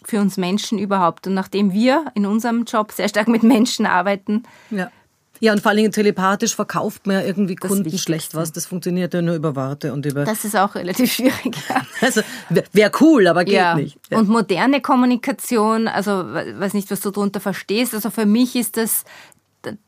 für 0.05 0.21
uns 0.21 0.37
Menschen 0.37 0.77
überhaupt. 0.77 1.25
Und 1.25 1.33
nachdem 1.33 1.73
wir 1.73 2.05
in 2.13 2.27
unserem 2.27 2.65
Job 2.65 2.91
sehr 2.91 3.09
stark 3.09 3.27
mit 3.27 3.41
Menschen 3.41 3.87
arbeiten, 3.87 4.43
ja. 4.69 4.91
Ja, 5.39 5.53
und 5.53 5.61
vor 5.61 5.69
allen 5.69 5.77
Dingen 5.77 5.91
telepathisch 5.91 6.55
verkauft 6.55 7.07
man 7.07 7.17
ja 7.17 7.21
irgendwie 7.23 7.55
das 7.55 7.69
Kunden 7.69 7.97
schlecht 7.97 8.35
was. 8.35 8.51
Das 8.51 8.65
funktioniert 8.65 9.13
ja 9.13 9.21
nur 9.21 9.35
über 9.35 9.55
Worte 9.55 9.93
und 9.93 10.05
über. 10.05 10.25
Das 10.25 10.45
ist 10.45 10.55
auch 10.55 10.75
relativ 10.75 11.13
schwierig, 11.13 11.55
ja. 11.69 11.81
Also 12.01 12.21
wäre 12.49 12.91
cool, 13.01 13.27
aber 13.27 13.43
geht 13.43 13.55
ja. 13.55 13.75
nicht. 13.75 13.97
Ja. 14.09 14.17
Und 14.17 14.29
moderne 14.29 14.81
Kommunikation, 14.81 15.87
also 15.87 16.11
weiß 16.11 16.73
nicht, 16.73 16.89
was 16.91 17.01
du 17.01 17.11
darunter 17.11 17.39
verstehst. 17.39 17.93
Also 17.93 18.09
für 18.09 18.25
mich 18.25 18.55
ist 18.55 18.77
das 18.77 19.03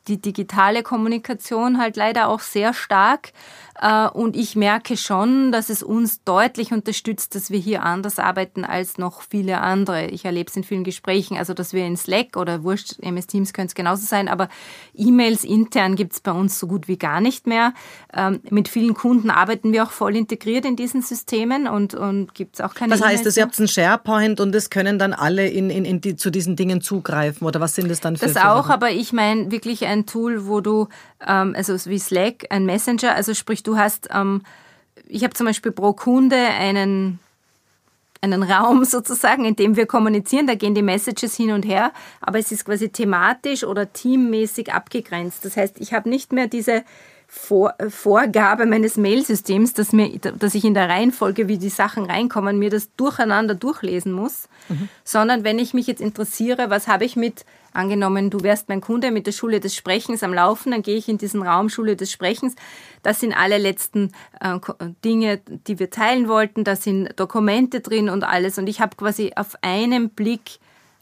die 0.07 0.21
digitale 0.21 0.83
Kommunikation 0.83 1.79
halt 1.79 1.95
leider 1.95 2.27
auch 2.27 2.39
sehr 2.39 2.73
stark. 2.73 3.31
Äh, 3.81 4.09
und 4.09 4.35
ich 4.35 4.55
merke 4.55 4.97
schon, 4.97 5.51
dass 5.51 5.69
es 5.69 5.83
uns 5.83 6.23
deutlich 6.23 6.73
unterstützt, 6.73 7.35
dass 7.35 7.49
wir 7.49 7.59
hier 7.59 7.83
anders 7.83 8.19
arbeiten 8.19 8.65
als 8.65 8.97
noch 8.97 9.21
viele 9.21 9.61
andere. 9.61 10.07
Ich 10.07 10.25
erlebe 10.25 10.49
es 10.49 10.57
in 10.57 10.63
vielen 10.63 10.83
Gesprächen, 10.83 11.37
also 11.37 11.53
dass 11.53 11.73
wir 11.73 11.85
in 11.85 11.95
Slack 11.95 12.35
oder 12.35 12.63
Wurscht, 12.63 12.99
MS 12.99 13.27
Teams 13.27 13.53
könnte 13.53 13.69
es 13.69 13.75
genauso 13.75 14.05
sein, 14.05 14.27
aber 14.27 14.49
E-Mails 14.93 15.43
intern 15.43 15.95
gibt 15.95 16.13
es 16.13 16.19
bei 16.19 16.31
uns 16.31 16.59
so 16.59 16.67
gut 16.67 16.87
wie 16.87 16.97
gar 16.97 17.21
nicht 17.21 17.47
mehr. 17.47 17.73
Ähm, 18.13 18.41
mit 18.49 18.67
vielen 18.67 18.93
Kunden 18.93 19.29
arbeiten 19.29 19.71
wir 19.71 19.83
auch 19.83 19.91
voll 19.91 20.15
integriert 20.15 20.65
in 20.65 20.75
diesen 20.75 21.01
Systemen 21.01 21.67
und, 21.67 21.93
und 21.93 22.33
gibt 22.33 22.55
es 22.55 22.61
auch 22.61 22.73
keine 22.73 22.91
Das 22.91 23.01
heißt, 23.01 23.37
ihr 23.37 23.43
habt 23.43 23.57
einen 23.57 23.67
SharePoint 23.69 24.41
und 24.41 24.53
es 24.55 24.69
können 24.69 24.99
dann 24.99 25.13
alle 25.13 25.47
in, 25.47 25.69
in, 25.69 25.85
in 25.85 26.01
die, 26.01 26.17
zu 26.17 26.31
diesen 26.31 26.57
Dingen 26.57 26.81
zugreifen 26.81 27.47
oder 27.47 27.61
was 27.61 27.75
sind 27.75 27.89
das 27.89 28.01
dann 28.01 28.17
für 28.17 28.25
Das 28.25 28.35
auch, 28.35 28.63
Sachen? 28.67 28.71
aber 28.71 28.91
ich 28.91 29.13
meine 29.13 29.51
wirklich 29.51 29.85
ein 29.85 30.05
Tool, 30.05 30.47
wo 30.47 30.59
du, 30.59 30.89
ähm, 31.25 31.53
also 31.55 31.73
wie 31.89 31.99
Slack, 31.99 32.47
ein 32.49 32.65
Messenger, 32.65 33.15
also 33.15 33.33
sprich, 33.33 33.63
du 33.63 33.68
hast, 33.77 34.09
ähm, 34.13 34.43
ich 35.07 35.23
habe 35.23 35.33
zum 35.33 35.45
Beispiel 35.45 35.71
pro 35.71 35.93
Kunde 35.93 36.37
einen 36.37 37.19
einen 38.21 38.43
Raum 38.43 38.83
sozusagen, 38.85 39.45
in 39.45 39.55
dem 39.55 39.75
wir 39.75 39.85
kommunizieren. 39.85 40.47
Da 40.47 40.55
gehen 40.55 40.75
die 40.75 40.81
Messages 40.81 41.35
hin 41.35 41.51
und 41.51 41.65
her, 41.65 41.91
aber 42.21 42.39
es 42.39 42.51
ist 42.51 42.65
quasi 42.65 42.89
thematisch 42.89 43.63
oder 43.63 43.91
teammäßig 43.93 44.73
abgegrenzt. 44.73 45.45
Das 45.45 45.57
heißt, 45.57 45.79
ich 45.79 45.93
habe 45.93 46.09
nicht 46.09 46.33
mehr 46.33 46.47
diese 46.47 46.83
Vor 47.31 47.75
Vorgabe 47.89 48.65
meines 48.65 48.97
Mailsystems, 48.97 49.75
dass, 49.75 49.93
mir, 49.93 50.17
dass 50.17 50.55
ich 50.55 50.65
in 50.65 50.73
der 50.73 50.89
Reihenfolge, 50.89 51.47
wie 51.47 51.59
die 51.59 51.69
Sachen 51.69 52.05
reinkommen, 52.05 52.57
mir 52.57 52.71
das 52.71 52.89
durcheinander 52.95 53.53
durchlesen 53.53 54.11
muss, 54.11 54.49
mhm. 54.67 54.89
sondern 55.03 55.43
wenn 55.43 55.59
ich 55.59 55.75
mich 55.75 55.85
jetzt 55.85 56.01
interessiere, 56.01 56.71
was 56.71 56.87
habe 56.87 57.05
ich 57.05 57.15
mit, 57.15 57.45
angenommen, 57.73 58.29
du 58.29 58.41
wärst 58.41 58.69
mein 58.69 58.81
Kunde 58.81 59.11
mit 59.11 59.27
der 59.27 59.31
Schule 59.31 59.59
des 59.59 59.75
Sprechens 59.75 60.23
am 60.23 60.33
Laufen, 60.33 60.71
dann 60.71 60.81
gehe 60.81 60.97
ich 60.97 61.07
in 61.07 61.17
diesen 61.17 61.43
Raum 61.43 61.69
Schule 61.69 61.95
des 61.95 62.11
Sprechens. 62.11 62.55
Das 63.03 63.19
sind 63.19 63.33
alle 63.33 63.57
letzten 63.57 64.11
äh, 64.41 64.59
Dinge, 65.05 65.39
die 65.67 65.79
wir 65.79 65.89
teilen 65.89 66.27
wollten, 66.27 66.63
da 66.63 66.75
sind 66.75 67.19
Dokumente 67.19 67.81
drin 67.81 68.09
und 68.09 68.23
alles. 68.23 68.57
Und 68.57 68.67
ich 68.67 68.81
habe 68.81 68.95
quasi 68.95 69.33
auf 69.35 69.55
einen 69.61 70.09
Blick 70.09 70.59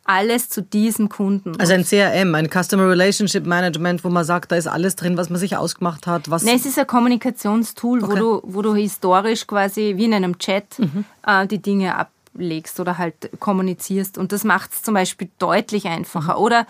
alles 0.08 0.49
zu 0.49 0.62
diesem 0.62 1.10
Kunden. 1.10 1.60
Also 1.60 1.74
ein 1.74 1.84
CRM, 1.84 2.34
ein 2.34 2.49
Customer 2.49 2.89
Relationship 2.89 3.45
Management, 3.45 4.03
wo 4.03 4.10
man 4.10 4.24
sagt, 4.24 4.51
da 4.51 4.55
ist 4.55 4.68
alles 4.68 4.95
drin, 4.95 5.18
was 5.18 5.30
man 5.30 5.39
sich 5.39 5.55
ausgemacht 5.58 6.08
hat. 6.08 6.30
Was 6.30 6.43
nee, 6.43 6.55
es 6.55 6.66
ist 6.66 6.80
ein 6.80 6.88
Kommunikationstool, 6.88 8.03
okay. 8.03 8.14
wo, 8.14 8.16
du, 8.16 8.41
wo 8.43 8.62
du 8.62 8.74
historisch 8.74 9.45
quasi 9.45 9.93
wie 9.97 10.05
in 10.05 10.14
einem 10.14 10.39
Chat 10.39 10.80
mhm. 10.80 11.05
äh, 11.26 11.45
die 11.45 11.62
Dinge 11.62 11.95
ablegst 11.95 12.80
oder 12.80 12.97
halt 12.97 13.30
kommunizierst. 13.39 14.18
Und 14.18 14.32
das 14.32 14.43
macht 14.43 14.72
es 14.72 14.82
zum 14.82 14.93
Beispiel 14.93 15.30
deutlich 15.39 15.88
einfacher. 15.88 16.38
Mhm. 16.38 16.43
Oder 16.43 16.68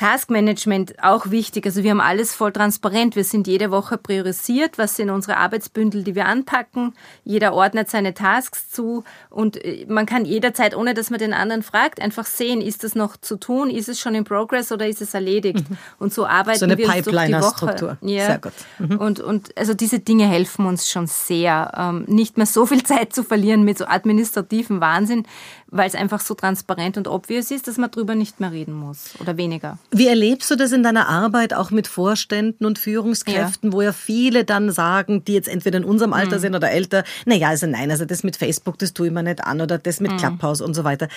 Taskmanagement 0.00 0.94
auch 1.02 1.30
wichtig. 1.30 1.66
Also 1.66 1.84
wir 1.84 1.90
haben 1.90 2.00
alles 2.00 2.34
voll 2.34 2.52
transparent. 2.52 3.16
Wir 3.16 3.24
sind 3.24 3.46
jede 3.46 3.70
Woche 3.70 3.98
priorisiert. 3.98 4.78
Was 4.78 4.96
sind 4.96 5.10
unsere 5.10 5.36
Arbeitsbündel, 5.36 6.04
die 6.04 6.14
wir 6.14 6.24
anpacken? 6.24 6.94
Jeder 7.22 7.52
ordnet 7.52 7.90
seine 7.90 8.14
Tasks 8.14 8.70
zu 8.70 9.04
und 9.28 9.62
äh, 9.62 9.84
man 9.88 10.06
kann 10.06 10.24
jederzeit, 10.24 10.74
ohne 10.74 10.94
dass 10.94 11.10
man 11.10 11.18
den 11.18 11.34
anderen 11.34 11.62
fragt, 11.62 12.00
einfach 12.00 12.24
sehen, 12.24 12.62
ist 12.62 12.82
das 12.82 12.94
noch 12.94 13.18
zu 13.18 13.36
tun? 13.36 13.68
Ist 13.68 13.90
es 13.90 14.00
schon 14.00 14.14
in 14.14 14.24
Progress 14.24 14.72
oder 14.72 14.88
ist 14.88 15.02
es 15.02 15.12
erledigt? 15.12 15.68
Mhm. 15.68 15.76
Und 15.98 16.14
so 16.14 16.26
arbeiten 16.26 16.60
so 16.60 16.64
eine 16.64 16.78
wir 16.78 16.86
durch 16.86 17.04
die 17.04 17.32
Woche. 17.34 17.98
Ja. 18.00 18.24
Sehr 18.24 18.38
gut. 18.38 18.52
Mhm. 18.78 18.96
Und, 18.96 19.20
und 19.20 19.58
also 19.58 19.74
diese 19.74 19.98
Dinge 19.98 20.26
helfen 20.26 20.64
uns 20.64 20.90
schon 20.90 21.08
sehr, 21.08 21.72
ähm, 21.76 22.04
nicht 22.06 22.38
mehr 22.38 22.46
so 22.46 22.64
viel 22.64 22.82
Zeit 22.84 23.12
zu 23.12 23.22
verlieren 23.22 23.64
mit 23.64 23.76
so 23.76 23.84
administrativen 23.84 24.80
Wahnsinn, 24.80 25.26
weil 25.70 25.88
es 25.88 25.94
einfach 25.94 26.20
so 26.20 26.34
transparent 26.34 26.96
und 26.96 27.08
obvious 27.08 27.50
ist, 27.50 27.68
dass 27.68 27.78
man 27.78 27.90
darüber 27.90 28.14
nicht 28.14 28.40
mehr 28.40 28.52
reden 28.52 28.74
muss 28.74 29.10
oder 29.20 29.36
weniger. 29.36 29.78
Wie 29.90 30.06
erlebst 30.06 30.50
du 30.50 30.56
das 30.56 30.72
in 30.72 30.82
deiner 30.82 31.08
Arbeit 31.08 31.54
auch 31.54 31.70
mit 31.70 31.86
Vorständen 31.86 32.64
und 32.64 32.78
Führungskräften, 32.78 33.70
ja. 33.70 33.76
wo 33.76 33.82
ja 33.82 33.92
viele 33.92 34.44
dann 34.44 34.70
sagen, 34.70 35.24
die 35.24 35.34
jetzt 35.34 35.48
entweder 35.48 35.78
in 35.78 35.84
unserem 35.84 36.12
Alter 36.12 36.36
mhm. 36.36 36.40
sind 36.40 36.54
oder 36.54 36.70
älter, 36.70 37.04
naja, 37.26 37.48
also 37.48 37.66
nein, 37.66 37.90
also 37.90 38.04
das 38.04 38.24
mit 38.24 38.36
Facebook, 38.36 38.78
das 38.78 38.92
tue 38.92 39.08
ich 39.08 39.12
mir 39.12 39.22
nicht 39.22 39.44
an 39.44 39.60
oder 39.60 39.78
das 39.78 40.00
mit 40.00 40.12
mhm. 40.12 40.16
Clubhouse 40.16 40.60
und 40.60 40.74
so 40.74 40.84
weiter. 40.84 41.08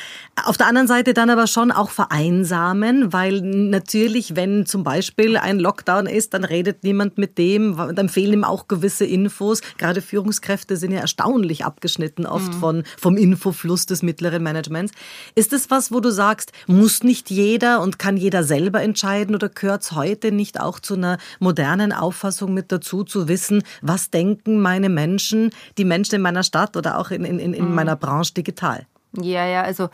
Auf 0.45 0.57
der 0.57 0.67
anderen 0.67 0.87
Seite 0.87 1.13
dann 1.13 1.29
aber 1.29 1.47
schon 1.47 1.71
auch 1.71 1.89
vereinsamen, 1.89 3.13
weil 3.13 3.41
natürlich, 3.41 4.35
wenn 4.35 4.65
zum 4.65 4.83
Beispiel 4.83 5.37
ein 5.37 5.59
Lockdown 5.59 6.05
ist, 6.05 6.33
dann 6.33 6.43
redet 6.43 6.83
niemand 6.83 7.17
mit 7.17 7.37
dem, 7.37 7.77
dann 7.95 8.09
fehlen 8.09 8.33
ihm 8.33 8.43
auch 8.43 8.67
gewisse 8.67 9.05
Infos. 9.05 9.61
Gerade 9.77 10.01
Führungskräfte 10.01 10.77
sind 10.77 10.91
ja 10.91 10.99
erstaunlich 10.99 11.65
abgeschnitten 11.65 12.25
oft 12.25 12.53
mhm. 12.53 12.59
von, 12.59 12.83
vom 12.97 13.17
Infofluss 13.17 13.85
des 13.85 14.03
mittleren 14.03 14.42
Managements. 14.43 14.93
Ist 15.35 15.53
es 15.53 15.71
was, 15.71 15.91
wo 15.91 15.99
du 15.99 16.11
sagst, 16.11 16.51
muss 16.67 17.03
nicht 17.03 17.29
jeder 17.29 17.81
und 17.81 17.97
kann 17.97 18.17
jeder 18.17 18.43
selber 18.43 18.81
entscheiden 18.81 19.35
oder 19.35 19.49
gehört 19.49 19.83
es 19.83 19.91
heute 19.93 20.31
nicht 20.31 20.59
auch 20.59 20.79
zu 20.79 20.95
einer 20.95 21.17
modernen 21.39 21.91
Auffassung 21.91 22.53
mit 22.53 22.71
dazu, 22.71 23.03
zu 23.03 23.27
wissen, 23.27 23.63
was 23.81 24.09
denken 24.09 24.59
meine 24.59 24.89
Menschen, 24.89 25.51
die 25.77 25.85
Menschen 25.85 26.15
in 26.15 26.21
meiner 26.21 26.43
Stadt 26.43 26.77
oder 26.77 26.99
auch 26.99 27.11
in, 27.11 27.25
in, 27.25 27.39
in 27.39 27.69
mhm. 27.69 27.75
meiner 27.75 27.95
Branche 27.95 28.33
digital? 28.33 28.85
Ja, 29.19 29.45
ja, 29.45 29.63
also 29.63 29.89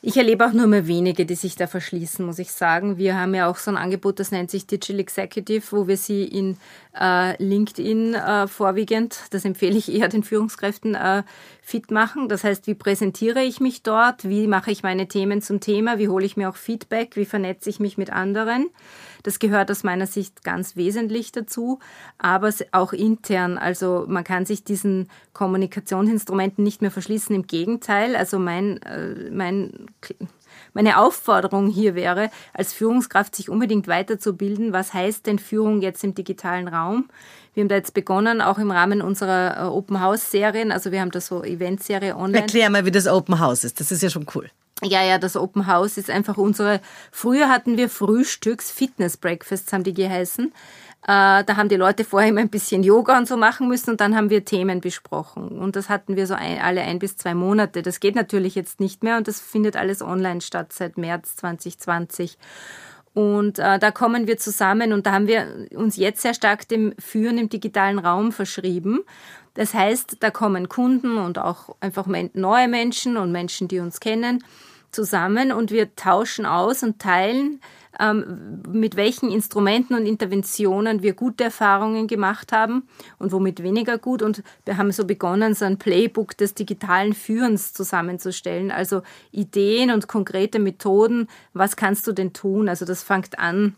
ich 0.00 0.16
erlebe 0.16 0.46
auch 0.46 0.52
nur 0.52 0.68
mehr 0.68 0.86
wenige, 0.86 1.26
die 1.26 1.34
sich 1.34 1.56
da 1.56 1.66
verschließen, 1.66 2.24
muss 2.24 2.38
ich 2.38 2.52
sagen. 2.52 2.98
Wir 2.98 3.18
haben 3.18 3.34
ja 3.34 3.50
auch 3.50 3.56
so 3.56 3.72
ein 3.72 3.76
Angebot, 3.76 4.20
das 4.20 4.30
nennt 4.30 4.48
sich 4.48 4.64
Digital 4.64 5.00
Executive, 5.00 5.64
wo 5.70 5.88
wir 5.88 5.96
sie 5.96 6.22
in 6.22 6.56
äh, 6.98 7.42
LinkedIn 7.42 8.14
äh, 8.14 8.46
vorwiegend, 8.46 9.18
das 9.30 9.44
empfehle 9.44 9.76
ich 9.76 9.92
eher 9.92 10.08
den 10.08 10.22
Führungskräften, 10.22 10.94
äh, 10.94 11.24
fit 11.68 11.90
machen. 11.90 12.30
Das 12.30 12.44
heißt, 12.44 12.66
wie 12.66 12.74
präsentiere 12.74 13.42
ich 13.42 13.60
mich 13.60 13.82
dort? 13.82 14.26
Wie 14.26 14.46
mache 14.46 14.70
ich 14.70 14.82
meine 14.82 15.06
Themen 15.06 15.42
zum 15.42 15.60
Thema? 15.60 15.98
Wie 15.98 16.08
hole 16.08 16.24
ich 16.24 16.34
mir 16.34 16.48
auch 16.48 16.56
Feedback? 16.56 17.14
Wie 17.14 17.26
vernetze 17.26 17.68
ich 17.68 17.78
mich 17.78 17.98
mit 17.98 18.10
anderen? 18.10 18.70
Das 19.22 19.38
gehört 19.38 19.70
aus 19.70 19.84
meiner 19.84 20.06
Sicht 20.06 20.42
ganz 20.42 20.76
wesentlich 20.76 21.30
dazu, 21.30 21.78
aber 22.16 22.50
auch 22.72 22.94
intern. 22.94 23.58
Also 23.58 24.06
man 24.08 24.24
kann 24.24 24.46
sich 24.46 24.64
diesen 24.64 25.08
Kommunikationsinstrumenten 25.34 26.64
nicht 26.64 26.80
mehr 26.80 26.90
verschließen. 26.90 27.36
Im 27.36 27.46
Gegenteil, 27.46 28.16
also 28.16 28.38
mein, 28.38 28.80
äh, 28.82 29.30
mein 29.30 29.88
meine 30.78 30.96
Aufforderung 30.96 31.66
hier 31.66 31.96
wäre, 31.96 32.30
als 32.54 32.72
Führungskraft 32.72 33.34
sich 33.34 33.50
unbedingt 33.50 33.88
weiterzubilden. 33.88 34.72
Was 34.72 34.94
heißt 34.94 35.26
denn 35.26 35.40
Führung 35.40 35.82
jetzt 35.82 36.04
im 36.04 36.14
digitalen 36.14 36.68
Raum? 36.68 37.08
Wir 37.52 37.62
haben 37.62 37.68
da 37.68 37.74
jetzt 37.74 37.94
begonnen, 37.94 38.40
auch 38.40 38.58
im 38.58 38.70
Rahmen 38.70 39.02
unserer 39.02 39.56
äh, 39.56 39.66
Open 39.66 40.00
House 40.00 40.30
Serien. 40.30 40.70
Also 40.70 40.92
wir 40.92 41.00
haben 41.00 41.10
da 41.10 41.20
so 41.20 41.42
Eventserie 41.42 42.14
online. 42.14 42.42
Erklär 42.42 42.70
mal, 42.70 42.84
wie 42.84 42.92
das 42.92 43.08
Open 43.08 43.40
House 43.40 43.64
ist. 43.64 43.80
Das 43.80 43.90
ist 43.90 44.04
ja 44.04 44.08
schon 44.08 44.26
cool. 44.36 44.50
Ja, 44.84 45.02
ja, 45.02 45.18
das 45.18 45.36
Open 45.36 45.66
House 45.66 45.96
ist 45.96 46.10
einfach 46.10 46.36
unsere. 46.36 46.80
Früher 47.10 47.48
hatten 47.48 47.76
wir 47.76 47.88
Frühstücks, 47.88 48.70
Fitness 48.70 49.16
Breakfasts 49.16 49.72
haben 49.72 49.82
die 49.82 49.94
geheißen. 49.94 50.52
Äh, 51.02 51.44
da 51.44 51.56
haben 51.56 51.68
die 51.68 51.76
Leute 51.76 52.04
vorher 52.04 52.28
immer 52.28 52.40
ein 52.40 52.50
bisschen 52.50 52.82
Yoga 52.82 53.16
und 53.16 53.28
so 53.28 53.36
machen 53.36 53.68
müssen 53.68 53.90
und 53.90 54.00
dann 54.00 54.16
haben 54.16 54.30
wir 54.30 54.44
Themen 54.44 54.80
besprochen. 54.80 55.48
Und 55.58 55.76
das 55.76 55.88
hatten 55.88 56.16
wir 56.16 56.26
so 56.26 56.34
ein, 56.34 56.60
alle 56.60 56.82
ein 56.82 56.98
bis 56.98 57.16
zwei 57.16 57.34
Monate. 57.34 57.82
Das 57.82 58.00
geht 58.00 58.14
natürlich 58.14 58.54
jetzt 58.54 58.80
nicht 58.80 59.02
mehr 59.02 59.16
und 59.16 59.28
das 59.28 59.40
findet 59.40 59.76
alles 59.76 60.02
online 60.02 60.40
statt 60.40 60.72
seit 60.72 60.98
März 60.98 61.36
2020. 61.36 62.36
Und 63.14 63.58
äh, 63.58 63.78
da 63.78 63.90
kommen 63.90 64.26
wir 64.26 64.38
zusammen 64.38 64.92
und 64.92 65.06
da 65.06 65.12
haben 65.12 65.26
wir 65.26 65.66
uns 65.74 65.96
jetzt 65.96 66.22
sehr 66.22 66.34
stark 66.34 66.68
dem 66.68 66.94
Führen 66.98 67.38
im 67.38 67.48
digitalen 67.48 67.98
Raum 67.98 68.32
verschrieben. 68.32 69.00
Das 69.54 69.74
heißt, 69.74 70.18
da 70.20 70.30
kommen 70.30 70.68
Kunden 70.68 71.18
und 71.18 71.38
auch 71.38 71.74
einfach 71.80 72.06
neue 72.06 72.68
Menschen 72.68 73.16
und 73.16 73.32
Menschen, 73.32 73.66
die 73.66 73.80
uns 73.80 73.98
kennen, 73.98 74.44
zusammen 74.92 75.52
und 75.52 75.70
wir 75.70 75.96
tauschen 75.96 76.46
aus 76.46 76.82
und 76.82 77.00
teilen, 77.00 77.60
ähm, 77.98 78.62
mit 78.70 78.96
welchen 78.96 79.30
Instrumenten 79.30 79.94
und 79.94 80.06
Interventionen 80.06 81.02
wir 81.02 81.14
gute 81.14 81.44
Erfahrungen 81.44 82.06
gemacht 82.06 82.52
haben 82.52 82.88
und 83.18 83.32
womit 83.32 83.62
weniger 83.62 83.98
gut. 83.98 84.22
Und 84.22 84.42
wir 84.64 84.76
haben 84.76 84.92
so 84.92 85.04
begonnen, 85.04 85.54
so 85.54 85.64
ein 85.64 85.78
Playbook 85.78 86.36
des 86.36 86.54
digitalen 86.54 87.14
Führens 87.14 87.72
zusammenzustellen, 87.72 88.70
also 88.70 89.02
Ideen 89.30 89.90
und 89.90 90.08
konkrete 90.08 90.58
Methoden. 90.58 91.28
Was 91.52 91.76
kannst 91.76 92.06
du 92.06 92.12
denn 92.12 92.32
tun? 92.32 92.68
Also 92.68 92.84
das 92.84 93.02
fängt 93.02 93.38
an 93.38 93.74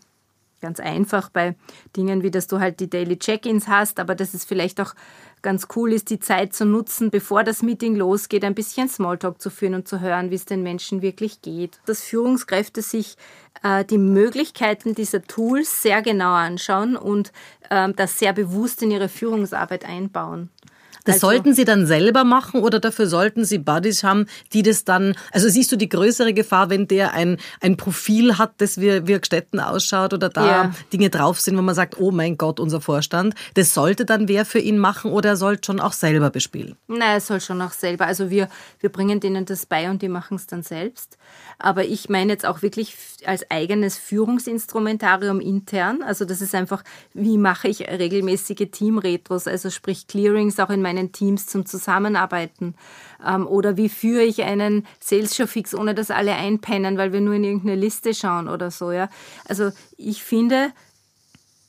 ganz 0.61 0.81
einfach 0.81 1.29
bei 1.31 1.55
Dingen 1.97 2.23
wie, 2.23 2.31
dass 2.31 2.47
du 2.47 2.61
halt 2.61 2.81
die 2.81 2.91
Daily 2.91 3.19
Check-ins 3.19 3.69
hast, 3.69 4.01
aber 4.01 4.15
das 4.15 4.35
ist 4.35 4.47
vielleicht 4.49 4.81
auch 4.81 4.95
ganz 5.43 5.69
cool 5.75 5.93
ist, 5.93 6.11
die 6.11 6.21
Zeit 6.21 6.53
zu 6.53 6.65
nutzen, 6.65 7.11
bevor 7.11 7.45
das 7.45 7.63
Meeting 7.63 7.97
losgeht, 7.97 8.45
ein 8.45 8.55
bisschen 8.55 8.89
Smalltalk 8.89 9.41
zu 9.41 9.51
führen 9.51 9.75
und 9.75 9.89
zu 9.89 10.01
hören, 10.01 10.31
wie 10.31 10.35
es 10.35 10.45
den 10.45 10.63
Menschen 10.63 11.03
wirklich 11.03 11.43
geht. 11.43 11.81
Dass 11.87 12.03
Führungskräfte 12.03 12.83
sich 12.83 13.17
äh, 13.63 13.85
die 13.85 13.99
Möglichkeiten 13.99 14.95
dieser 14.95 15.23
Tools 15.23 15.83
sehr 15.83 16.03
genau 16.03 16.33
anschauen 16.33 16.97
und 16.97 17.33
äh, 17.71 17.93
das 17.95 18.19
sehr 18.19 18.33
bewusst 18.33 18.83
in 18.83 18.91
ihre 18.91 19.09
Führungsarbeit 19.09 19.85
einbauen. 19.85 20.51
Das 21.11 21.23
also, 21.23 21.29
sollten 21.29 21.55
Sie 21.55 21.65
dann 21.65 21.87
selber 21.87 22.25
machen 22.25 22.61
oder 22.61 22.81
dafür 22.81 23.07
sollten 23.07 23.45
Sie 23.45 23.59
Buddies 23.59 24.05
haben, 24.05 24.27
die 24.53 24.63
das 24.63 24.85
dann, 24.85 25.15
also 25.33 25.49
siehst 25.49 25.71
du 25.73 25.77
die 25.77 25.89
größere 25.89 26.33
Gefahr, 26.33 26.71
wenn 26.71 26.89
der 26.89 27.15
ein, 27.15 27.39
ein 27.61 27.77
Profil 27.77 28.39
hat, 28.39 28.53
das 28.59 28.81
wie, 28.81 29.01
Gstetten 29.21 29.61
ausschaut 29.61 30.15
oder 30.15 30.29
da 30.29 30.47
ja. 30.47 30.75
Dinge 30.93 31.11
drauf 31.11 31.41
sind, 31.41 31.57
wo 31.57 31.63
man 31.63 31.75
sagt, 31.75 31.99
oh 31.99 32.11
mein 32.11 32.39
Gott, 32.39 32.61
unser 32.61 32.81
Vorstand, 32.81 33.35
das 33.55 33.75
sollte 33.75 34.05
dann 34.05 34.29
wer 34.29 34.45
für 34.45 34.59
ihn 34.59 34.79
machen 34.79 35.11
oder 35.11 35.31
er 35.31 35.37
sollte 35.37 35.67
schon 35.67 35.81
auch 35.81 35.93
selber 35.93 36.31
bespielen? 36.31 36.77
Nein, 36.89 37.01
er 37.15 37.21
soll 37.21 37.41
schon 37.41 37.61
auch 37.61 37.73
selber. 37.73 38.07
Also 38.07 38.31
wir, 38.31 38.49
wir 38.81 38.91
bringen 38.91 39.21
denen 39.21 39.45
das 39.45 39.67
bei 39.67 39.91
und 39.91 40.03
die 40.03 40.09
machen 40.09 40.37
es 40.37 40.47
dann 40.47 40.63
selbst. 40.63 41.19
Aber 41.59 41.85
ich 41.85 42.09
meine 42.09 42.33
jetzt 42.33 42.47
auch 42.47 42.63
wirklich 42.63 42.97
als 43.27 43.51
eigenes 43.51 43.99
Führungsinstrumentarium 43.99 45.41
intern. 45.41 46.03
Also 46.03 46.25
das 46.25 46.41
ist 46.41 46.55
einfach, 46.55 46.83
wie 47.13 47.37
mache 47.37 47.69
ich 47.69 47.81
regelmäßige 47.81 48.69
Teamretros, 48.71 49.47
also 49.47 49.69
sprich 49.71 50.07
Clearings 50.07 50.59
auch 50.59 50.71
in 50.71 50.81
meinen 51.01 51.13
Teams 51.13 51.47
zum 51.47 51.67
Zusammenarbeiten. 51.67 52.75
Ähm, 53.27 53.47
oder 53.47 53.77
wie 53.77 53.89
führe 53.89 54.23
ich 54.23 54.43
einen 54.43 54.87
Sales 55.01 55.35
Show 55.37 55.47
Fix, 55.47 55.75
ohne 55.75 55.95
dass 55.95 56.11
alle 56.11 56.35
einpennen, 56.35 56.99
weil 56.99 57.13
wir 57.13 57.21
nur 57.21 57.35
in 57.35 57.45
irgendeine 57.45 57.77
Liste 57.77 58.15
schauen 58.15 58.49
oder 58.49 58.71
so. 58.71 58.93
Ja? 58.93 59.09
Also 59.47 59.71
ich 59.97 60.23
finde, 60.23 60.73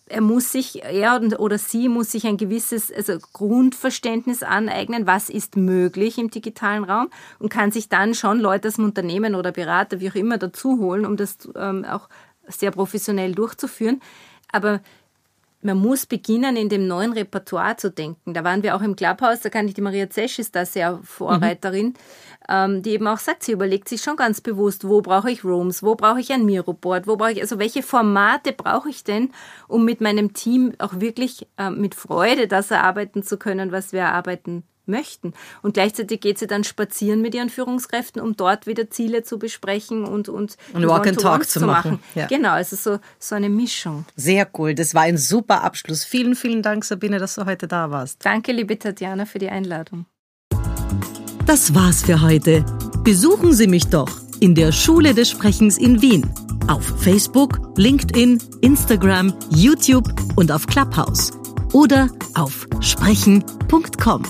er 0.08 0.22
muss 0.22 0.52
sich, 0.52 0.84
er 0.84 1.22
oder 1.40 1.58
sie 1.58 1.88
muss 1.88 2.12
sich 2.12 2.28
ein 2.28 2.38
gewisses 2.38 2.92
also 2.92 3.18
Grundverständnis 3.34 4.44
aneignen, 4.44 5.08
was 5.08 5.30
ist 5.30 5.56
möglich 5.56 6.18
im 6.18 6.30
digitalen 6.30 6.84
Raum 6.84 7.10
und 7.40 7.50
kann 7.50 7.72
sich 7.72 7.88
dann 7.88 8.14
schon 8.14 8.40
Leute 8.40 8.68
aus 8.68 8.76
dem 8.76 8.86
Unternehmen 8.86 9.36
oder 9.36 9.52
Berater, 9.52 10.02
wie 10.02 10.10
auch 10.10 10.16
immer, 10.16 10.38
dazu 10.38 10.80
holen, 10.80 11.06
um 11.06 11.16
das 11.16 11.38
ähm, 11.56 11.86
auch 11.86 12.10
sehr 12.48 12.72
professionell 12.72 13.34
durchzuführen. 13.34 14.02
Aber 14.52 14.82
man 15.64 15.78
muss 15.78 16.06
beginnen, 16.06 16.56
in 16.56 16.70
dem 16.70 16.88
neuen 16.88 17.14
Repertoire 17.14 17.78
zu 17.78 17.92
denken. 17.92 18.34
Da 18.34 18.44
waren 18.44 18.64
wir 18.64 18.76
auch 18.76 18.82
im 18.82 18.96
Clubhouse, 18.96 19.42
da 19.42 19.50
kann 19.50 19.68
ich, 19.68 19.74
die 19.74 19.82
Maria 19.82 20.10
Zesch 20.10 20.40
ist 20.40 20.56
da 20.56 20.66
sehr 20.66 21.00
Vorreiterin, 21.04 21.88
mhm. 21.88 21.94
ähm, 22.50 22.82
die 22.82 22.92
eben 22.92 23.08
auch 23.08 23.20
sagt, 23.20 23.44
sie 23.44 23.52
überlegt 23.52 23.90
sich 23.90 24.02
schon 24.02 24.16
ganz 24.16 24.42
bewusst, 24.42 24.88
wo 24.88 25.02
brauche 25.02 25.32
ich 25.32 25.44
Rooms, 25.44 25.84
wo 25.84 25.96
brauche 25.96 26.20
ich 26.20 26.32
ein 26.32 26.46
Miroboard, 26.46 27.08
wo 27.08 27.16
brauche 27.16 27.34
ich, 27.34 27.42
also 27.42 27.60
welche 27.60 27.84
Formate 27.84 28.54
brauche 28.54 28.90
ich 28.90 29.04
denn, 29.04 29.32
um 29.68 29.86
mit 29.86 30.02
meinem 30.02 30.34
Team 30.34 30.74
auch 30.80 31.00
wirklich 31.00 31.48
äh, 31.58 31.70
mit 31.70 31.96
Freude 31.96 32.48
das 32.48 32.72
erarbeiten 32.72 33.24
zu 33.24 33.38
können, 33.38 33.72
was 33.72 33.94
wir 33.94 34.02
erarbeiten 34.02 34.64
möchten. 34.88 35.34
Und 35.62 35.74
gleichzeitig 35.74 36.22
geht 36.22 36.40
sie 36.40 36.48
dann 36.48 36.64
spazieren 36.64 37.22
mit 37.22 37.36
ihren 37.36 37.50
Führungskräften, 37.50 38.22
um 38.22 38.36
dort 38.36 38.68
wieder 38.68 38.90
Ziele 38.90 39.24
zu 39.24 39.40
besprechen 39.40 40.06
und, 40.06 40.30
und, 40.30 40.58
und 40.74 40.88
Walk 40.88 41.08
and 41.08 41.20
Talk 41.20 41.48
zu 41.48 41.60
machen. 41.62 41.72
machen. 41.72 42.04
Ja. 42.16 42.28
Genau, 42.28 42.52
also 42.52 42.76
so, 42.76 43.00
so 43.20 43.36
eine 43.36 43.50
Mischung. 43.50 44.06
Sehr 44.16 44.48
cool. 44.58 44.76
Das 44.76 44.94
war 44.94 45.04
ein 45.04 45.18
super 45.18 45.64
Abschluss. 45.64 46.04
Vielen, 46.04 46.36
vielen 46.36 46.62
Dank, 46.62 46.84
Sabine, 46.86 47.20
dass 47.20 47.36
du 47.36 47.46
heute 47.46 47.68
da 47.68 47.92
warst. 47.92 48.26
Danke, 48.26 48.52
liebe 48.52 48.78
Tatjana, 48.78 49.26
für 49.26 49.40
die 49.40 49.50
Einladung. 49.50 50.06
Das 51.46 51.74
war's 51.74 52.04
für 52.04 52.22
heute. 52.22 52.66
Besuchen 53.04 53.54
Sie 53.54 53.68
mich 53.68 53.88
doch 53.88 54.10
in 54.40 54.56
der 54.56 54.72
Schule 54.72 55.14
des 55.14 55.30
Sprechens 55.30 55.78
in 55.78 56.02
Wien. 56.02 56.30
Auf 56.68 56.84
Facebook, 57.02 57.60
LinkedIn, 57.78 58.42
Instagram, 58.62 59.34
YouTube 59.50 60.08
und 60.36 60.52
auf 60.52 60.68
Clubhouse. 60.68 61.32
Oder 61.74 62.10
auf 62.36 62.68
sprechen.com. 62.80 64.24